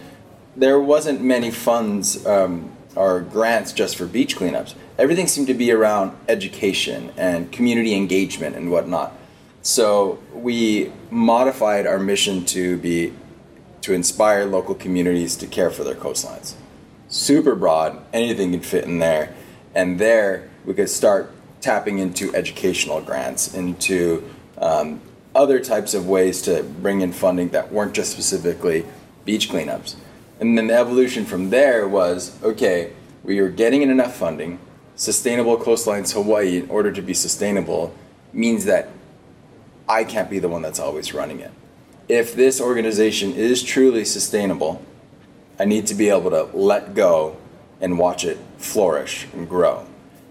There 0.54 0.78
wasn't 0.78 1.20
many 1.20 1.50
funds 1.50 2.24
um, 2.26 2.76
or 2.94 3.20
grants 3.20 3.72
just 3.72 3.96
for 3.96 4.06
beach 4.06 4.36
cleanups. 4.36 4.74
Everything 4.98 5.28
seemed 5.28 5.46
to 5.46 5.54
be 5.54 5.70
around 5.70 6.16
education 6.28 7.12
and 7.16 7.52
community 7.52 7.94
engagement 7.94 8.56
and 8.56 8.68
whatnot. 8.68 9.12
So 9.62 10.18
we 10.32 10.92
modified 11.08 11.86
our 11.86 12.00
mission 12.00 12.44
to 12.46 12.76
be 12.78 13.12
to 13.82 13.92
inspire 13.94 14.44
local 14.44 14.74
communities 14.74 15.36
to 15.36 15.46
care 15.46 15.70
for 15.70 15.84
their 15.84 15.94
coastlines. 15.94 16.54
Super 17.06 17.54
broad, 17.54 18.02
anything 18.12 18.50
can 18.50 18.60
fit 18.60 18.84
in 18.84 18.98
there. 18.98 19.34
And 19.72 20.00
there 20.00 20.48
we 20.64 20.74
could 20.74 20.90
start 20.90 21.30
tapping 21.60 22.00
into 22.00 22.34
educational 22.34 23.00
grants, 23.00 23.54
into 23.54 24.28
um, 24.58 25.00
other 25.32 25.60
types 25.60 25.94
of 25.94 26.08
ways 26.08 26.42
to 26.42 26.64
bring 26.64 27.02
in 27.02 27.12
funding 27.12 27.50
that 27.50 27.70
weren't 27.72 27.94
just 27.94 28.10
specifically 28.10 28.84
beach 29.24 29.48
cleanups. 29.48 29.94
And 30.40 30.58
then 30.58 30.66
the 30.66 30.74
evolution 30.74 31.24
from 31.24 31.50
there 31.50 31.86
was 31.86 32.36
okay, 32.42 32.92
we 33.22 33.40
were 33.40 33.48
getting 33.48 33.82
in 33.82 33.90
enough 33.90 34.16
funding. 34.16 34.58
Sustainable 34.98 35.56
coastlines 35.56 36.12
Hawaii, 36.12 36.58
in 36.58 36.68
order 36.68 36.90
to 36.90 37.00
be 37.00 37.14
sustainable, 37.14 37.94
means 38.32 38.64
that 38.64 38.88
I 39.88 40.02
can't 40.02 40.28
be 40.28 40.40
the 40.40 40.48
one 40.48 40.60
that's 40.60 40.80
always 40.80 41.14
running 41.14 41.38
it. 41.38 41.52
If 42.08 42.34
this 42.34 42.60
organization 42.60 43.32
is 43.32 43.62
truly 43.62 44.04
sustainable, 44.04 44.82
I 45.56 45.66
need 45.66 45.86
to 45.86 45.94
be 45.94 46.08
able 46.08 46.30
to 46.30 46.44
let 46.52 46.94
go 46.94 47.36
and 47.80 47.96
watch 47.96 48.24
it 48.24 48.38
flourish 48.56 49.28
and 49.32 49.48
grow 49.48 49.86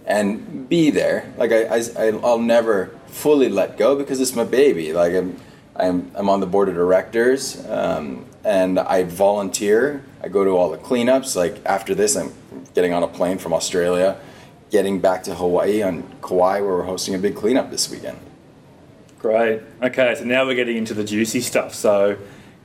and 0.06 0.68
be 0.68 0.90
there. 0.90 1.34
Like 1.38 1.54
I, 1.54 1.80
I, 1.98 2.08
I'll 2.22 2.38
never 2.38 2.94
fully 3.08 3.48
let 3.48 3.78
go 3.78 3.96
because 3.96 4.20
it's 4.20 4.36
my 4.36 4.44
baby. 4.44 4.92
Like 4.92 5.14
I'm, 5.14 5.40
I'm, 5.78 6.12
I'm 6.14 6.28
on 6.28 6.42
the 6.42 6.46
board 6.46 6.68
of 6.68 6.76
directors 6.76 7.66
um, 7.68 8.26
and 8.44 8.80
I 8.80 9.04
volunteer. 9.04 10.04
I 10.22 10.28
go 10.28 10.44
to 10.44 10.52
all 10.52 10.70
the 10.70 10.78
cleanups. 10.78 11.38
Like 11.38 11.66
after 11.66 11.96
this, 11.96 12.18
I'm 12.18 12.34
getting 12.76 12.92
on 12.92 13.04
a 13.04 13.08
plane 13.08 13.38
from 13.38 13.54
Australia, 13.54 14.20
getting 14.72 15.00
back 15.00 15.24
to 15.24 15.36
Hawaii 15.36 15.82
on 15.82 16.04
Kauai 16.22 16.62
where 16.62 16.76
we're 16.76 16.84
hosting 16.84 17.16
a 17.16 17.18
big 17.18 17.36
cleanup 17.36 17.72
this 17.72 17.90
weekend. 17.90 18.20
Great. 19.20 19.62
Okay, 19.82 20.16
so 20.16 20.26
now 20.26 20.46
we're 20.46 20.56
getting 20.56 20.78
into 20.78 20.94
the 20.94 21.04
juicy 21.04 21.42
stuff. 21.42 21.74
So 21.74 22.18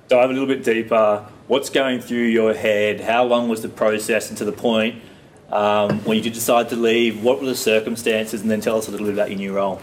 dive 0.09 0.31
a 0.31 0.33
little 0.33 0.49
bit 0.49 0.65
deeper. 0.65 1.27
What's 1.47 1.71
going 1.71 2.01
through 2.01 2.27
your 2.27 2.55
head? 2.55 3.01
How 3.01 3.25
long 3.25 3.49
was 3.49 3.63
the 3.63 3.69
process 3.69 4.29
and 4.29 4.39
to 4.39 4.45
the 4.45 4.53
point 4.53 5.03
um, 5.51 6.01
when 6.05 6.17
you 6.17 6.23
did 6.23 6.35
decide 6.35 6.69
to 6.71 6.77
leave? 6.77 7.23
What 7.23 7.41
were 7.41 7.47
the 7.47 7.55
circumstances? 7.55 8.43
And 8.43 8.51
then 8.51 8.61
tell 8.61 8.77
us 8.77 8.89
a 8.89 8.91
little 8.91 9.07
bit 9.07 9.15
about 9.15 9.31
your 9.31 9.39
new 9.39 9.55
role. 9.55 9.81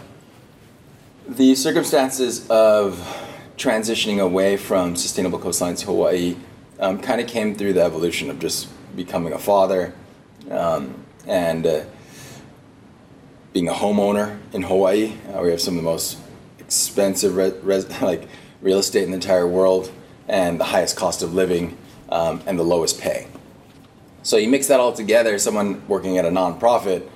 The 1.28 1.54
circumstances 1.54 2.48
of 2.48 2.98
transitioning 3.56 4.20
away 4.20 4.56
from 4.56 4.96
sustainable 4.96 5.38
coastlines 5.38 5.80
to 5.80 5.86
Hawaii 5.86 6.36
um, 6.78 6.98
kind 7.00 7.20
of 7.20 7.26
came 7.26 7.54
through 7.54 7.74
the 7.74 7.82
evolution 7.82 8.30
of 8.30 8.38
just 8.38 8.68
becoming 8.96 9.32
a 9.32 9.38
father 9.38 9.92
um, 10.50 10.94
and 11.26 11.66
uh, 11.66 11.84
being 13.52 13.68
a 13.68 13.72
homeowner 13.72 14.38
in 14.52 14.62
Hawaii. 14.62 15.12
Uh, 15.28 15.40
we 15.42 15.50
have 15.50 15.60
some 15.60 15.76
of 15.76 15.82
the 15.82 15.90
most 15.90 16.18
expensive 16.58 17.36
re- 17.36 17.54
res- 17.62 17.88
like 18.02 18.28
real 18.62 18.78
estate 18.78 19.04
in 19.04 19.10
the 19.10 19.16
entire 19.16 19.46
world 19.46 19.90
and 20.28 20.60
the 20.60 20.64
highest 20.64 20.96
cost 20.96 21.22
of 21.22 21.34
living 21.34 21.76
um, 22.10 22.42
and 22.46 22.58
the 22.58 22.62
lowest 22.62 23.00
pay. 23.00 23.26
So 24.22 24.36
you 24.36 24.48
mix 24.48 24.68
that 24.68 24.80
all 24.80 24.92
together, 24.92 25.38
someone 25.38 25.86
working 25.88 26.18
at 26.18 26.24
a 26.24 26.28
nonprofit 26.28 27.08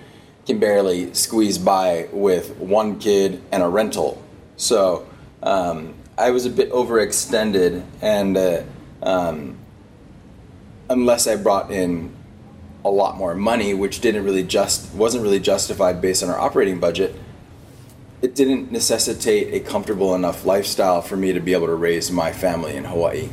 can 0.46 0.58
barely 0.58 1.12
squeeze 1.14 1.58
by 1.58 2.08
with 2.12 2.56
one 2.56 2.98
kid 2.98 3.42
and 3.52 3.62
a 3.62 3.68
rental. 3.68 4.22
So 4.56 5.06
um, 5.42 5.94
I 6.16 6.30
was 6.30 6.46
a 6.46 6.50
bit 6.50 6.70
overextended, 6.70 7.84
and 8.00 8.36
uh, 8.36 8.62
um, 9.02 9.58
unless 10.88 11.26
I 11.26 11.36
brought 11.36 11.70
in 11.70 12.14
a 12.84 12.90
lot 12.90 13.16
more 13.16 13.34
money, 13.34 13.74
which 13.74 14.00
didn't 14.00 14.24
really 14.24 14.42
just 14.42 14.94
wasn't 14.94 15.22
really 15.22 15.40
justified 15.40 16.00
based 16.00 16.22
on 16.22 16.28
our 16.28 16.38
operating 16.38 16.78
budget, 16.78 17.14
it 18.20 18.34
didn't 18.34 18.72
necessitate 18.72 19.52
a 19.54 19.60
comfortable 19.60 20.14
enough 20.14 20.44
lifestyle 20.44 21.02
for 21.02 21.16
me 21.16 21.32
to 21.32 21.40
be 21.40 21.52
able 21.52 21.66
to 21.66 21.74
raise 21.74 22.10
my 22.10 22.32
family 22.32 22.74
in 22.76 22.84
Hawaii. 22.84 23.28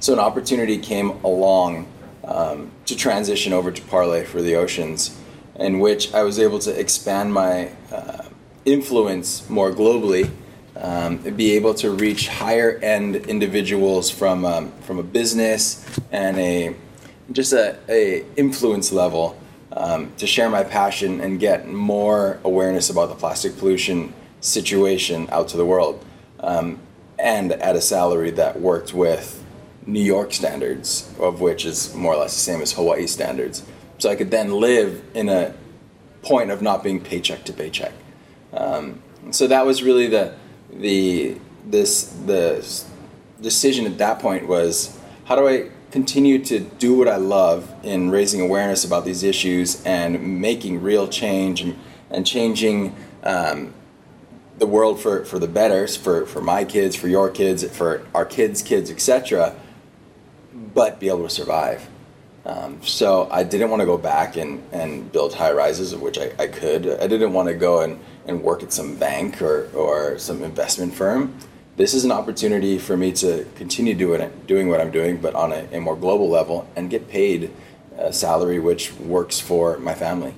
So 0.00 0.12
an 0.12 0.18
opportunity 0.18 0.78
came 0.78 1.10
along 1.24 1.86
um, 2.24 2.70
to 2.86 2.96
transition 2.96 3.52
over 3.52 3.70
to 3.70 3.82
Parley 3.82 4.24
for 4.24 4.42
the 4.42 4.56
Oceans, 4.56 5.16
in 5.56 5.80
which 5.80 6.12
I 6.14 6.22
was 6.22 6.38
able 6.38 6.58
to 6.60 6.78
expand 6.78 7.32
my 7.32 7.70
uh, 7.92 8.24
influence 8.64 9.48
more 9.48 9.70
globally, 9.70 10.30
um, 10.76 11.18
be 11.18 11.52
able 11.52 11.74
to 11.74 11.90
reach 11.90 12.28
higher 12.28 12.78
end 12.78 13.16
individuals 13.16 14.10
from 14.10 14.44
um, 14.44 14.72
from 14.80 14.98
a 14.98 15.02
business 15.02 15.84
and 16.10 16.38
a 16.38 16.74
just 17.32 17.52
a, 17.52 17.78
a 17.88 18.24
influence 18.36 18.92
level 18.92 19.38
um, 19.72 20.12
to 20.18 20.26
share 20.26 20.50
my 20.50 20.64
passion 20.64 21.20
and 21.20 21.40
get 21.40 21.68
more 21.68 22.38
awareness 22.44 22.90
about 22.90 23.08
the 23.08 23.14
plastic 23.14 23.56
pollution 23.58 24.12
situation 24.40 25.28
out 25.30 25.48
to 25.48 25.56
the 25.56 25.64
world, 25.64 26.04
um, 26.40 26.78
and 27.18 27.52
at 27.52 27.76
a 27.76 27.80
salary 27.80 28.30
that 28.32 28.60
worked 28.60 28.92
with 28.92 29.44
New 29.86 30.02
York 30.02 30.32
standards, 30.32 31.12
of 31.18 31.40
which 31.40 31.64
is 31.64 31.94
more 31.94 32.14
or 32.14 32.16
less 32.16 32.34
the 32.34 32.40
same 32.40 32.60
as 32.60 32.72
Hawaii 32.72 33.06
standards. 33.06 33.62
So 33.98 34.10
I 34.10 34.16
could 34.16 34.30
then 34.30 34.52
live 34.52 35.02
in 35.14 35.28
a 35.28 35.54
point 36.22 36.50
of 36.50 36.62
not 36.62 36.82
being 36.82 37.00
paycheck 37.00 37.44
to 37.44 37.52
paycheck. 37.52 37.92
Um, 38.52 39.02
so 39.30 39.46
that 39.46 39.64
was 39.64 39.82
really 39.82 40.08
the 40.08 40.34
the 40.72 41.36
this 41.66 42.06
the 42.26 42.66
decision 43.40 43.86
at 43.86 43.98
that 43.98 44.18
point 44.20 44.46
was 44.46 44.98
how 45.24 45.36
do 45.36 45.48
I 45.48 45.70
continue 45.92 46.42
to 46.42 46.58
do 46.58 46.94
what 46.94 47.06
I 47.06 47.16
love 47.16 47.72
in 47.82 48.10
raising 48.10 48.40
awareness 48.40 48.82
about 48.82 49.04
these 49.04 49.22
issues 49.22 49.84
and 49.84 50.40
making 50.40 50.82
real 50.82 51.06
change 51.06 51.60
and, 51.60 51.78
and 52.10 52.26
changing 52.26 52.96
um, 53.22 53.74
the 54.58 54.66
world 54.66 55.00
for, 55.00 55.24
for 55.26 55.38
the 55.38 55.46
better 55.46 55.86
for, 55.86 56.24
for 56.24 56.40
my 56.40 56.64
kids 56.64 56.96
for 56.96 57.08
your 57.08 57.30
kids 57.30 57.64
for 57.76 58.06
our 58.14 58.24
kids 58.24 58.62
kids 58.62 58.90
etc 58.90 59.54
but 60.74 60.98
be 60.98 61.08
able 61.08 61.24
to 61.24 61.30
survive 61.30 61.88
um, 62.44 62.82
so 62.82 63.28
I 63.30 63.44
didn't 63.44 63.70
want 63.70 63.80
to 63.80 63.86
go 63.86 63.96
back 63.96 64.36
and, 64.36 64.62
and 64.72 65.10
build 65.12 65.32
high 65.32 65.52
rises, 65.52 65.92
of 65.92 66.02
which 66.02 66.18
I, 66.18 66.32
I 66.40 66.48
could. 66.48 66.88
I 66.88 67.06
didn't 67.06 67.32
want 67.32 67.46
to 67.48 67.54
go 67.54 67.82
and, 67.82 68.00
and 68.26 68.42
work 68.42 68.64
at 68.64 68.72
some 68.72 68.96
bank 68.96 69.40
or, 69.40 69.70
or 69.74 70.18
some 70.18 70.42
investment 70.42 70.92
firm. 70.92 71.38
This 71.82 71.94
is 71.94 72.04
an 72.04 72.12
opportunity 72.12 72.78
for 72.78 72.96
me 72.96 73.10
to 73.14 73.44
continue 73.56 73.92
doing 73.92 74.30
doing 74.46 74.68
what 74.68 74.80
I'm 74.80 74.92
doing, 74.92 75.16
but 75.16 75.34
on 75.34 75.50
a, 75.50 75.66
a 75.72 75.80
more 75.80 75.96
global 75.96 76.28
level 76.28 76.64
and 76.76 76.88
get 76.88 77.08
paid 77.08 77.50
a 77.98 78.12
salary 78.12 78.60
which 78.60 78.92
works 79.00 79.40
for 79.40 79.78
my 79.78 79.92
family. 79.92 80.32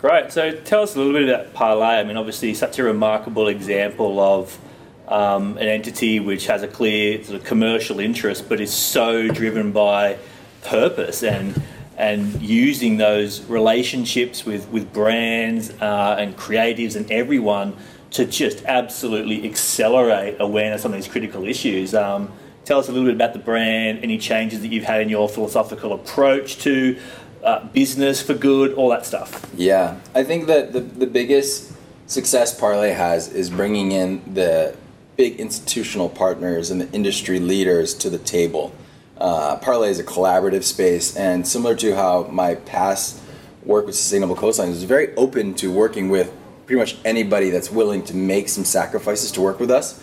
Great. 0.00 0.32
So 0.32 0.50
tell 0.50 0.82
us 0.82 0.96
a 0.96 0.98
little 0.98 1.12
bit 1.12 1.28
about 1.28 1.54
Parley. 1.54 2.00
I 2.00 2.02
mean, 2.02 2.16
obviously, 2.16 2.52
such 2.52 2.80
a 2.80 2.82
remarkable 2.82 3.46
example 3.46 4.18
of 4.18 4.58
um, 5.06 5.56
an 5.56 5.68
entity 5.68 6.18
which 6.18 6.46
has 6.46 6.64
a 6.64 6.68
clear 6.68 7.22
sort 7.22 7.38
of 7.38 7.46
commercial 7.46 8.00
interest, 8.00 8.48
but 8.48 8.60
is 8.60 8.74
so 8.74 9.28
driven 9.28 9.70
by 9.70 10.18
purpose 10.62 11.22
and 11.22 11.62
and 11.96 12.42
using 12.42 12.96
those 12.96 13.44
relationships 13.44 14.44
with 14.44 14.68
with 14.70 14.92
brands 14.92 15.70
uh, 15.80 16.16
and 16.18 16.36
creatives 16.36 16.96
and 16.96 17.08
everyone 17.12 17.76
to 18.14 18.24
just 18.24 18.64
absolutely 18.64 19.44
accelerate 19.44 20.36
awareness 20.38 20.84
on 20.84 20.92
these 20.92 21.08
critical 21.08 21.44
issues. 21.46 21.94
Um, 21.94 22.32
tell 22.64 22.78
us 22.78 22.88
a 22.88 22.92
little 22.92 23.06
bit 23.06 23.16
about 23.16 23.32
the 23.32 23.40
brand, 23.40 24.04
any 24.04 24.18
changes 24.18 24.60
that 24.60 24.68
you've 24.68 24.84
had 24.84 25.00
in 25.00 25.08
your 25.08 25.28
philosophical 25.28 25.92
approach 25.92 26.58
to 26.58 26.96
uh, 27.42 27.64
business 27.66 28.22
for 28.22 28.34
good, 28.34 28.72
all 28.74 28.88
that 28.90 29.04
stuff. 29.04 29.50
Yeah, 29.56 29.98
I 30.14 30.22
think 30.22 30.46
that 30.46 30.72
the, 30.72 30.80
the 30.80 31.08
biggest 31.08 31.72
success 32.06 32.58
Parley 32.58 32.92
has 32.92 33.32
is 33.32 33.50
bringing 33.50 33.90
in 33.90 34.22
the 34.32 34.76
big 35.16 35.40
institutional 35.40 36.08
partners 36.08 36.70
and 36.70 36.80
the 36.80 36.90
industry 36.92 37.40
leaders 37.40 37.94
to 37.94 38.10
the 38.10 38.18
table. 38.18 38.72
Uh, 39.18 39.56
Parley 39.56 39.88
is 39.88 39.98
a 39.98 40.04
collaborative 40.04 40.62
space, 40.62 41.16
and 41.16 41.46
similar 41.46 41.74
to 41.74 41.96
how 41.96 42.28
my 42.30 42.54
past 42.54 43.20
work 43.64 43.86
with 43.86 43.96
Sustainable 43.96 44.36
Coastlines 44.36 44.68
was 44.68 44.84
very 44.84 45.14
open 45.16 45.54
to 45.54 45.72
working 45.72 46.10
with 46.10 46.32
pretty 46.66 46.78
much 46.78 46.96
anybody 47.04 47.50
that's 47.50 47.70
willing 47.70 48.02
to 48.04 48.16
make 48.16 48.48
some 48.48 48.64
sacrifices 48.64 49.30
to 49.32 49.40
work 49.40 49.60
with 49.60 49.70
us. 49.70 50.02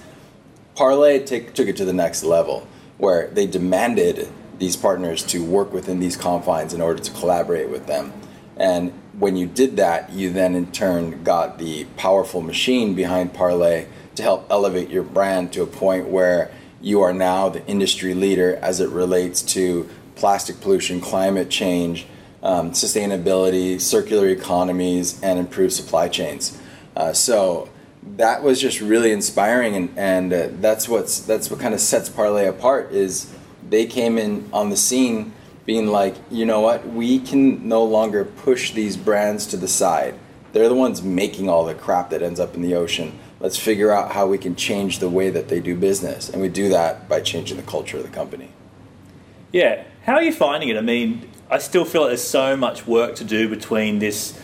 Parley 0.76 1.19
take, 1.19 1.54
took 1.54 1.67
it 1.67 1.78
to 1.78 1.86
the 1.86 1.93
next 1.93 2.24
level, 2.24 2.67
where 2.97 3.28
they 3.28 3.45
demanded 3.45 4.28
these 4.60 4.76
partners 4.76 5.24
to 5.24 5.43
work 5.43 5.74
within 5.74 6.00
these 6.00 6.15
confines 6.15 6.74
in 6.74 6.82
order 6.82 7.02
to 7.02 7.12
collaborate 7.12 7.69
with 7.69 7.88
them. 7.88 8.13
And 8.58 8.93
when 9.17 9.36
you 9.36 9.47
did 9.47 9.78
that, 9.78 10.12
you 10.12 10.32
then 10.32 10.56
in 10.56 10.71
turn 10.71 11.24
got 11.24 11.58
the 11.58 11.86
powerful 11.97 12.41
machine 12.41 12.93
behind 12.93 13.34
Parley 13.34 13.88
to 14.15 14.24
help 14.24 14.45
elevate 14.52 14.89
your 14.89 15.04
brand 15.04 15.52
to 15.54 15.63
a 15.63 15.67
point 15.67 16.08
where 16.08 16.52
you 16.80 17.02
are 17.02 17.13
now 17.13 17.50
the 17.50 17.65
industry 17.65 18.13
leader 18.13 18.56
as 18.58 18.80
it 18.80 18.89
relates 18.89 19.41
to 19.41 19.89
plastic 20.15 20.62
pollution, 20.62 21.02
climate 21.02 21.50
change, 21.50 22.06
um, 22.43 22.71
sustainability, 22.71 23.80
circular 23.80 24.27
economies, 24.30 25.21
and 25.21 25.39
improved 25.39 25.73
supply 25.73 26.08
chains. 26.08 26.60
Uh, 26.95 27.13
so 27.13 27.69
that 28.17 28.43
was 28.43 28.60
just 28.60 28.82
really 28.82 29.12
inspiring, 29.12 29.75
and, 29.75 29.97
and 29.97 30.34
uh, 30.34 30.47
that's 30.60 30.89
what's 30.89 31.19
that's 31.21 31.49
what 31.49 31.60
kind 31.60 31.73
of 31.73 31.80
sets 31.80 32.10
Parley 32.10 32.45
apart. 32.45 32.91
Is 32.91 33.34
they 33.69 33.86
came 33.86 34.17
in 34.17 34.49
on 34.51 34.69
the 34.69 34.77
scene 34.77 35.34
being 35.65 35.88
like, 35.88 36.15
you 36.30 36.45
know 36.45 36.60
what, 36.60 36.88
we 36.88 37.19
can 37.19 37.67
no 37.67 37.84
longer 37.84 38.25
push 38.25 38.71
these 38.71 38.97
brands 38.97 39.45
to 39.47 39.58
the 39.58 39.67
side. 39.67 40.15
They're 40.54 40.67
the 40.67 40.75
ones 40.75 41.01
making 41.01 41.47
all 41.47 41.63
the 41.63 41.75
crap 41.75 42.10
that 42.10 42.21
ends 42.21 42.39
up 42.39 42.56
in 42.56 42.62
the 42.62 42.75
ocean. 42.75 43.17
Let's 43.39 43.58
figure 43.58 43.91
out 43.91 44.12
how 44.12 44.27
we 44.27 44.38
can 44.38 44.56
change 44.56 44.99
the 44.99 45.10
way 45.10 45.30
that 45.30 45.47
they 45.47 45.60
do 45.60 45.75
business, 45.75 46.30
and 46.30 46.41
we 46.41 46.49
do 46.49 46.69
that 46.69 47.08
by 47.08 47.21
changing 47.21 47.58
the 47.58 47.63
culture 47.63 47.97
of 47.97 48.04
the 48.04 48.10
company. 48.10 48.49
Yeah, 49.54 49.84
how 50.04 50.13
are 50.13 50.23
you 50.23 50.34
finding 50.34 50.69
it? 50.69 50.77
I 50.77 50.82
mean, 50.82 51.30
I 51.52 51.58
still 51.58 51.84
feel 51.84 52.04
like 52.04 52.12
there's 52.12 52.24
so 52.24 52.56
much 52.56 52.88
work 52.88 53.16
to 53.16 53.26
do 53.26 53.50
between 53.50 54.00
this 54.00 54.40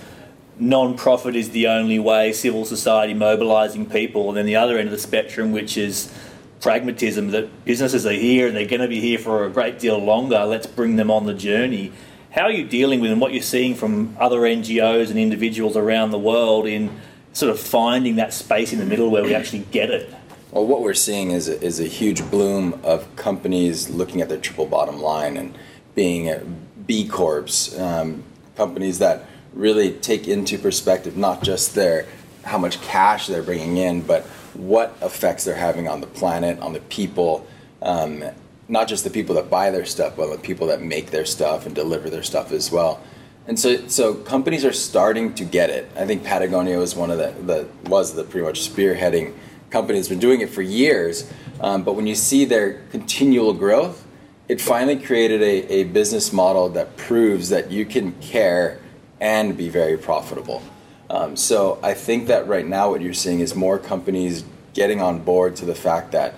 non-profit 0.59 1.37
is 1.37 1.51
the 1.51 1.67
only 1.67 1.99
way, 1.99 2.33
civil 2.33 2.65
society 2.65 3.13
mobilising 3.13 3.85
people, 3.85 4.27
and 4.27 4.37
then 4.37 4.45
the 4.45 4.57
other 4.57 4.77
end 4.77 4.89
of 4.89 4.91
the 4.91 4.99
spectrum, 4.99 5.53
which 5.53 5.77
is 5.77 6.13
pragmatism 6.59 7.31
that 7.31 7.63
businesses 7.63 8.05
are 8.05 8.11
here 8.11 8.47
and 8.47 8.57
they're 8.57 8.67
going 8.67 8.81
to 8.81 8.89
be 8.89 8.99
here 8.99 9.17
for 9.17 9.45
a 9.45 9.49
great 9.49 9.79
deal 9.79 9.97
longer. 9.97 10.43
Let's 10.43 10.67
bring 10.67 10.97
them 10.97 11.09
on 11.09 11.25
the 11.25 11.33
journey. 11.33 11.93
How 12.31 12.43
are 12.43 12.51
you 12.51 12.67
dealing 12.67 12.99
with 12.99 13.11
and 13.11 13.21
what 13.21 13.31
you're 13.31 13.41
seeing 13.41 13.73
from 13.73 14.17
other 14.19 14.39
NGOs 14.39 15.09
and 15.09 15.17
individuals 15.17 15.77
around 15.77 16.11
the 16.11 16.19
world 16.19 16.67
in 16.67 16.99
sort 17.31 17.51
of 17.51 17.59
finding 17.59 18.17
that 18.17 18.33
space 18.33 18.73
in 18.73 18.79
the 18.79 18.85
middle 18.85 19.09
where 19.09 19.23
we 19.23 19.33
actually 19.33 19.65
get 19.71 19.89
it? 19.91 20.13
Well, 20.51 20.65
what 20.65 20.81
we're 20.81 20.93
seeing 20.93 21.31
is 21.31 21.47
a, 21.47 21.61
is 21.61 21.79
a 21.79 21.87
huge 21.87 22.29
bloom 22.29 22.81
of 22.83 23.15
companies 23.15 23.89
looking 23.89 24.19
at 24.19 24.27
their 24.27 24.39
triple 24.39 24.65
bottom 24.65 24.99
line 25.01 25.37
and 25.37 25.57
being 25.95 26.66
B 26.87 27.07
Corps, 27.07 27.77
um, 27.77 28.23
companies 28.55 28.99
that 28.99 29.25
really 29.53 29.91
take 29.91 30.27
into 30.27 30.57
perspective 30.57 31.17
not 31.17 31.43
just 31.43 31.75
their 31.75 32.05
how 32.43 32.57
much 32.57 32.81
cash 32.81 33.27
they're 33.27 33.43
bringing 33.43 33.77
in, 33.77 34.01
but 34.01 34.23
what 34.53 34.95
effects 35.01 35.43
they're 35.43 35.55
having 35.55 35.87
on 35.87 35.99
the 36.01 36.07
planet, 36.07 36.57
on 36.59 36.73
the 36.73 36.79
people, 36.79 37.45
um, 37.81 38.23
not 38.69 38.87
just 38.87 39.03
the 39.03 39.09
people 39.09 39.35
that 39.35 39.49
buy 39.49 39.69
their 39.69 39.85
stuff, 39.85 40.15
but 40.15 40.31
the 40.31 40.37
people 40.37 40.67
that 40.67 40.81
make 40.81 41.11
their 41.11 41.25
stuff 41.25 41.65
and 41.65 41.75
deliver 41.75 42.09
their 42.09 42.23
stuff 42.23 42.51
as 42.51 42.71
well. 42.71 43.01
And 43.47 43.59
so, 43.59 43.87
so 43.87 44.13
companies 44.13 44.65
are 44.65 44.73
starting 44.73 45.33
to 45.35 45.45
get 45.45 45.69
it. 45.69 45.89
I 45.95 46.05
think 46.05 46.23
Patagonia 46.23 46.77
was 46.77 46.95
one 46.95 47.11
of 47.11 47.17
the, 47.17 47.33
the 47.43 47.89
was 47.89 48.13
the 48.13 48.23
pretty 48.23 48.45
much 48.45 48.69
spearheading 48.69 49.33
company 49.69 49.99
that's 49.99 50.09
been 50.09 50.19
doing 50.19 50.41
it 50.41 50.49
for 50.49 50.61
years. 50.61 51.31
Um, 51.59 51.83
but 51.83 51.93
when 51.93 52.07
you 52.07 52.15
see 52.15 52.45
their 52.45 52.81
continual 52.91 53.53
growth, 53.53 54.06
it 54.47 54.61
finally 54.61 54.97
created 54.97 55.41
a, 55.41 55.73
a 55.73 55.83
business 55.85 56.31
model 56.31 56.69
that 56.69 56.95
proves 56.95 57.49
that 57.49 57.71
you 57.71 57.85
can 57.85 58.13
care 58.13 58.79
and 59.19 59.57
be 59.57 59.69
very 59.69 59.97
profitable. 59.97 60.61
Um, 61.09 61.35
so 61.35 61.79
I 61.83 61.93
think 61.93 62.27
that 62.27 62.47
right 62.47 62.65
now 62.65 62.89
what 62.89 63.01
you're 63.01 63.13
seeing 63.13 63.39
is 63.39 63.55
more 63.55 63.79
companies 63.79 64.43
getting 64.73 65.01
on 65.01 65.19
board 65.19 65.55
to 65.57 65.65
the 65.65 65.75
fact 65.75 66.11
that 66.11 66.35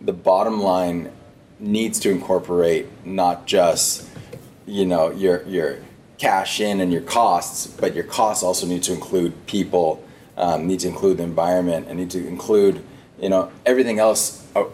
the 0.00 0.12
bottom 0.12 0.60
line 0.60 1.10
needs 1.58 1.98
to 2.00 2.10
incorporate 2.10 2.86
not 3.04 3.46
just 3.46 4.08
you 4.66 4.86
know 4.86 5.10
your 5.10 5.42
your 5.46 5.78
cash 6.18 6.60
in 6.60 6.80
and 6.80 6.92
your 6.92 7.02
costs, 7.02 7.66
but 7.66 7.94
your 7.94 8.04
costs 8.04 8.42
also 8.42 8.66
need 8.66 8.82
to 8.82 8.92
include 8.92 9.46
people, 9.46 10.04
um, 10.36 10.66
need 10.66 10.80
to 10.80 10.88
include 10.88 11.16
the 11.16 11.22
environment, 11.22 11.86
and 11.88 11.98
need 11.98 12.10
to 12.10 12.26
include 12.26 12.84
you 13.20 13.28
know 13.28 13.50
everything 13.66 13.98
else 13.98 14.39
Uh, 14.56 14.64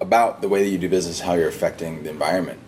about 0.00 0.40
the 0.40 0.48
way 0.48 0.62
that 0.64 0.70
you 0.70 0.78
do 0.78 0.88
business, 0.88 1.20
how 1.20 1.34
you're 1.34 1.48
affecting 1.48 2.02
the 2.04 2.08
environment. 2.08 2.58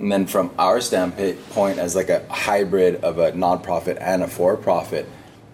And 0.00 0.10
then 0.10 0.26
from 0.26 0.50
our 0.58 0.80
standpoint, 0.80 1.78
as 1.78 1.94
like 1.94 2.08
a 2.08 2.26
hybrid 2.28 2.96
of 3.04 3.18
a 3.18 3.30
nonprofit 3.30 3.96
and 4.00 4.24
a 4.24 4.26
for-profit, 4.26 5.08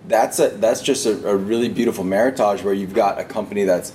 that's 0.09 0.39
a 0.39 0.49
that's 0.49 0.81
just 0.81 1.05
a, 1.05 1.29
a 1.29 1.37
really 1.37 1.69
beautiful 1.69 2.05
meritage 2.05 2.65
where 2.65 2.73
you've 2.73 2.95
got 2.95 3.21
a 3.21 3.25
company 3.25 3.65
that's 3.65 3.93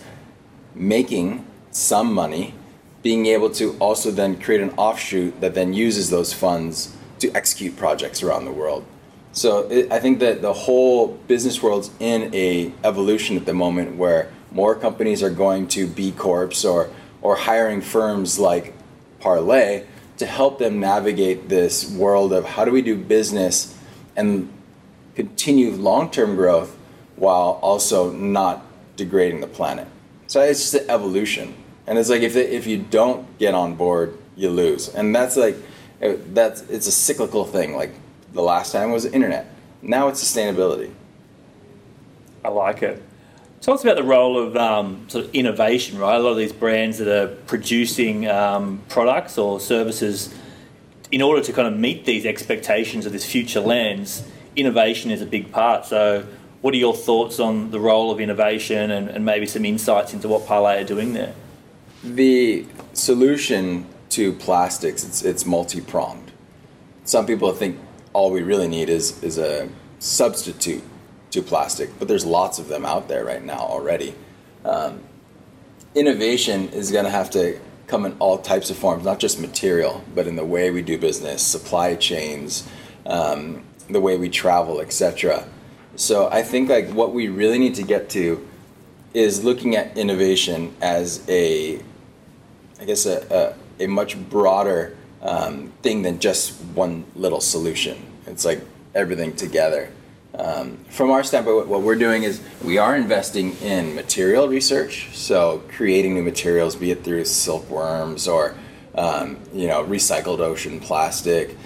making 0.76 1.46
some 1.72 2.13
money, 2.13 2.54
being 3.02 3.26
able 3.26 3.50
to 3.50 3.76
also 3.80 4.12
then 4.12 4.40
create 4.40 4.62
an 4.62 4.70
offshoot 4.78 5.42
that 5.42 5.56
then 5.56 5.74
uses 5.74 6.12
those 6.12 6.32
funds 6.32 6.96
to 7.20 7.32
execute 7.34 7.76
projects 7.76 8.22
around 8.22 8.46
the 8.46 8.52
world. 8.52 8.86
So 9.32 9.68
it, 9.70 9.92
I 9.92 10.00
think 10.00 10.20
that 10.20 10.42
the 10.42 10.54
whole 10.54 11.08
business 11.28 11.62
world's 11.62 11.90
in 12.00 12.34
a 12.36 12.72
evolution 12.84 13.36
at 13.36 13.46
the 13.46 13.54
moment 13.54 13.98
where 13.98 14.32
more 14.52 14.76
companies 14.76 15.22
are 15.24 15.30
going 15.30 15.68
to 15.70 15.88
B 15.88 16.12
Corps 16.12 16.66
or 16.66 16.90
or 17.22 17.36
hiring 17.36 17.82
firms 17.82 18.40
like 18.40 18.74
Parley 19.20 19.84
to 20.18 20.26
help 20.26 20.60
them 20.60 20.80
navigate 20.80 21.50
this 21.50 21.90
world 21.92 22.34
of 22.34 22.46
how 22.46 22.66
do 22.66 22.72
we 22.72 22.82
do 22.82 22.96
business 22.96 23.78
and 24.16 24.52
continue 25.16 25.72
long-term 25.72 26.36
growth 26.36 26.76
while 27.16 27.60
also 27.62 28.12
not 28.12 28.64
degrading 28.96 29.42
the 29.42 29.48
planet. 29.48 29.88
So 30.28 30.42
it's 30.42 30.60
just 30.60 30.74
an 30.84 30.90
evolution, 30.90 31.56
and 31.86 31.98
it's 31.98 32.10
like 32.10 32.22
if 32.22 32.34
they, 32.34 32.48
if 32.48 32.68
you 32.68 32.78
don't 32.78 33.38
get 33.40 33.54
on 33.54 33.76
board, 33.76 34.18
you 34.36 34.50
lose, 34.50 34.90
and 34.90 35.16
that's 35.16 35.38
like 35.38 35.56
uh, 36.02 36.14
that's 36.34 36.62
it's 36.64 36.88
a 36.88 36.92
cyclical 36.92 37.46
thing. 37.46 37.76
Like 37.76 37.92
the 38.34 38.42
last 38.42 38.72
time 38.72 38.92
was 38.92 39.06
internet, 39.06 39.48
now 39.82 40.10
it's 40.10 40.24
sustainability. 40.24 40.92
I 42.44 42.50
like 42.50 42.84
it. 42.84 43.02
Tell 43.62 43.74
us 43.74 43.84
about 43.84 43.98
the 43.98 44.04
role 44.04 44.38
of 44.38 44.56
um, 44.56 45.10
sort 45.10 45.26
of 45.26 45.34
innovation, 45.34 45.98
right? 45.98 46.15
A 46.15 46.20
lot 46.20 46.32
of 46.32 46.38
these 46.38 46.54
brands 46.54 47.00
that 47.00 47.08
are 47.08 47.28
producing 47.28 48.28
um, 48.30 48.82
products 48.88 49.38
or 49.38 49.60
services 49.60 50.34
in 51.12 51.22
order 51.22 51.41
to 51.41 51.54
kind 51.54 51.67
of 51.67 51.78
meet 51.80 52.06
these 52.06 52.26
expectations 52.26 53.06
of 53.06 53.13
this 53.13 53.26
future 53.26 53.60
lens, 53.60 54.24
innovation 54.56 55.12
is 55.12 55.22
a 55.22 55.26
big 55.26 55.52
part. 55.52 55.86
So, 55.86 56.26
what 56.62 56.74
are 56.74 56.78
your 56.78 56.96
thoughts 56.96 57.39
on 57.39 57.72
the 57.72 57.80
role 57.80 58.12
of 58.12 58.20
innovation 58.20 58.91
and, 58.91 59.10
and 59.10 59.24
maybe 59.24 59.46
some 59.46 59.63
insights 59.63 60.13
into 60.13 60.28
what 60.28 60.46
Parley 60.46 60.82
are 60.82 60.84
doing 60.84 61.13
there? 61.13 61.34
The 62.04 62.65
solution 62.93 63.86
to 64.10 64.34
plastics 64.34 65.04
it's, 65.04 65.24
it's 65.24 65.46
multi-pronged. 65.46 66.32
Some 67.04 67.26
people 67.26 67.52
think 67.54 67.80
all 68.13 68.32
we 68.32 68.41
really 68.41 68.67
need 68.67 68.89
is 68.89 69.22
is 69.24 69.38
a 69.38 69.70
substitute 70.00 70.84
to 71.32 71.42
plastic, 71.42 71.90
but 72.00 72.08
there's 72.08 72.26
lots 72.26 72.60
of 72.60 72.68
them 72.68 72.86
out 72.86 73.08
there 73.08 73.26
right 73.26 73.44
now 73.44 73.60
already. 73.60 74.16
Um, 74.63 75.02
innovation 75.96 76.70
is 76.70 76.92
going 76.92 77.06
to 77.06 77.12
have 77.12 77.30
to 77.32 77.60
come 77.88 78.06
in 78.06 78.16
all 78.20 78.38
types 78.38 78.70
of 78.70 78.78
forms, 78.78 79.04
not 79.06 79.20
just 79.20 79.40
material, 79.40 80.04
but 80.13 80.28
in 80.28 80.36
the 80.36 80.46
way 80.46 80.72
we 80.72 80.82
do 80.82 80.98
business, 80.98 81.42
supply 81.42 81.96
chains, 81.96 82.68
um, 83.06 83.63
the 83.90 84.02
way 84.02 84.18
we 84.18 84.30
travel, 84.30 84.82
etc. 84.82 85.48
So 85.96 86.30
I 86.30 86.44
think 86.44 86.70
like 86.70 86.90
what 86.90 87.13
we 87.13 87.30
really 87.30 87.58
need 87.58 87.76
to 87.76 87.84
get 87.84 88.10
to 88.12 88.46
is 89.13 89.44
looking 89.44 89.76
at 89.76 89.98
innovation 89.98 90.76
as 90.82 91.26
a, 91.30 91.80
I 92.80 92.86
guess 92.86 93.06
a, 93.06 93.56
a, 93.80 93.86
a 93.86 93.88
much 93.88 94.18
broader 94.30 94.96
um, 95.22 95.72
thing 95.82 96.02
than 96.02 96.20
just 96.20 96.54
one 96.76 97.06
little 97.16 97.42
solution. 97.42 97.98
It's 98.28 98.46
like 98.46 98.62
everything 98.94 99.36
together. 99.36 99.92
Um, 100.36 100.78
from 100.90 101.10
our 101.10 101.24
standpoint, 101.24 101.68
what 101.68 101.82
we're 101.82 101.96
doing 101.96 102.24
is 102.24 102.42
we 102.63 102.78
are 102.78 102.96
investing 102.96 103.56
in 103.58 103.96
material 103.96 104.48
research, 104.48 105.10
so 105.13 105.63
creating 105.70 106.13
new 106.13 106.24
materials, 106.24 106.76
be 106.76 106.92
it 106.92 107.04
through 107.04 107.26
silkworms 107.26 108.28
or 108.28 108.56
um, 108.96 109.40
you 109.54 109.68
know 109.68 109.84
recycled 109.84 110.40
ocean 110.40 110.80
plastic. 110.80 111.58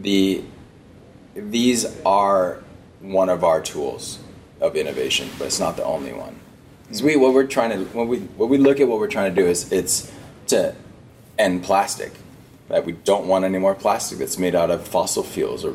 The 0.00 0.44
these 1.34 1.86
are 2.04 2.62
one 3.00 3.28
of 3.28 3.44
our 3.44 3.62
tools 3.62 4.18
of 4.60 4.76
innovation, 4.76 5.30
but 5.38 5.46
it's 5.46 5.60
not 5.60 5.76
the 5.76 5.84
only 5.84 6.12
one. 6.12 6.38
So 6.90 7.04
we 7.04 7.16
what 7.16 7.32
we're 7.32 7.46
trying 7.46 7.70
to 7.70 7.84
when 7.96 8.08
we 8.08 8.18
when 8.18 8.48
we 8.50 8.58
look 8.58 8.80
at 8.80 8.88
what 8.88 8.98
we're 8.98 9.08
trying 9.08 9.34
to 9.34 9.40
do 9.40 9.46
is 9.46 9.72
it's 9.72 10.12
to 10.48 10.74
end 11.38 11.62
plastic. 11.62 12.12
That 12.68 12.84
we 12.84 12.92
don't 12.92 13.26
want 13.26 13.46
any 13.46 13.58
more 13.58 13.74
plastic 13.74 14.18
that's 14.18 14.38
made 14.38 14.54
out 14.54 14.70
of 14.70 14.86
fossil 14.86 15.22
fuels 15.22 15.64
or 15.64 15.74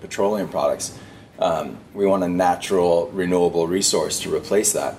petroleum 0.00 0.48
products 0.48 0.98
um, 1.40 1.78
we 1.94 2.06
want 2.06 2.22
a 2.22 2.28
natural, 2.28 3.08
renewable 3.12 3.66
resource 3.66 4.20
to 4.20 4.34
replace 4.34 4.72
that. 4.72 4.96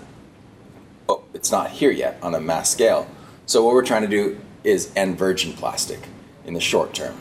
but 1.08 1.22
it's 1.34 1.52
not 1.52 1.70
here 1.70 1.92
yet 1.92 2.18
on 2.22 2.34
a 2.34 2.40
mass 2.40 2.70
scale. 2.70 3.08
So 3.46 3.64
what 3.64 3.74
we're 3.74 3.86
trying 3.86 4.04
to 4.04 4.08
do 4.08 4.40
is 4.64 4.92
end 4.96 5.18
virgin 5.18 5.54
plastic 5.54 6.00
in 6.46 6.54
the 6.54 6.60
short 6.60 6.94
term. 6.94 7.16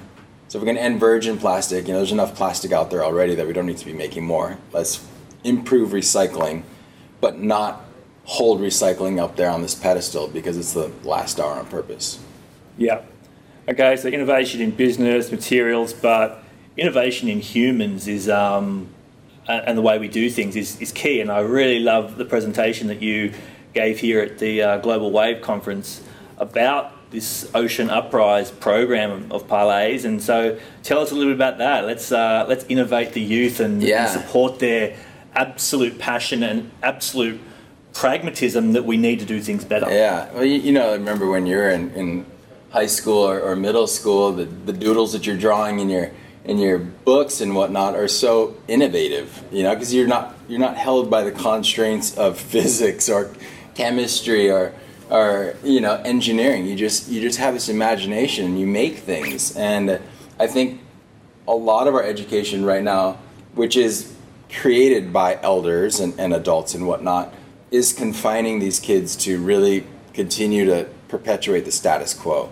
So 0.49 0.59
if 0.59 0.63
we're 0.63 0.67
going 0.67 0.77
to 0.77 0.83
end 0.83 1.01
virgin 1.01 1.39
plastic, 1.39 1.87
you 1.87 1.93
know, 1.93 1.99
there's 1.99 2.13
enough 2.13 2.35
plastic 2.35 2.73
out 2.73 2.91
there 2.91 3.05
already 3.05 3.35
that 3.37 3.47
we 3.47 3.53
don't 3.53 3.67
need 3.67 3.79
to 3.79 3.85
be 3.85 3.93
making 3.93 4.25
more. 4.25 4.59
Let's 4.73 5.07
improve 5.45 5.91
recycling, 5.91 6.63
but 7.21 7.39
not 7.39 7.85
hold 8.25 8.61
recycling 8.61 9.21
up 9.21 9.37
there 9.37 9.51
on 9.51 9.63
this 9.63 9.75
pedestal 9.75 10.29
because 10.29 10.57
it's 10.57 10.73
the 10.73 10.91
last 11.05 11.39
hour 11.39 11.53
on 11.53 11.67
purpose. 11.67 12.21
Yeah. 12.79 13.03
Okay, 13.69 13.97
so 13.97 14.09
innovation 14.09 14.61
in 14.61 14.71
business, 14.71 15.31
materials, 15.31 15.93
but 15.93 16.43
innovation 16.77 17.29
in 17.29 17.41
humans 17.41 18.09
is 18.09 18.29
um, 18.29 18.89
and 19.49 19.77
the 19.77 19.83
way 19.83 19.99
we 19.99 20.09
do 20.09 20.31
things 20.31 20.57
is, 20.57 20.81
is 20.81 20.93
key. 20.93 21.21
And 21.21 21.31
I 21.31 21.41
really 21.41 21.81
love 21.81 22.17
the 22.17 22.25
presentation 22.25 22.89
that 22.89 23.03
you 23.03 23.33
gave 23.75 23.99
here 23.99 24.21
at 24.21 24.39
the 24.39 24.63
uh, 24.63 24.79
Global 24.79 25.11
Wave 25.11 25.43
Conference 25.43 26.03
about 26.39 26.93
this 27.11 27.51
Ocean 27.55 27.91
Uprise 27.91 28.51
program 28.51 29.31
of 29.33 29.49
Parley's. 29.49 30.05
And 30.05 30.23
so, 30.23 30.59
tell 30.83 31.01
us 31.01 31.11
a 31.11 31.15
little 31.15 31.33
bit 31.33 31.37
about 31.37 31.59
that. 31.59 31.85
Let's 31.85 32.13
uh, 32.13 32.47
let's 32.49 32.65
innovate 32.69 33.13
the 33.13 33.21
youth 33.21 33.61
and, 33.61 33.83
yeah. 33.83 34.03
and 34.03 34.21
support 34.21 34.59
their 34.61 34.97
absolute 35.35 35.99
passion 35.99 36.43
and 36.43 36.71
absolute 36.83 37.41
pragmatism 37.93 38.73
that 38.73 38.85
we 38.85 38.97
need 38.97 39.19
to 39.21 39.25
do 39.25 39.41
things 39.41 39.65
better. 39.65 39.91
Yeah, 39.91 40.33
well, 40.33 40.45
you, 40.45 40.59
you 40.59 40.73
know, 40.73 40.91
I 40.91 40.93
remember 40.93 41.29
when 41.29 41.47
you're 41.47 41.71
in, 41.71 41.91
in 41.93 42.27
high 42.71 42.87
school 42.87 43.19
or, 43.19 43.41
or, 43.41 43.57
middle 43.57 43.87
school, 43.87 44.33
the, 44.33 44.45
the 44.45 44.73
doodles 44.73 45.13
that 45.13 45.27
you're 45.27 45.37
drawing 45.37 45.81
in 45.81 45.89
your 45.89 46.13
in 46.51 46.59
your 46.59 46.79
books 46.81 47.41
and 47.41 47.55
whatnot 47.55 47.95
are 47.95 48.09
so 48.09 48.57
innovative, 48.67 49.45
you 49.53 49.63
know, 49.63 49.73
because 49.73 49.95
you're 49.95 50.09
not 50.09 50.35
you're 50.49 50.59
not 50.59 50.77
held 50.77 51.09
by 51.09 51.23
the 51.23 51.31
constraints 51.31 52.19
of 52.19 52.37
physics 52.53 53.09
or 53.09 53.33
chemistry 53.77 54.51
or 54.51 54.75
or 55.11 55.55
you 55.63 55.81
know 55.81 55.95
engineering. 56.05 56.67
You 56.67 56.75
just 56.75 57.09
you 57.09 57.21
just 57.21 57.39
have 57.39 57.55
this 57.55 57.69
imagination. 57.69 58.59
You 58.59 58.67
make 58.67 58.99
things, 58.99 59.57
and 59.57 60.01
I 60.41 60.49
think 60.49 60.81
a 61.47 61.55
lot 61.55 61.87
of 61.87 61.95
our 61.95 62.03
education 62.03 62.65
right 62.65 62.83
now, 62.83 63.19
which 63.55 63.77
is 63.77 64.13
created 64.53 65.13
by 65.13 65.39
elders 65.43 66.01
and, 66.01 66.19
and 66.19 66.35
adults 66.35 66.75
and 66.75 66.85
whatnot, 66.85 67.33
is 67.71 67.93
confining 67.93 68.59
these 68.59 68.81
kids 68.81 69.15
to 69.15 69.41
really 69.41 69.87
continue 70.15 70.65
to 70.65 70.89
perpetuate 71.07 71.65
the 71.65 71.71
status 71.71 72.13
quo. 72.13 72.51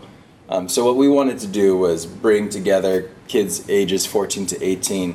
Um, 0.48 0.68
so 0.68 0.84
what 0.84 0.94
we 0.94 1.08
wanted 1.08 1.40
to 1.40 1.48
do 1.48 1.76
was 1.76 2.06
bring 2.06 2.48
together 2.48 3.11
kids 3.28 3.68
ages 3.68 4.06
14 4.06 4.46
to 4.46 4.64
18 4.64 5.14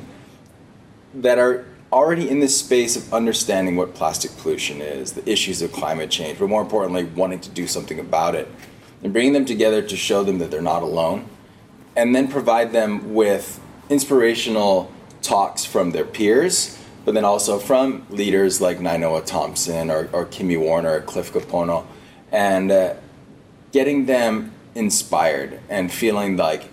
that 1.14 1.38
are 1.38 1.66
already 1.92 2.28
in 2.28 2.40
this 2.40 2.58
space 2.58 2.96
of 2.96 3.12
understanding 3.12 3.76
what 3.76 3.94
plastic 3.94 4.36
pollution 4.38 4.80
is, 4.80 5.12
the 5.12 5.28
issues 5.30 5.62
of 5.62 5.72
climate 5.72 6.10
change, 6.10 6.38
but 6.38 6.48
more 6.48 6.62
importantly, 6.62 7.04
wanting 7.04 7.40
to 7.40 7.50
do 7.50 7.66
something 7.66 8.00
about 8.00 8.34
it, 8.34 8.48
and 9.02 9.12
bringing 9.12 9.32
them 9.32 9.44
together 9.44 9.80
to 9.80 9.96
show 9.96 10.24
them 10.24 10.38
that 10.38 10.50
they're 10.50 10.62
not 10.62 10.82
alone, 10.82 11.28
and 11.94 12.14
then 12.14 12.26
provide 12.26 12.72
them 12.72 13.14
with 13.14 13.60
inspirational 13.88 14.90
talks 15.22 15.64
from 15.64 15.92
their 15.92 16.04
peers 16.04 16.78
but 17.04 17.14
then 17.14 17.24
also 17.24 17.58
from 17.58 18.06
leaders 18.10 18.60
like 18.60 18.78
Nainoa 18.78 19.24
Thompson 19.24 19.90
or, 19.90 20.08
or 20.12 20.24
Kimi 20.26 20.56
Werner 20.56 20.96
or 20.96 21.00
Cliff 21.02 21.32
Kapono, 21.32 21.84
and 22.32 22.70
uh, 22.70 22.94
getting 23.72 24.06
them 24.06 24.52
inspired 24.74 25.60
and 25.68 25.92
feeling 25.92 26.36
like 26.36 26.68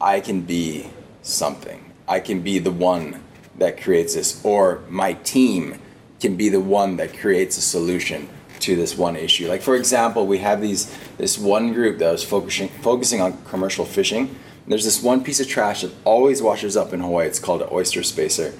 I 0.00 0.20
can 0.20 0.42
be 0.42 0.90
something. 1.22 1.92
I 2.06 2.20
can 2.20 2.40
be 2.40 2.58
the 2.58 2.70
one 2.70 3.22
that 3.58 3.80
creates 3.80 4.14
this, 4.14 4.42
or 4.44 4.82
my 4.88 5.14
team 5.14 5.80
can 6.20 6.36
be 6.36 6.48
the 6.48 6.60
one 6.60 6.96
that 6.96 7.16
creates 7.18 7.58
a 7.58 7.60
solution 7.60 8.28
to 8.60 8.76
this 8.76 8.96
one 8.96 9.16
issue. 9.16 9.48
Like 9.48 9.62
for 9.62 9.76
example, 9.76 10.26
we 10.26 10.38
have 10.38 10.60
these 10.60 10.94
this 11.16 11.38
one 11.38 11.72
group 11.72 11.98
that 11.98 12.10
was 12.10 12.24
focusing 12.24 12.68
focusing 12.68 13.20
on 13.20 13.42
commercial 13.44 13.84
fishing. 13.84 14.34
There's 14.66 14.84
this 14.84 15.02
one 15.02 15.22
piece 15.24 15.40
of 15.40 15.48
trash 15.48 15.82
that 15.82 15.92
always 16.04 16.42
washes 16.42 16.76
up 16.76 16.92
in 16.92 17.00
Hawaii. 17.00 17.26
It's 17.26 17.38
called 17.38 17.62
an 17.62 17.68
oyster 17.70 18.02
spacer 18.02 18.52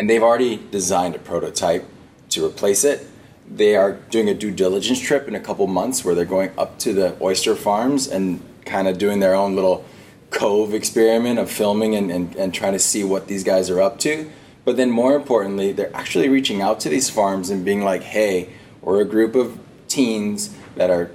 and 0.00 0.08
they've 0.08 0.22
already 0.22 0.56
designed 0.70 1.14
a 1.14 1.18
prototype 1.18 1.86
to 2.30 2.46
replace 2.46 2.84
it. 2.84 3.06
They 3.46 3.76
are 3.76 3.92
doing 3.92 4.30
a 4.30 4.34
due 4.34 4.50
diligence 4.50 4.98
trip 4.98 5.28
in 5.28 5.34
a 5.34 5.40
couple 5.40 5.66
months 5.66 6.04
where 6.04 6.14
they're 6.14 6.24
going 6.24 6.52
up 6.56 6.78
to 6.80 6.94
the 6.94 7.16
oyster 7.20 7.54
farms 7.54 8.06
and 8.08 8.40
kind 8.64 8.88
of 8.88 8.96
doing 8.96 9.20
their 9.20 9.34
own 9.34 9.54
little 9.54 9.84
cove 10.30 10.74
experiment 10.74 11.38
of 11.38 11.50
filming 11.50 11.94
and, 11.94 12.10
and, 12.10 12.34
and 12.36 12.54
trying 12.54 12.72
to 12.72 12.78
see 12.78 13.04
what 13.04 13.26
these 13.26 13.44
guys 13.44 13.68
are 13.70 13.80
up 13.80 13.98
to. 14.00 14.30
But 14.64 14.76
then, 14.76 14.90
more 14.90 15.14
importantly, 15.14 15.72
they're 15.72 15.94
actually 15.96 16.28
reaching 16.28 16.60
out 16.62 16.80
to 16.80 16.88
these 16.88 17.10
farms 17.10 17.50
and 17.50 17.64
being 17.64 17.82
like, 17.82 18.02
hey, 18.02 18.50
we're 18.82 19.00
a 19.00 19.06
group 19.06 19.34
of 19.34 19.58
teens 19.88 20.54
that 20.76 20.90
are 20.90 21.10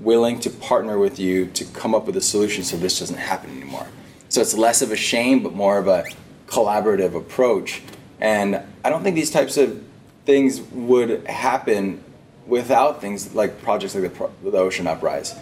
willing 0.00 0.38
to 0.40 0.50
partner 0.50 0.98
with 0.98 1.18
you 1.18 1.46
to 1.46 1.64
come 1.64 1.94
up 1.94 2.06
with 2.06 2.16
a 2.16 2.20
solution 2.20 2.62
so 2.62 2.76
this 2.76 2.98
doesn't 2.98 3.16
happen 3.16 3.50
anymore. 3.50 3.86
So 4.28 4.40
it's 4.40 4.54
less 4.54 4.82
of 4.82 4.92
a 4.92 4.96
shame, 4.96 5.42
but 5.42 5.54
more 5.54 5.78
of 5.78 5.88
a 5.88 6.04
collaborative 6.46 7.14
approach 7.14 7.82
and 8.20 8.60
I 8.84 8.90
don't 8.90 9.02
think 9.02 9.14
these 9.14 9.30
types 9.30 9.56
of 9.56 9.82
things 10.24 10.60
would 10.60 11.26
happen 11.26 12.02
without 12.46 13.00
things 13.00 13.34
like 13.34 13.62
projects 13.62 13.94
like 13.94 14.12
the, 14.12 14.50
the 14.50 14.58
Ocean 14.58 14.86
Uprise. 14.86 15.34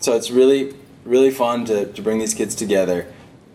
So 0.00 0.16
it's 0.16 0.30
really, 0.30 0.74
really 1.04 1.30
fun 1.30 1.64
to, 1.66 1.92
to 1.92 2.02
bring 2.02 2.18
these 2.18 2.34
kids 2.34 2.54
together 2.54 3.06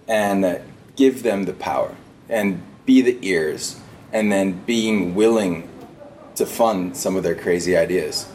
and 0.08 0.46
uh, 0.46 0.60
give 0.96 1.24
them 1.24 1.44
the 1.44 1.54
power 1.54 1.96
and 2.28 2.62
be 2.86 3.02
the 3.02 3.18
ears 3.22 3.80
and 4.12 4.32
then 4.32 4.54
being 4.66 5.16
willing 5.16 5.68
to 6.36 6.46
fund 6.46 6.96
some 6.96 7.16
of 7.16 7.24
their 7.24 7.36
crazy 7.36 7.76
ideas. 7.76 8.28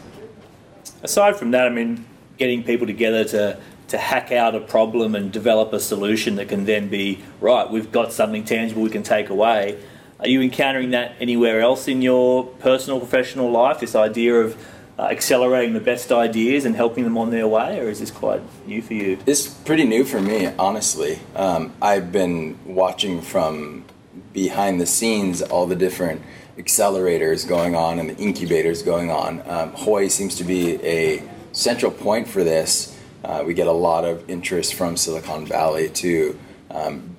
Aside 1.03 1.35
from 1.35 1.51
that, 1.51 1.67
I 1.67 1.69
mean, 1.69 2.05
getting 2.37 2.63
people 2.63 2.87
together 2.87 3.23
to 3.25 3.59
to 3.87 3.99
hack 3.99 4.31
out 4.31 4.55
a 4.55 4.59
problem 4.59 5.13
and 5.13 5.31
develop 5.31 5.71
a 5.71 5.79
solution 5.79 6.37
that 6.37 6.49
can 6.49 6.65
then 6.65 6.87
be 6.89 7.23
right. 7.39 7.69
We've 7.69 7.91
got 7.91 8.11
something 8.11 8.43
tangible 8.43 8.81
we 8.81 8.89
can 8.89 9.03
take 9.03 9.29
away 9.29 9.77
are 10.19 10.27
you 10.27 10.41
encountering 10.41 10.91
that 10.91 11.15
anywhere 11.19 11.59
else 11.59 11.87
in 11.87 12.01
your 12.01 12.45
personal, 12.45 12.99
professional 12.99 13.51
life? 13.51 13.79
This 13.79 13.95
idea 13.95 14.35
of 14.35 14.57
uh, 14.97 15.03
accelerating 15.03 15.73
the 15.73 15.79
best 15.79 16.11
ideas 16.11 16.65
and 16.65 16.75
helping 16.75 17.03
them 17.03 17.17
on 17.17 17.29
their 17.29 17.47
way, 17.47 17.79
or 17.79 17.89
is 17.89 17.99
this 17.99 18.11
quite 18.11 18.41
new 18.67 18.81
for 18.81 18.93
you? 18.93 19.17
It's 19.25 19.47
pretty 19.47 19.83
new 19.83 20.03
for 20.03 20.21
me, 20.21 20.47
honestly. 20.57 21.19
Um, 21.35 21.73
I've 21.81 22.11
been 22.11 22.57
watching 22.65 23.21
from 23.21 23.85
behind 24.33 24.79
the 24.79 24.85
scenes 24.85 25.41
all 25.41 25.65
the 25.65 25.75
different 25.75 26.21
accelerators 26.57 27.47
going 27.47 27.75
on 27.75 27.99
and 27.99 28.09
the 28.09 28.17
incubators 28.17 28.81
going 28.81 29.11
on. 29.11 29.43
Um, 29.45 30.09
seems 30.09 30.35
to 30.35 30.43
be 30.43 30.81
a 30.83 31.21
central 31.51 31.91
point 31.91 32.27
for 32.27 32.43
this. 32.43 32.97
Uh, 33.23 33.43
we 33.45 33.53
get 33.53 33.67
a 33.67 33.71
lot 33.71 34.05
of 34.05 34.29
interest 34.29 34.75
from 34.75 34.95
Silicon 34.95 35.45
Valley 35.45 35.89
to 35.89 36.37
um, 36.69 37.15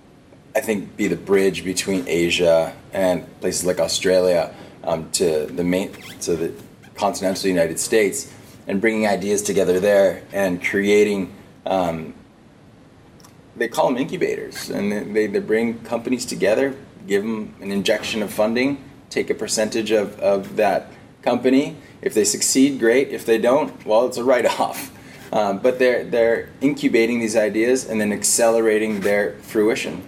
I 0.57 0.61
think, 0.61 0.97
be 0.97 1.07
the 1.07 1.17
bridge 1.17 1.65
between 1.65 2.05
Asia 2.09 2.75
and 2.95 3.27
places 3.41 3.67
like 3.67 3.79
Australia 3.79 4.55
um, 4.85 5.11
to 5.13 5.45
the 5.47 5.63
main 5.63 5.93
to 6.23 6.35
the 6.35 6.49
continental 6.97 7.49
United 7.49 7.79
States, 7.79 8.33
and 8.67 8.81
bringing 8.81 9.07
ideas 9.07 9.43
together 9.43 9.81
there 9.81 10.23
and 10.33 10.63
creating. 10.63 11.35
Um, 11.65 12.15
they 13.57 13.69
call 13.69 13.89
them 13.89 13.97
incubators, 13.97 14.71
and 14.71 14.93
they, 15.15 15.27
they 15.27 15.39
bring 15.39 15.81
companies 15.81 16.27
together, 16.27 16.75
give 17.07 17.23
them 17.23 17.55
an 17.61 17.73
injection 17.73 18.23
of 18.23 18.31
funding, 18.31 18.85
take 19.09 19.31
a 19.31 19.35
percentage 19.35 19.91
of, 19.91 20.19
of 20.21 20.57
that 20.57 20.93
company. 21.23 21.77
If 22.03 22.15
they 22.15 22.25
succeed, 22.25 22.79
great. 22.79 23.09
If 23.09 23.25
they 23.25 23.39
don't, 23.39 23.85
well, 23.87 24.07
it's 24.07 24.19
a 24.19 24.25
write 24.25 24.47
off. 24.47 24.93
Um, 25.33 25.59
but 25.59 25.81
they're, 25.81 26.05
they're 26.05 26.51
incubating 26.61 27.19
these 27.19 27.35
ideas 27.35 27.85
and 27.85 28.01
then 28.01 28.13
accelerating 28.13 29.01
their 29.01 29.33
fruition. 29.41 30.05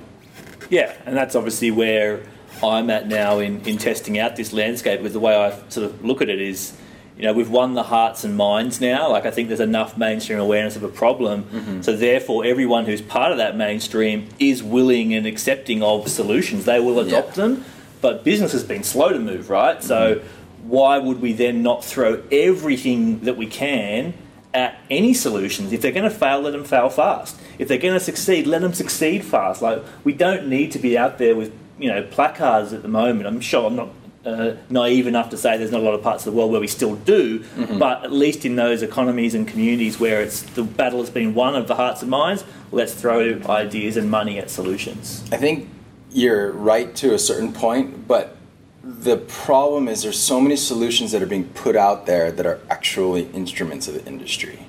Yeah, 0.70 0.94
and 1.04 1.16
that's 1.16 1.34
obviously 1.34 1.72
where 1.72 2.22
I'm 2.62 2.90
at 2.90 3.08
now 3.08 3.38
in, 3.38 3.60
in 3.66 3.78
testing 3.78 4.18
out 4.18 4.36
this 4.36 4.52
landscape. 4.52 5.00
With 5.00 5.12
the 5.12 5.20
way 5.20 5.36
I 5.36 5.50
sort 5.68 5.90
of 5.90 6.04
look 6.04 6.22
at 6.22 6.28
it 6.28 6.40
is, 6.40 6.76
you 7.16 7.24
know, 7.24 7.32
we've 7.32 7.50
won 7.50 7.74
the 7.74 7.82
hearts 7.82 8.24
and 8.24 8.36
minds 8.36 8.80
now. 8.80 9.10
Like 9.10 9.26
I 9.26 9.30
think 9.30 9.48
there's 9.48 9.60
enough 9.60 9.96
mainstream 9.96 10.38
awareness 10.38 10.76
of 10.76 10.82
a 10.82 10.88
problem, 10.88 11.44
mm-hmm. 11.44 11.82
so 11.82 11.96
therefore 11.96 12.44
everyone 12.44 12.86
who's 12.86 13.02
part 13.02 13.32
of 13.32 13.38
that 13.38 13.56
mainstream 13.56 14.28
is 14.38 14.62
willing 14.62 15.14
and 15.14 15.26
accepting 15.26 15.82
of 15.82 16.08
solutions. 16.08 16.64
They 16.64 16.80
will 16.80 17.00
adopt 17.00 17.30
yeah. 17.30 17.46
them, 17.46 17.64
but 18.00 18.24
business 18.24 18.52
has 18.52 18.64
been 18.64 18.84
slow 18.84 19.12
to 19.12 19.18
move, 19.18 19.50
right? 19.50 19.78
Mm-hmm. 19.78 19.86
So 19.86 20.22
why 20.62 20.98
would 20.98 21.20
we 21.20 21.32
then 21.32 21.62
not 21.62 21.84
throw 21.84 22.22
everything 22.30 23.20
that 23.20 23.36
we 23.36 23.46
can? 23.46 24.14
at 24.54 24.80
any 24.90 25.14
solutions. 25.14 25.72
If 25.72 25.82
they're 25.82 25.92
going 25.92 26.10
to 26.10 26.16
fail, 26.16 26.40
let 26.40 26.52
them 26.52 26.64
fail 26.64 26.88
fast. 26.88 27.38
If 27.58 27.68
they're 27.68 27.78
going 27.78 27.94
to 27.94 28.00
succeed, 28.00 28.46
let 28.46 28.62
them 28.62 28.72
succeed 28.72 29.24
fast. 29.24 29.62
Like 29.62 29.82
we 30.04 30.12
don't 30.12 30.48
need 30.48 30.72
to 30.72 30.78
be 30.78 30.96
out 30.96 31.18
there 31.18 31.36
with 31.36 31.52
you 31.78 31.88
know 31.88 32.02
placards 32.02 32.72
at 32.72 32.82
the 32.82 32.88
moment. 32.88 33.26
I'm 33.26 33.40
sure 33.40 33.66
I'm 33.66 33.76
not 33.76 33.88
uh, 34.24 34.56
naive 34.68 35.06
enough 35.06 35.30
to 35.30 35.36
say 35.36 35.56
there's 35.56 35.70
not 35.70 35.80
a 35.80 35.84
lot 35.84 35.94
of 35.94 36.02
parts 36.02 36.26
of 36.26 36.32
the 36.32 36.38
world 36.38 36.50
where 36.50 36.60
we 36.60 36.66
still 36.66 36.96
do, 36.96 37.40
mm-hmm. 37.40 37.78
but 37.78 38.04
at 38.04 38.12
least 38.12 38.44
in 38.44 38.56
those 38.56 38.82
economies 38.82 39.34
and 39.34 39.46
communities 39.46 39.98
where 39.98 40.20
it's 40.20 40.42
the 40.42 40.62
battle 40.62 41.00
has 41.00 41.10
been 41.10 41.34
won 41.34 41.54
of 41.54 41.68
the 41.68 41.76
hearts 41.76 42.02
and 42.02 42.10
minds, 42.10 42.44
let's 42.72 42.94
throw 42.94 43.40
ideas 43.48 43.96
and 43.96 44.10
money 44.10 44.38
at 44.38 44.50
solutions. 44.50 45.24
I 45.32 45.36
think 45.36 45.68
you're 46.10 46.52
right 46.52 46.94
to 46.96 47.14
a 47.14 47.18
certain 47.18 47.52
point, 47.52 48.08
but 48.08 48.36
the 48.82 49.18
problem 49.18 49.88
is 49.88 50.02
there's 50.02 50.18
so 50.18 50.40
many 50.40 50.56
solutions 50.56 51.12
that 51.12 51.22
are 51.22 51.26
being 51.26 51.48
put 51.50 51.76
out 51.76 52.06
there 52.06 52.32
that 52.32 52.46
are 52.46 52.60
actually 52.70 53.28
instruments 53.32 53.88
of 53.88 53.94
the 53.94 54.04
industry. 54.06 54.66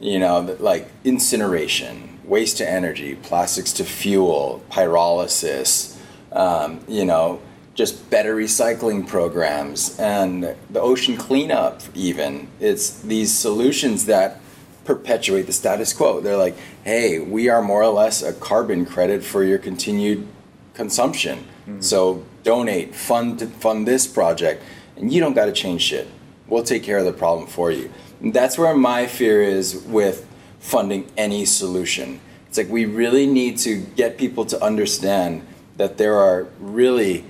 You 0.00 0.20
know, 0.20 0.56
like 0.60 0.88
incineration, 1.04 2.20
waste 2.24 2.58
to 2.58 2.68
energy, 2.68 3.16
plastics 3.16 3.72
to 3.74 3.84
fuel, 3.84 4.62
pyrolysis, 4.70 5.87
um, 6.32 6.80
you 6.88 7.04
know, 7.04 7.40
just 7.74 8.10
better 8.10 8.34
recycling 8.34 9.06
programs 9.06 9.98
and 10.00 10.56
the 10.70 10.80
ocean 10.80 11.16
cleanup 11.16 11.80
even. 11.94 12.48
It's 12.58 13.00
these 13.02 13.32
solutions 13.32 14.06
that 14.06 14.40
perpetuate 14.84 15.42
the 15.42 15.52
status 15.52 15.92
quo. 15.92 16.20
They're 16.20 16.36
like, 16.36 16.56
hey, 16.82 17.18
we 17.20 17.48
are 17.48 17.62
more 17.62 17.82
or 17.82 17.92
less 17.92 18.22
a 18.22 18.32
carbon 18.32 18.84
credit 18.84 19.22
for 19.22 19.44
your 19.44 19.58
continued 19.58 20.26
consumption. 20.74 21.38
Mm-hmm. 21.38 21.80
So 21.80 22.24
donate, 22.42 22.94
fund 22.94 23.40
fund 23.54 23.86
this 23.86 24.06
project, 24.06 24.62
and 24.96 25.12
you 25.12 25.20
don't 25.20 25.34
got 25.34 25.46
to 25.46 25.52
change 25.52 25.82
shit. 25.82 26.08
We'll 26.48 26.64
take 26.64 26.82
care 26.82 26.98
of 26.98 27.04
the 27.04 27.12
problem 27.12 27.46
for 27.46 27.70
you. 27.70 27.92
And 28.20 28.34
that's 28.34 28.58
where 28.58 28.74
my 28.74 29.06
fear 29.06 29.42
is 29.42 29.76
with 29.76 30.26
funding 30.58 31.10
any 31.16 31.44
solution. 31.44 32.20
It's 32.48 32.58
like 32.58 32.68
we 32.68 32.86
really 32.86 33.26
need 33.26 33.58
to 33.58 33.76
get 33.76 34.16
people 34.16 34.46
to 34.46 34.60
understand 34.64 35.46
that 35.78 35.96
there 35.96 36.16
are 36.16 36.46
really 36.60 37.24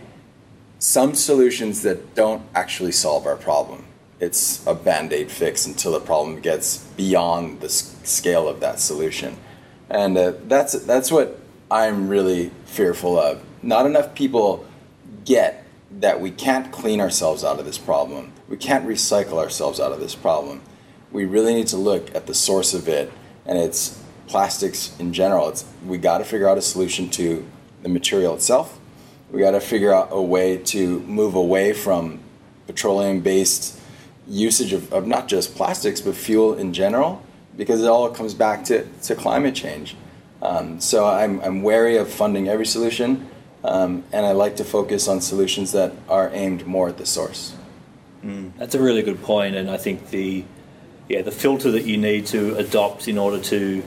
some 0.78 1.14
solutions 1.14 1.82
that 1.82 2.14
don't 2.14 2.42
actually 2.54 2.92
solve 2.92 3.26
our 3.26 3.36
problem. 3.36 3.84
It's 4.20 4.66
a 4.66 4.74
band 4.74 5.12
aid 5.12 5.30
fix 5.30 5.66
until 5.66 5.92
the 5.92 6.00
problem 6.00 6.40
gets 6.40 6.78
beyond 6.96 7.60
the 7.60 7.68
scale 7.68 8.48
of 8.48 8.60
that 8.60 8.80
solution. 8.80 9.36
And 9.88 10.18
uh, 10.18 10.32
that's, 10.46 10.72
that's 10.84 11.12
what 11.12 11.40
I'm 11.70 12.08
really 12.08 12.50
fearful 12.64 13.18
of. 13.18 13.42
Not 13.62 13.86
enough 13.86 14.14
people 14.14 14.66
get 15.24 15.64
that 16.00 16.20
we 16.20 16.30
can't 16.30 16.72
clean 16.72 17.00
ourselves 17.00 17.44
out 17.44 17.58
of 17.58 17.64
this 17.64 17.78
problem. 17.78 18.32
We 18.48 18.56
can't 18.56 18.86
recycle 18.86 19.38
ourselves 19.38 19.80
out 19.80 19.92
of 19.92 20.00
this 20.00 20.14
problem. 20.14 20.62
We 21.10 21.24
really 21.24 21.54
need 21.54 21.68
to 21.68 21.76
look 21.76 22.14
at 22.14 22.26
the 22.26 22.34
source 22.34 22.74
of 22.74 22.88
it, 22.88 23.10
and 23.46 23.58
it's 23.58 24.02
plastics 24.26 24.94
in 24.98 25.12
general. 25.12 25.48
It's, 25.48 25.64
we 25.86 25.96
got 25.98 26.18
to 26.18 26.24
figure 26.24 26.48
out 26.48 26.58
a 26.58 26.62
solution 26.62 27.08
to 27.10 27.46
the 27.82 27.88
material 27.88 28.34
itself. 28.34 28.78
We 29.30 29.40
got 29.40 29.52
to 29.52 29.60
figure 29.60 29.92
out 29.92 30.08
a 30.10 30.22
way 30.22 30.56
to 30.56 31.00
move 31.00 31.34
away 31.34 31.72
from 31.72 32.20
petroleum 32.66 33.20
based 33.20 33.78
usage 34.26 34.72
of, 34.72 34.92
of 34.92 35.06
not 35.06 35.28
just 35.28 35.54
plastics, 35.54 36.00
but 36.00 36.14
fuel 36.14 36.54
in 36.54 36.72
general, 36.72 37.22
because 37.56 37.82
it 37.82 37.88
all 37.88 38.10
comes 38.10 38.34
back 38.34 38.64
to, 38.64 38.84
to 39.02 39.14
climate 39.14 39.54
change. 39.54 39.96
Um, 40.40 40.80
so 40.80 41.06
I'm, 41.06 41.40
I'm 41.40 41.62
wary 41.62 41.96
of 41.96 42.08
funding 42.08 42.48
every 42.48 42.66
solution, 42.66 43.28
um, 43.64 44.04
and 44.12 44.24
I 44.24 44.32
like 44.32 44.56
to 44.56 44.64
focus 44.64 45.08
on 45.08 45.20
solutions 45.20 45.72
that 45.72 45.92
are 46.08 46.30
aimed 46.32 46.66
more 46.66 46.88
at 46.88 46.98
the 46.98 47.06
source. 47.06 47.54
Mm, 48.24 48.52
that's 48.56 48.74
a 48.74 48.80
really 48.80 49.02
good 49.02 49.22
point, 49.22 49.56
and 49.56 49.70
I 49.70 49.76
think 49.76 50.10
the 50.10 50.44
yeah 51.08 51.22
the 51.22 51.30
filter 51.30 51.70
that 51.70 51.84
you 51.84 51.96
need 51.96 52.26
to 52.26 52.56
adopt 52.56 53.08
in 53.08 53.16
order 53.16 53.40
to 53.44 53.82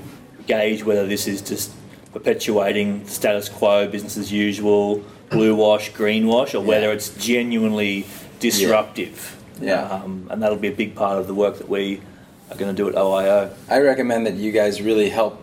gauge 0.47 0.83
whether 0.83 1.05
this 1.05 1.27
is 1.27 1.41
just 1.41 1.71
perpetuating 2.13 3.07
status 3.07 3.49
quo, 3.49 3.87
business 3.87 4.17
as 4.17 4.31
usual, 4.31 5.03
blue 5.29 5.55
wash, 5.55 5.93
green 5.93 6.27
wash, 6.27 6.53
or 6.53 6.61
whether 6.61 6.91
it's 6.91 7.09
genuinely 7.15 8.05
disruptive. 8.39 9.37
Yeah, 9.59 9.83
um, 9.83 10.27
and 10.29 10.41
that'll 10.41 10.57
be 10.57 10.67
a 10.67 10.75
big 10.75 10.95
part 10.95 11.17
of 11.17 11.27
the 11.27 11.33
work 11.33 11.57
that 11.57 11.69
we 11.69 12.01
are 12.49 12.57
going 12.57 12.75
to 12.75 12.83
do 12.83 12.89
at 12.89 12.95
OIO. 12.95 13.53
I 13.69 13.79
recommend 13.79 14.25
that 14.25 14.35
you 14.35 14.51
guys 14.51 14.81
really 14.81 15.09
help 15.09 15.41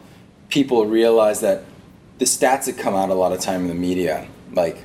people 0.48 0.86
realize 0.86 1.40
that 1.40 1.64
the 2.18 2.24
stats 2.24 2.66
that 2.66 2.78
come 2.78 2.94
out 2.94 3.10
a 3.10 3.14
lot 3.14 3.32
of 3.32 3.40
time 3.40 3.62
in 3.62 3.68
the 3.68 3.74
media, 3.74 4.26
like 4.52 4.84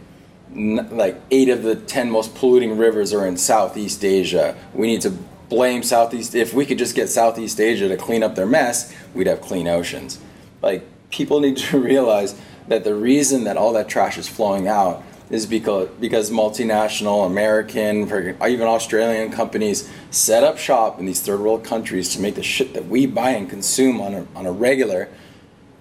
like 0.56 1.19
eight 1.32 1.50
of 1.50 1.63
the 1.63 1.76
ten 1.76 2.12
most 2.12 2.36
polluting 2.36 2.78
rivers 2.78 3.12
are 3.12 3.26
in 3.26 3.38
Southeast 3.38 4.06
Asia. 4.06 4.56
We 4.74 4.88
need 4.88 5.02
to 5.02 5.10
blame 5.50 5.82
Southeast. 5.84 6.36
If 6.36 6.54
we 6.54 6.65
could 6.65 6.78
just 6.78 6.96
get 6.96 7.10
Southeast 7.10 7.60
Asia 7.60 7.88
to 7.88 7.98
clean 7.98 8.24
up 8.24 8.36
their 8.36 8.46
mess, 8.46 8.93
we'd 9.13 9.28
have 9.28 9.41
clean 9.41 9.67
oceans. 9.67 10.19
Like 10.62 10.88
people 11.13 11.39
need 11.39 11.56
to 11.56 11.80
realize 11.93 12.36
that 12.67 12.84
the 12.84 12.95
reason 12.95 13.45
that 13.45 13.56
all 13.56 13.73
that 13.73 13.88
trash 13.88 14.17
is 14.17 14.28
flowing 14.28 14.67
out 14.67 15.02
is 15.30 15.45
because 15.45 15.88
because 15.99 16.30
multinational 16.30 17.26
American, 17.26 18.04
even 18.04 18.67
Australian 18.67 19.32
companies 19.32 19.89
set 20.12 20.43
up 20.43 20.58
shop 20.58 20.99
in 20.99 21.06
these 21.06 21.21
third 21.21 21.39
world 21.39 21.63
countries 21.63 22.10
to 22.10 22.19
make 22.19 22.36
the 22.36 22.43
shit 22.43 22.73
that 22.73 22.86
we 22.88 23.06
buy 23.06 23.30
and 23.30 23.49
consume 23.49 24.02
on 24.02 24.13
a, 24.13 24.28
on 24.36 24.45
a 24.45 24.52
regular 24.52 25.08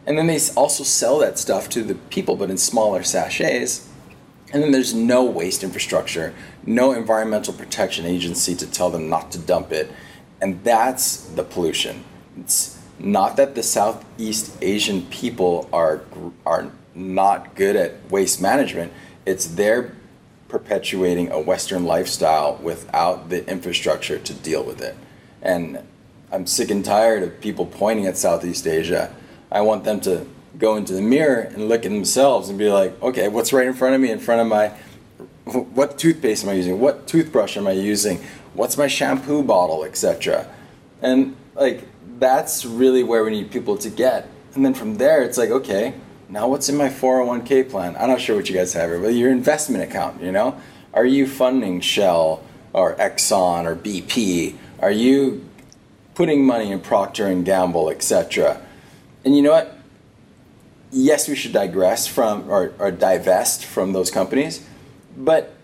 and 0.07 0.19
then 0.19 0.27
they 0.27 0.41
also 0.57 0.83
sell 0.85 1.19
that 1.19 1.39
stuff 1.39 1.69
to 1.71 1.83
the 1.83 1.95
people, 1.95 2.37
but 2.37 2.51
in 2.51 2.59
smaller 2.59 3.03
sachets. 3.03 3.89
And 4.53 4.63
then 4.63 4.73
there's 4.73 4.93
no 4.93 5.25
waste 5.25 5.63
infrastructure, 5.63 6.35
no 6.67 6.93
environmental 6.93 7.55
protection 7.55 8.05
agency 8.05 8.55
to 8.57 8.71
tell 8.71 8.91
them 8.91 9.09
not 9.09 9.33
to 9.33 9.39
dump 9.39 9.73
it. 9.73 9.91
And 10.41 10.63
that's 10.65 11.17
the 11.17 11.45
pollution. 11.45 12.05
It's 12.37 12.79
not 12.99 13.37
that 13.37 13.55
the 13.55 13.63
Southeast 13.63 14.57
Asian 14.63 15.03
people 15.07 15.69
are, 15.73 16.03
are 16.47 16.71
not 16.95 17.55
good 17.55 17.77
at 17.77 18.11
waste 18.11 18.41
management, 18.41 18.93
it's 19.27 19.47
they're 19.47 19.95
perpetuating 20.49 21.31
a 21.31 21.41
Western 21.41 21.85
lifestyle 21.85 22.57
without 22.63 23.31
the 23.31 23.49
infrastructure 23.49 24.19
to 24.19 24.35
deal 24.35 24.63
with 24.63 24.81
it. 24.83 24.95
And 25.41 25.81
I'm 26.31 26.47
sick 26.47 26.71
and 26.71 26.85
tired 26.85 27.23
of 27.23 27.41
people 27.41 27.67
pointing 27.67 28.07
at 28.07 28.17
Southeast 28.17 28.67
Asia 28.67 29.15
I 29.53 29.61
want 29.61 29.85
them 29.85 30.01
to 30.01 30.27
go 30.59 30.77
into 30.77 30.95
the 30.95 31.03
mirror 31.03 31.41
and 31.41 31.69
look 31.69 31.85
at 31.85 31.91
themselves 31.91 32.49
and 32.49 32.59
be 32.59 32.71
like, 32.71 33.01
okay, 33.03 33.29
what's 33.29 33.53
right 33.53 33.67
in 33.67 33.75
front 33.75 33.95
of 33.95 34.01
me? 34.01 34.11
In 34.11 34.19
front 34.19 34.41
of 34.41 34.47
my, 34.47 34.69
what 35.45 35.99
toothpaste 35.99 36.43
am 36.45 36.51
I 36.51 36.55
using? 36.55 36.81
What 36.81 37.07
toothbrush 37.07 37.57
am 37.57 37.67
I 37.67 37.73
using? 37.73 38.19
What's 38.55 38.79
my 38.79 38.87
shampoo 38.87 39.43
bottle, 39.43 39.85
etc. 39.85 40.47
And 41.03 41.37
like 41.55 41.87
that's 42.23 42.65
really 42.65 43.03
where 43.03 43.25
we 43.25 43.33
need 43.33 43.51
people 43.51 43.77
to 43.77 43.91
get. 43.91 44.29
And 44.55 44.65
then 44.65 44.75
from 44.75 44.97
there, 44.97 45.23
it's 45.23 45.37
like, 45.37 45.51
okay, 45.51 45.95
now 46.29 46.47
what's 46.47 46.69
in 46.69 46.77
my 46.77 46.89
401k 46.89 47.69
plan? 47.69 47.97
I'm 47.99 48.09
not 48.09 48.21
sure 48.21 48.37
what 48.37 48.49
you 48.49 48.55
guys 48.55 48.73
have 48.75 48.91
here, 48.91 49.01
but 49.01 49.09
your 49.09 49.33
investment 49.33 49.83
account, 49.83 50.23
you 50.23 50.31
know? 50.31 50.59
Are 50.95 51.05
you 51.05 51.27
funding 51.27 51.81
Shell 51.81 52.45
or 52.73 52.95
Exxon 52.95 53.65
or 53.65 53.75
BP? 53.75 54.57
Are 54.79 54.91
you 54.91 55.45
putting 56.15 56.47
money 56.47 56.71
in 56.71 56.81
Procter 56.81 57.27
and 57.27 57.45
Gamble, 57.45 57.91
etc.? 57.91 58.65
And 59.25 59.37
you 59.37 59.43
know 59.43 59.53
what? 59.53 59.77
Yes, 60.93 61.29
we 61.29 61.35
should 61.35 61.53
digress 61.53 62.07
from 62.07 62.49
or, 62.49 62.73
or 62.79 62.91
divest 62.91 63.65
from 63.65 63.95
those 63.95 64.11
companies, 64.11 64.65
but 65.17 65.55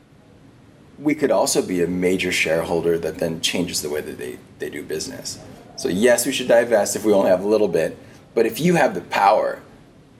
we 0.99 1.15
could 1.15 1.31
also 1.31 1.63
be 1.65 1.83
a 1.83 1.87
major 1.87 2.33
shareholder 2.33 2.99
that 2.99 3.19
then 3.19 3.41
changes 3.41 3.83
the 3.83 3.91
way 3.91 4.01
that 4.01 4.19
they, 4.19 4.39
they 4.59 4.71
do 4.71 4.83
business. 4.83 5.39
So, 5.79 5.89
yes, 5.89 6.27
we 6.27 6.33
should 6.33 6.49
divest 6.49 6.97
if 6.97 7.05
we 7.05 7.13
only 7.13 7.31
have 7.31 7.43
a 7.43 7.49
little 7.49 7.69
bit, 7.69 7.97
but 8.35 8.45
if 8.45 8.61
you 8.61 8.75
have 8.75 8.95
the 8.95 9.01
power 9.01 9.63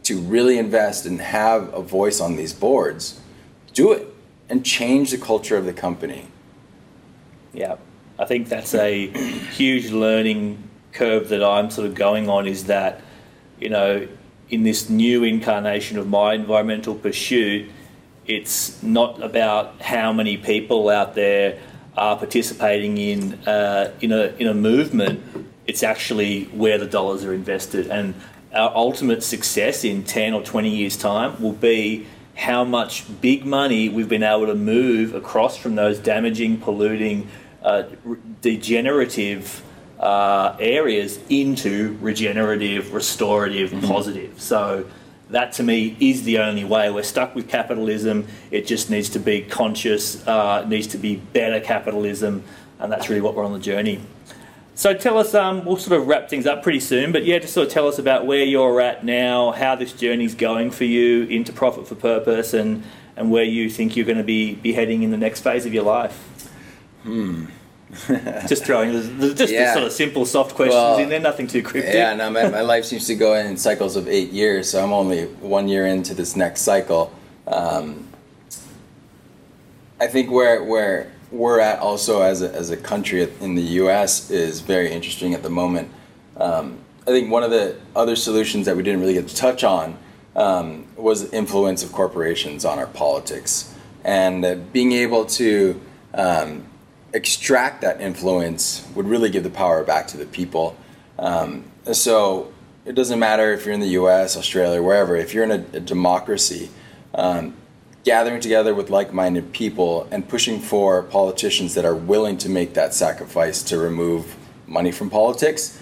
to 0.05 0.19
really 0.19 0.57
invest 0.57 1.05
and 1.05 1.21
have 1.21 1.73
a 1.75 1.83
voice 1.83 2.21
on 2.21 2.37
these 2.37 2.53
boards, 2.53 3.21
do 3.75 3.93
it 3.93 4.07
and 4.49 4.65
change 4.65 5.11
the 5.11 5.19
culture 5.19 5.57
of 5.57 5.67
the 5.67 5.73
company. 5.73 6.29
Yeah, 7.53 7.77
I 8.19 8.25
think 8.25 8.49
that's 8.49 8.75
a 8.75 9.09
huge 9.09 9.91
learning 9.91 10.63
curve 10.93 11.29
that 11.29 11.45
I'm 11.45 11.71
sort 11.71 11.87
of 11.87 11.95
going 11.95 12.29
on 12.29 12.47
is 12.47 12.65
that 12.65 13.03
you 13.61 13.69
know, 13.69 14.07
in 14.51 14.63
this 14.63 14.89
new 14.89 15.25
incarnation 15.25 15.99
of 15.99 16.09
my 16.09 16.35
environmental 16.35 16.95
pursuit, 16.95 17.71
it's 18.27 18.83
not 18.83 19.23
about 19.23 19.81
how 19.83 20.13
many 20.13 20.37
people 20.37 20.89
out 20.89 21.15
there 21.15 21.59
are 21.97 22.17
participating 22.17 22.99
in 22.99 23.35
uh, 23.47 23.93
in 24.01 24.13
a 24.13 24.35
in 24.39 24.47
a 24.47 24.55
movement. 24.55 25.48
It's 25.69 25.83
actually 25.83 26.45
where 26.45 26.79
the 26.79 26.87
dollars 26.87 27.25
are 27.27 27.35
invested, 27.35 27.89
and 27.89 28.15
our 28.55 28.75
ultimate 28.75 29.23
success 29.23 29.85
in 29.85 30.03
ten 30.03 30.33
or 30.33 30.43
twenty 30.43 30.75
years' 30.75 30.97
time 30.97 31.41
will 31.43 31.53
be 31.53 32.07
how 32.35 32.65
much 32.65 33.05
big 33.21 33.45
money 33.45 33.89
we've 33.89 34.09
been 34.09 34.23
able 34.23 34.47
to 34.47 34.55
move 34.55 35.15
across 35.15 35.59
from 35.59 35.75
those 35.75 35.99
damaging, 35.99 36.57
polluting, 36.59 37.29
uh, 37.63 37.83
degenerative 38.41 39.63
uh, 40.01 40.57
areas 40.59 41.19
into 41.29 41.99
regenerative, 42.01 42.95
restorative, 42.95 43.71
mm-hmm. 43.71 43.87
positive. 43.87 44.41
So 44.41 44.87
that 45.31 45.53
to 45.55 45.63
me 45.63 45.97
is 46.01 46.23
the 46.23 46.39
only 46.39 46.65
way. 46.65 46.91
We're 46.91 47.03
stuck 47.03 47.35
with 47.35 47.47
capitalism. 47.49 48.27
It 48.51 48.67
just 48.67 48.89
needs 48.89 49.11
to 49.11 49.19
be 49.19 49.43
conscious, 49.43 50.27
uh, 50.27 50.65
needs 50.67 50.87
to 50.89 50.99
be 50.99 51.17
better 51.17 51.61
capitalism, 51.61 52.43
and 52.79 52.91
that's 52.91 53.11
really 53.11 53.21
what 53.21 53.35
we're 53.35 53.45
on 53.45 53.53
the 53.53 53.59
journey. 53.73 54.01
So 54.79 54.95
tell 54.95 55.19
us, 55.19 55.35
um, 55.35 55.65
we'll 55.65 55.77
sort 55.77 56.01
of 56.01 56.07
wrap 56.07 56.31
things 56.31 56.47
up 56.47 56.63
pretty 56.63 56.79
soon, 56.79 57.11
but 57.11 57.25
yeah, 57.25 57.41
just 57.41 57.53
sort 57.53 57.67
of 57.67 57.73
tell 57.73 57.89
us 57.89 57.99
about 57.99 58.27
where 58.27 58.45
you're 58.45 58.81
at 58.81 59.05
now, 59.05 59.51
how 59.51 59.75
this 59.75 59.93
journey's 59.93 60.37
going 60.37 60.71
for 60.71 60.85
you 60.85 61.25
into 61.25 61.53
profit 61.53 61.89
for 61.89 61.97
purpose, 61.97 62.55
and, 62.55 62.85
and 63.17 63.33
where 63.33 63.43
you 63.43 63.69
think 63.71 63.97
you're 63.97 64.07
going 64.07 64.19
to 64.19 64.23
be, 64.23 64.55
be 64.55 64.73
heading 64.73 65.03
in 65.03 65.11
the 65.11 65.17
next 65.17 65.41
phase 65.41 65.67
of 65.67 65.75
your 65.75 65.83
life. 65.83 66.15
Hmm 67.03 67.47
just 68.47 68.67
throwing 68.67 68.93
just 68.93 69.53
yeah. 69.53 69.73
sort 69.73 69.87
of 69.87 69.91
simple, 69.91 70.25
soft 70.25 70.55
questions 70.55 70.75
well, 70.75 70.99
in 70.99 71.09
there, 71.09 71.19
nothing 71.19 71.49
too 71.49 71.63
cryptic. 71.63 71.95
Yeah, 71.95 72.15
no, 72.15 72.31
my, 72.31 72.49
my 72.49 72.61
life 72.61 72.85
seems 72.85 73.09
to 73.09 73.17
go 73.17 73.35
in 73.35 73.57
cycles 73.57 73.97
of 73.97 74.07
eight 74.07 74.31
years, 74.31 74.71
so 74.71 74.85
I'm 74.85 74.93
only 74.93 75.25
one 75.25 75.67
year 75.67 75.87
into 75.87 76.15
this 76.15 76.37
next 76.37 76.61
cycle. 76.61 77.13
Um, 77.49 78.07
I 79.99 80.07
think 80.07 80.31
where 80.31 80.63
where 80.63 81.11
we're 81.31 81.61
at 81.61 81.81
also 81.81 82.23
as 82.23 82.43
a, 82.43 82.55
as 82.55 82.71
a 82.71 82.77
country 82.77 83.29
in 83.41 83.55
the 83.55 83.63
U.S. 83.63 84.31
is 84.31 84.61
very 84.61 84.91
interesting 84.91 85.35
at 85.35 85.43
the 85.43 85.51
moment. 85.51 85.91
Um, 86.37 86.79
I 87.03 87.11
think 87.11 87.31
one 87.31 87.43
of 87.43 87.51
the 87.51 87.77
other 87.97 88.17
solutions 88.17 88.67
that 88.67 88.77
we 88.77 88.83
didn't 88.83 89.01
really 89.01 89.15
get 89.15 89.29
to 89.29 89.37
touch 89.37 89.65
on 89.65 89.99
um, 90.37 90.87
was 90.97 91.29
the 91.29 91.37
influence 91.37 91.83
of 91.83 91.93
corporations 91.93 92.65
on 92.65 92.79
our 92.79 92.87
politics 92.87 93.75
and 94.05 94.45
uh, 94.45 94.55
being 94.73 94.93
able 94.93 95.25
to 95.25 95.81
um, 96.15 96.65
extract 97.13 97.81
that 97.83 98.01
influence 98.01 98.87
would 98.95 99.07
really 99.07 99.31
give 99.31 99.43
the 99.43 99.51
power 99.51 99.83
back 99.85 100.07
to 100.09 100.17
the 100.17 100.27
people. 100.27 100.77
Um, 101.19 101.65
so 101.93 102.53
it 102.85 102.95
doesn't 102.95 103.19
matter 103.19 103.53
if 103.53 103.65
you're 103.65 103.75
in 103.75 103.81
the 103.81 103.89
U.S., 103.89 104.37
Australia, 104.37 104.83
wherever. 104.83 105.17
If 105.17 105.35
you're 105.35 105.45
in 105.45 105.51
a, 105.51 105.77
a 105.77 105.81
democracy, 105.81 106.71
um, 107.15 107.55
gathering 108.09 108.41
together 108.41 108.75
with 108.75 108.89
like-minded 108.89 109.53
people 109.53 110.09
and 110.11 110.27
pushing 110.27 110.59
for 110.59 111.03
politicians 111.03 111.75
that 111.75 111.85
are 111.85 111.95
willing 111.95 112.39
to 112.39 112.49
make 112.49 112.73
that 112.73 112.95
sacrifice 112.95 113.63
to 113.63 113.77
remove 113.77 114.35
money 114.67 114.91
from 114.91 115.11
politics, 115.11 115.79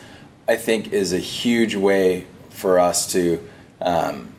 I 0.49 0.57
think 0.57 0.93
is 0.93 1.13
a 1.13 1.21
huge 1.21 1.77
way 1.77 2.27
for 2.51 2.81
us 2.81 3.13
to 3.13 3.41
um, 3.81 4.33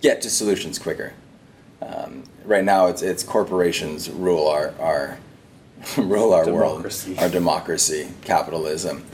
get 0.00 0.22
to 0.22 0.30
solutions 0.30 0.78
quicker. 0.78 1.12
Um, 1.82 2.24
right 2.46 2.64
now, 2.64 2.86
it's 2.86 3.02
it's 3.02 3.22
corporations 3.22 4.08
rule 4.08 4.48
our 4.48 4.72
our 4.80 5.18
rule 5.98 6.32
our 6.32 6.46
democracy. 6.46 7.10
world, 7.10 7.20
our 7.20 7.28
democracy, 7.28 8.08
capitalism. 8.22 9.04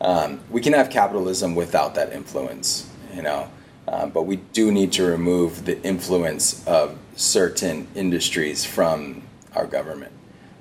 Um, 0.00 0.38
we 0.48 0.60
can 0.60 0.74
have 0.74 0.90
capitalism 0.90 1.56
without 1.56 1.96
that 1.96 2.12
influence, 2.12 2.88
you 3.12 3.22
know, 3.22 3.50
uh, 3.88 4.06
but 4.06 4.24
we 4.24 4.36
do 4.36 4.70
need 4.70 4.92
to 4.92 5.02
remove 5.02 5.64
the 5.64 5.82
influence 5.82 6.66
of 6.66 6.98
certain 7.16 7.88
industries 7.94 8.62
from 8.62 9.22
our 9.54 9.66
government. 9.66 10.12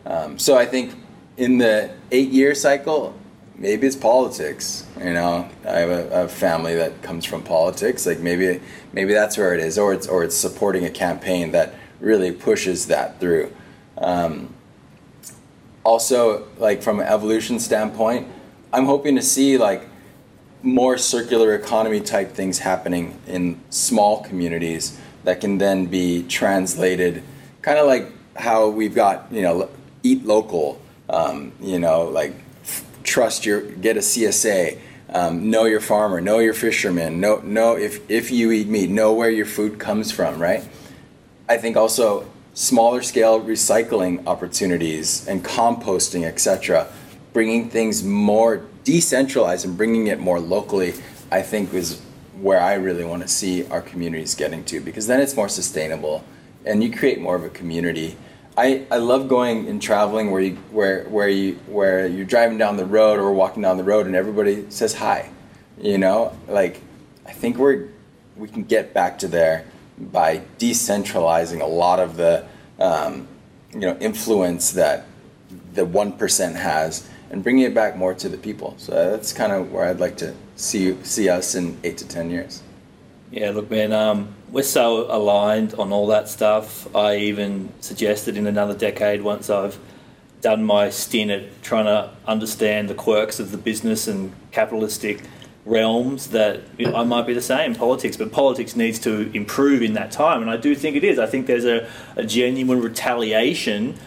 Um, 0.06 0.40
so 0.40 0.58
I 0.58 0.66
think 0.66 0.96
in 1.36 1.58
the 1.58 1.92
eight-year 2.12 2.56
cycle, 2.56 3.14
maybe 3.58 3.86
it's 3.86 3.98
politics. 3.98 4.86
You 4.98 5.14
know, 5.14 5.50
I 5.66 5.80
have 5.80 5.90
a, 5.90 6.24
a, 6.24 6.28
family 6.30 6.76
that 6.78 7.02
comes 7.02 7.26
from 7.26 7.44
politics. 7.44 8.06
Like 8.06 8.20
maybe 8.20 8.62
maybe 8.94 9.14
that's 9.14 9.38
where 9.38 9.54
it 9.54 9.60
is, 9.60 9.78
or 9.78 9.94
it's 9.94 10.08
or 10.08 10.24
it's 10.24 10.36
supporting 10.36 10.86
a 10.86 10.90
campaign 10.90 11.52
that 11.52 11.76
really 12.00 12.32
pushes 12.32 12.88
that 12.88 13.20
through. 13.20 13.54
Um, 13.98 14.54
also, 15.84 16.48
like 16.60 16.82
from 16.82 17.02
an 17.02 17.08
evolution 17.08 17.60
standpoint, 17.60 18.28
I'm 18.72 18.86
hoping 18.86 19.16
to 19.18 19.22
see 19.22 19.58
like 19.58 19.82
more 20.64 20.98
circular 20.98 21.54
economy 21.56 22.00
type 22.00 22.34
things 22.34 22.60
happening 22.60 23.20
in 23.28 23.60
small 23.70 24.24
communities 24.24 25.00
that 25.24 25.42
can 25.42 25.58
then 25.58 25.86
be 25.86 26.24
translated, 26.24 27.24
kind 27.62 27.78
of 27.78 27.86
like 27.88 28.12
how 28.36 28.70
we've 28.70 28.96
got 28.96 29.28
you 29.32 29.42
know 29.42 29.70
eat 30.04 30.26
local, 30.26 30.82
um, 31.10 31.52
you 31.62 31.80
know 31.80 32.06
like 32.06 32.34
f- 32.64 32.86
trust 33.04 33.46
your 33.46 33.62
get 33.62 33.98
a 33.98 34.02
CSA. 34.02 34.80
Um, 35.10 35.50
know 35.50 35.64
your 35.64 35.80
farmer, 35.80 36.20
know 36.20 36.40
your 36.40 36.54
fisherman, 36.54 37.22
know, 37.22 37.38
know 37.38 37.78
if, 37.78 38.12
if 38.12 38.30
you 38.30 38.52
eat 38.52 38.68
meat, 38.68 38.90
know 38.90 39.14
where 39.14 39.30
your 39.30 39.46
food 39.46 39.80
comes 39.80 40.12
from, 40.12 40.38
right? 40.38 40.68
I 41.48 41.56
think 41.56 41.78
also 41.78 42.28
smaller 42.54 43.02
scale 43.02 43.40
recycling 43.40 44.28
opportunities 44.28 45.26
and 45.26 45.46
composting, 45.46 46.26
etc., 46.26 46.88
bringing 47.32 47.70
things 47.70 48.04
more 48.04 48.66
decentralized 48.88 49.66
and 49.66 49.76
bringing 49.76 50.08
it 50.08 50.18
more 50.18 50.40
locally, 50.40 50.94
I 51.30 51.42
think 51.42 51.74
is 51.74 52.02
where 52.40 52.62
I 52.62 52.76
really 52.76 53.04
want 53.04 53.22
to 53.22 53.28
see 53.28 53.68
our 53.68 53.82
communities 53.82 54.34
getting 54.34 54.64
to 54.66 54.80
because 54.80 55.08
then 55.08 55.20
it's 55.20 55.36
more 55.36 55.50
sustainable 55.50 56.24
and 56.64 56.82
you 56.82 56.90
create 56.96 57.20
more 57.20 57.36
of 57.36 57.44
a 57.44 57.50
community. 57.50 58.16
I, 58.56 58.86
I 58.90 58.98
love 58.98 59.28
going 59.28 59.68
and 59.68 59.82
traveling 59.82 60.32
where 60.32 60.42
you 60.42 60.56
where 60.72 61.04
where 61.10 61.28
you 61.28 61.56
where 61.68 62.08
you're 62.08 62.26
driving 62.26 62.58
down 62.58 62.78
the 62.78 62.86
road 62.86 63.20
or 63.20 63.34
walking 63.34 63.62
down 63.62 63.76
the 63.76 63.84
road 63.84 64.06
and 64.06 64.16
everybody 64.16 64.72
says 64.72 64.94
hi. 64.94 65.32
You 65.82 65.98
know, 65.98 66.38
like 66.48 66.80
I 67.26 67.34
think 67.34 67.58
we're 67.58 67.90
we 68.38 68.48
can 68.48 68.64
get 68.64 68.94
back 68.94 69.20
to 69.20 69.28
there 69.28 69.66
by 70.00 70.44
decentralizing 70.60 71.60
a 71.60 71.66
lot 71.66 72.00
of 72.00 72.16
the 72.16 72.48
um, 72.80 73.28
you 73.74 73.82
know 73.82 73.98
influence 74.00 74.72
that 74.72 75.06
the 75.74 75.84
one 75.84 76.14
percent 76.14 76.56
has 76.56 77.06
and 77.30 77.44
bringing 77.44 77.64
it 77.64 77.74
back 77.74 77.96
more 77.96 78.14
to 78.14 78.30
the 78.30 78.38
people. 78.38 78.76
So 78.78 78.92
that's 78.92 79.34
kind 79.34 79.52
of 79.52 79.72
where 79.72 79.86
I'd 79.86 80.00
like 80.00 80.18
to 80.18 80.34
see 80.56 80.98
see 81.04 81.30
us 81.30 81.56
in 81.56 81.78
eight 81.84 81.98
to 82.00 82.08
ten 82.08 82.30
years. 82.30 82.64
Yeah, 83.32 83.52
look, 83.52 83.70
man, 83.70 83.92
um, 83.92 84.34
we're 84.52 84.64
so 84.64 85.12
aligned 85.14 85.74
on 85.74 85.92
all 85.92 86.08
that 86.08 86.30
stuff. 86.30 86.94
I 86.96 87.18
even 87.18 87.72
suggested 87.82 88.38
in 88.38 88.48
another 88.48 88.74
decade 88.74 89.22
once 89.22 89.50
I've 89.50 89.78
done 90.42 90.64
my 90.64 90.90
stint 90.90 91.32
at 91.32 91.62
trying 91.62 91.86
to 91.86 92.12
understand 92.26 92.90
the 92.90 92.94
quirks 92.94 93.40
of 93.40 93.52
the 93.52 93.58
business 93.58 94.08
and 94.08 94.32
capitalistic 94.52 95.24
realms 95.66 96.28
that 96.28 96.62
you 96.78 96.90
know, 96.90 96.96
I 96.96 97.04
might 97.04 97.28
be 97.28 97.34
the 97.34 97.42
same 97.42 97.76
politics, 97.76 98.16
but 98.16 98.32
politics 98.32 98.76
needs 98.76 99.00
to 99.00 99.30
improve 99.34 99.82
in 99.82 99.94
that 99.94 100.12
time, 100.12 100.42
and 100.42 100.50
I 100.50 100.56
do 100.56 100.74
think 100.74 100.96
it 100.96 101.04
is. 101.04 101.20
I 101.20 101.26
think 101.26 101.48
there's 101.48 101.66
a, 101.66 101.90
a 102.16 102.24
genuine 102.24 102.82
retaliation 102.82 103.98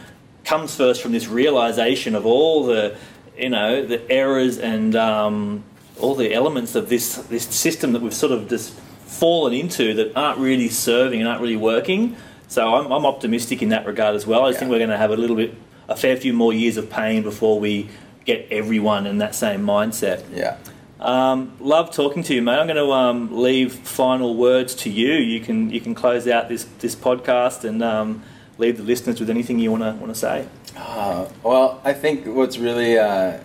comes 0.44 0.74
first 0.74 1.02
from 1.02 1.12
this 1.12 1.28
realization 1.28 2.14
of 2.14 2.24
all 2.24 2.64
the 2.64 2.96
you 3.40 3.48
know 3.48 3.84
the 3.84 4.10
errors 4.10 4.58
and 4.58 4.94
um, 4.96 5.64
all 5.98 6.14
the 6.14 6.32
elements 6.32 6.74
of 6.74 6.88
this 6.88 7.16
this 7.16 7.44
system 7.44 7.92
that 7.92 8.02
we've 8.02 8.14
sort 8.14 8.32
of 8.32 8.48
just 8.48 8.72
fallen 9.10 9.52
into 9.52 9.94
that 9.94 10.16
aren't 10.16 10.38
really 10.38 10.68
serving 10.68 11.20
and 11.20 11.28
aren't 11.28 11.40
really 11.40 11.56
working. 11.56 12.16
So 12.48 12.74
I'm, 12.74 12.90
I'm 12.90 13.06
optimistic 13.06 13.62
in 13.62 13.68
that 13.68 13.86
regard 13.86 14.14
as 14.16 14.26
well. 14.26 14.44
I 14.44 14.50
yeah. 14.50 14.58
think 14.58 14.70
we're 14.70 14.78
going 14.78 14.90
to 14.90 14.96
have 14.96 15.10
a 15.10 15.16
little 15.16 15.36
bit, 15.36 15.54
a 15.88 15.96
fair 15.96 16.16
few 16.16 16.32
more 16.32 16.52
years 16.52 16.76
of 16.76 16.90
pain 16.90 17.22
before 17.22 17.60
we 17.60 17.88
get 18.24 18.48
everyone 18.50 19.06
in 19.06 19.18
that 19.18 19.34
same 19.34 19.64
mindset. 19.64 20.24
Yeah. 20.32 20.56
Um, 20.98 21.56
love 21.60 21.92
talking 21.92 22.22
to 22.24 22.34
you, 22.34 22.42
mate. 22.42 22.58
I'm 22.58 22.66
going 22.66 22.76
to 22.76 22.92
um, 22.92 23.40
leave 23.40 23.72
final 23.72 24.36
words 24.36 24.74
to 24.76 24.90
you. 24.90 25.14
You 25.14 25.40
can 25.40 25.70
you 25.70 25.80
can 25.80 25.94
close 25.94 26.28
out 26.28 26.48
this 26.48 26.64
this 26.80 26.94
podcast 26.94 27.64
and 27.64 27.82
um, 27.82 28.22
leave 28.58 28.76
the 28.76 28.82
listeners 28.82 29.18
with 29.18 29.30
anything 29.30 29.58
you 29.58 29.70
want 29.70 29.82
to 29.82 29.92
want 29.92 30.12
to 30.12 30.18
say. 30.18 30.46
Uh, 30.76 31.28
well, 31.42 31.80
I 31.84 31.92
think 31.92 32.26
what's 32.26 32.58
really 32.58 32.98
uh, 32.98 33.38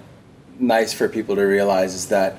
nice 0.60 0.94
for 0.94 1.10
people 1.10 1.36
to 1.36 1.44
realize 1.44 1.94
is 1.94 2.08
that 2.10 2.38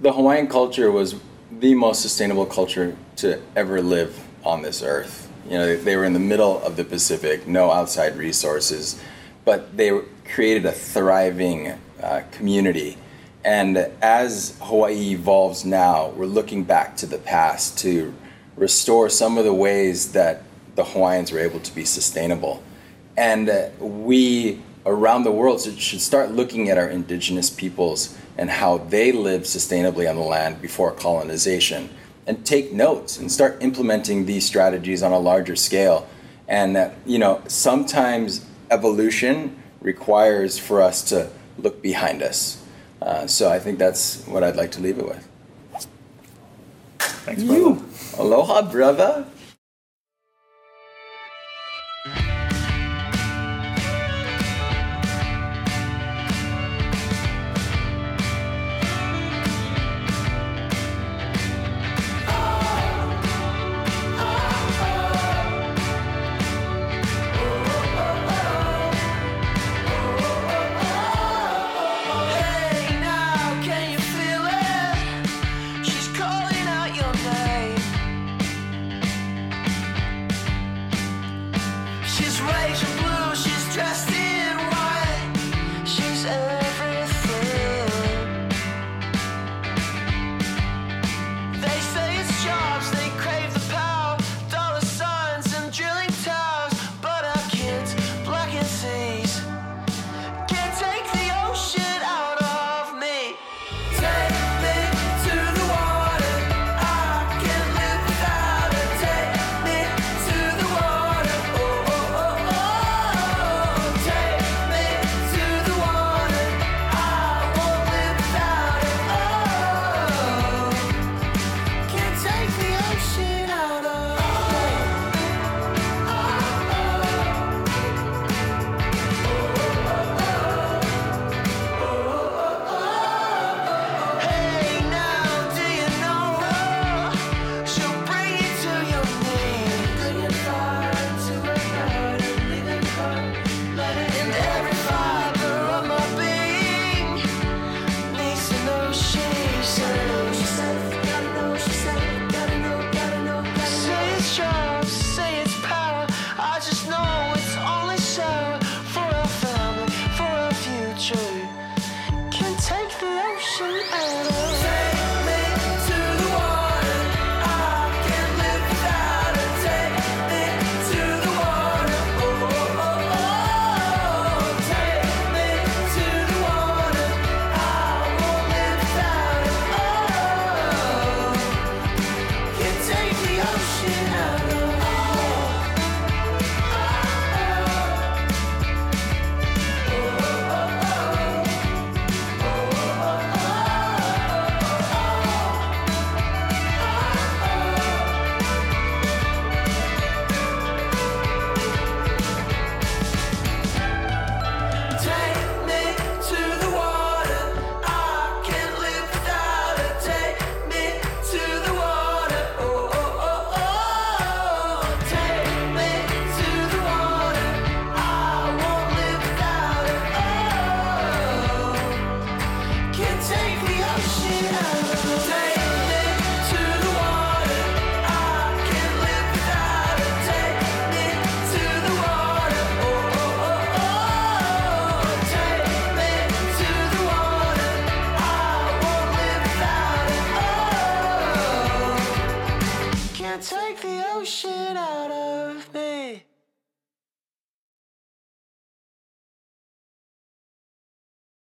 the 0.00 0.12
Hawaiian 0.12 0.48
culture 0.48 0.90
was 0.90 1.16
the 1.50 1.74
most 1.74 2.00
sustainable 2.00 2.46
culture 2.46 2.96
to 3.16 3.40
ever 3.56 3.82
live 3.82 4.18
on 4.44 4.62
this 4.62 4.82
earth. 4.82 5.30
You 5.46 5.58
know, 5.58 5.76
they, 5.76 5.96
were 5.96 6.04
in 6.04 6.12
the 6.12 6.18
middle 6.18 6.62
of 6.62 6.76
the 6.76 6.84
Pacific, 6.84 7.46
no 7.46 7.70
outside 7.70 8.16
resources, 8.16 9.02
but 9.44 9.76
they 9.76 10.00
created 10.32 10.64
a 10.64 10.72
thriving 10.72 11.78
uh, 12.02 12.22
community 12.30 12.96
and 13.44 13.78
as 14.02 14.56
Hawaii 14.60 15.12
evolves 15.12 15.64
now, 15.64 16.10
we're 16.10 16.26
looking 16.26 16.64
back 16.64 16.96
to 16.98 17.06
the 17.06 17.18
past 17.18 17.78
to 17.78 18.14
restore 18.56 19.08
some 19.08 19.38
of 19.38 19.44
the 19.44 19.54
ways 19.54 20.12
that 20.12 20.42
the 20.74 20.84
Hawaiians 20.84 21.32
were 21.32 21.38
able 21.38 21.60
to 21.60 21.74
be 21.74 21.84
sustainable. 21.84 22.62
And 23.16 23.48
uh, 23.48 23.68
we 23.78 24.60
around 24.86 25.24
the 25.24 25.30
world 25.30 25.60
should 25.60 26.00
start 26.00 26.30
looking 26.32 26.70
at 26.70 26.78
our 26.78 26.88
indigenous 26.88 27.50
peoples 27.50 28.16
and 28.38 28.48
how 28.48 28.78
they 28.78 29.12
lived 29.12 29.44
sustainably 29.44 30.08
on 30.08 30.16
the 30.16 30.22
land 30.22 30.62
before 30.62 30.92
colonization 30.92 31.90
and 32.26 32.46
take 32.46 32.72
notes 32.72 33.18
and 33.18 33.30
start 33.30 33.62
implementing 33.62 34.24
these 34.24 34.46
strategies 34.46 35.02
on 35.02 35.12
a 35.12 35.18
larger 35.18 35.56
scale. 35.56 36.08
And, 36.48 36.76
uh, 36.76 36.90
you 37.04 37.18
know, 37.18 37.42
sometimes 37.46 38.46
evolution 38.70 39.60
requires 39.80 40.58
for 40.58 40.80
us 40.80 41.02
to 41.10 41.30
look 41.58 41.82
behind 41.82 42.22
us 42.22 42.60
uh, 43.02 43.26
so 43.26 43.50
I 43.50 43.58
think 43.58 43.78
that's 43.78 44.26
what 44.26 44.44
I'd 44.44 44.56
like 44.56 44.72
to 44.72 44.80
leave 44.80 44.98
it 44.98 45.06
with. 45.06 45.26
Thanks, 46.98 47.42
brother. 47.42 47.60
You. 47.60 47.84
Aloha, 48.18 48.70
brother. 48.70 49.26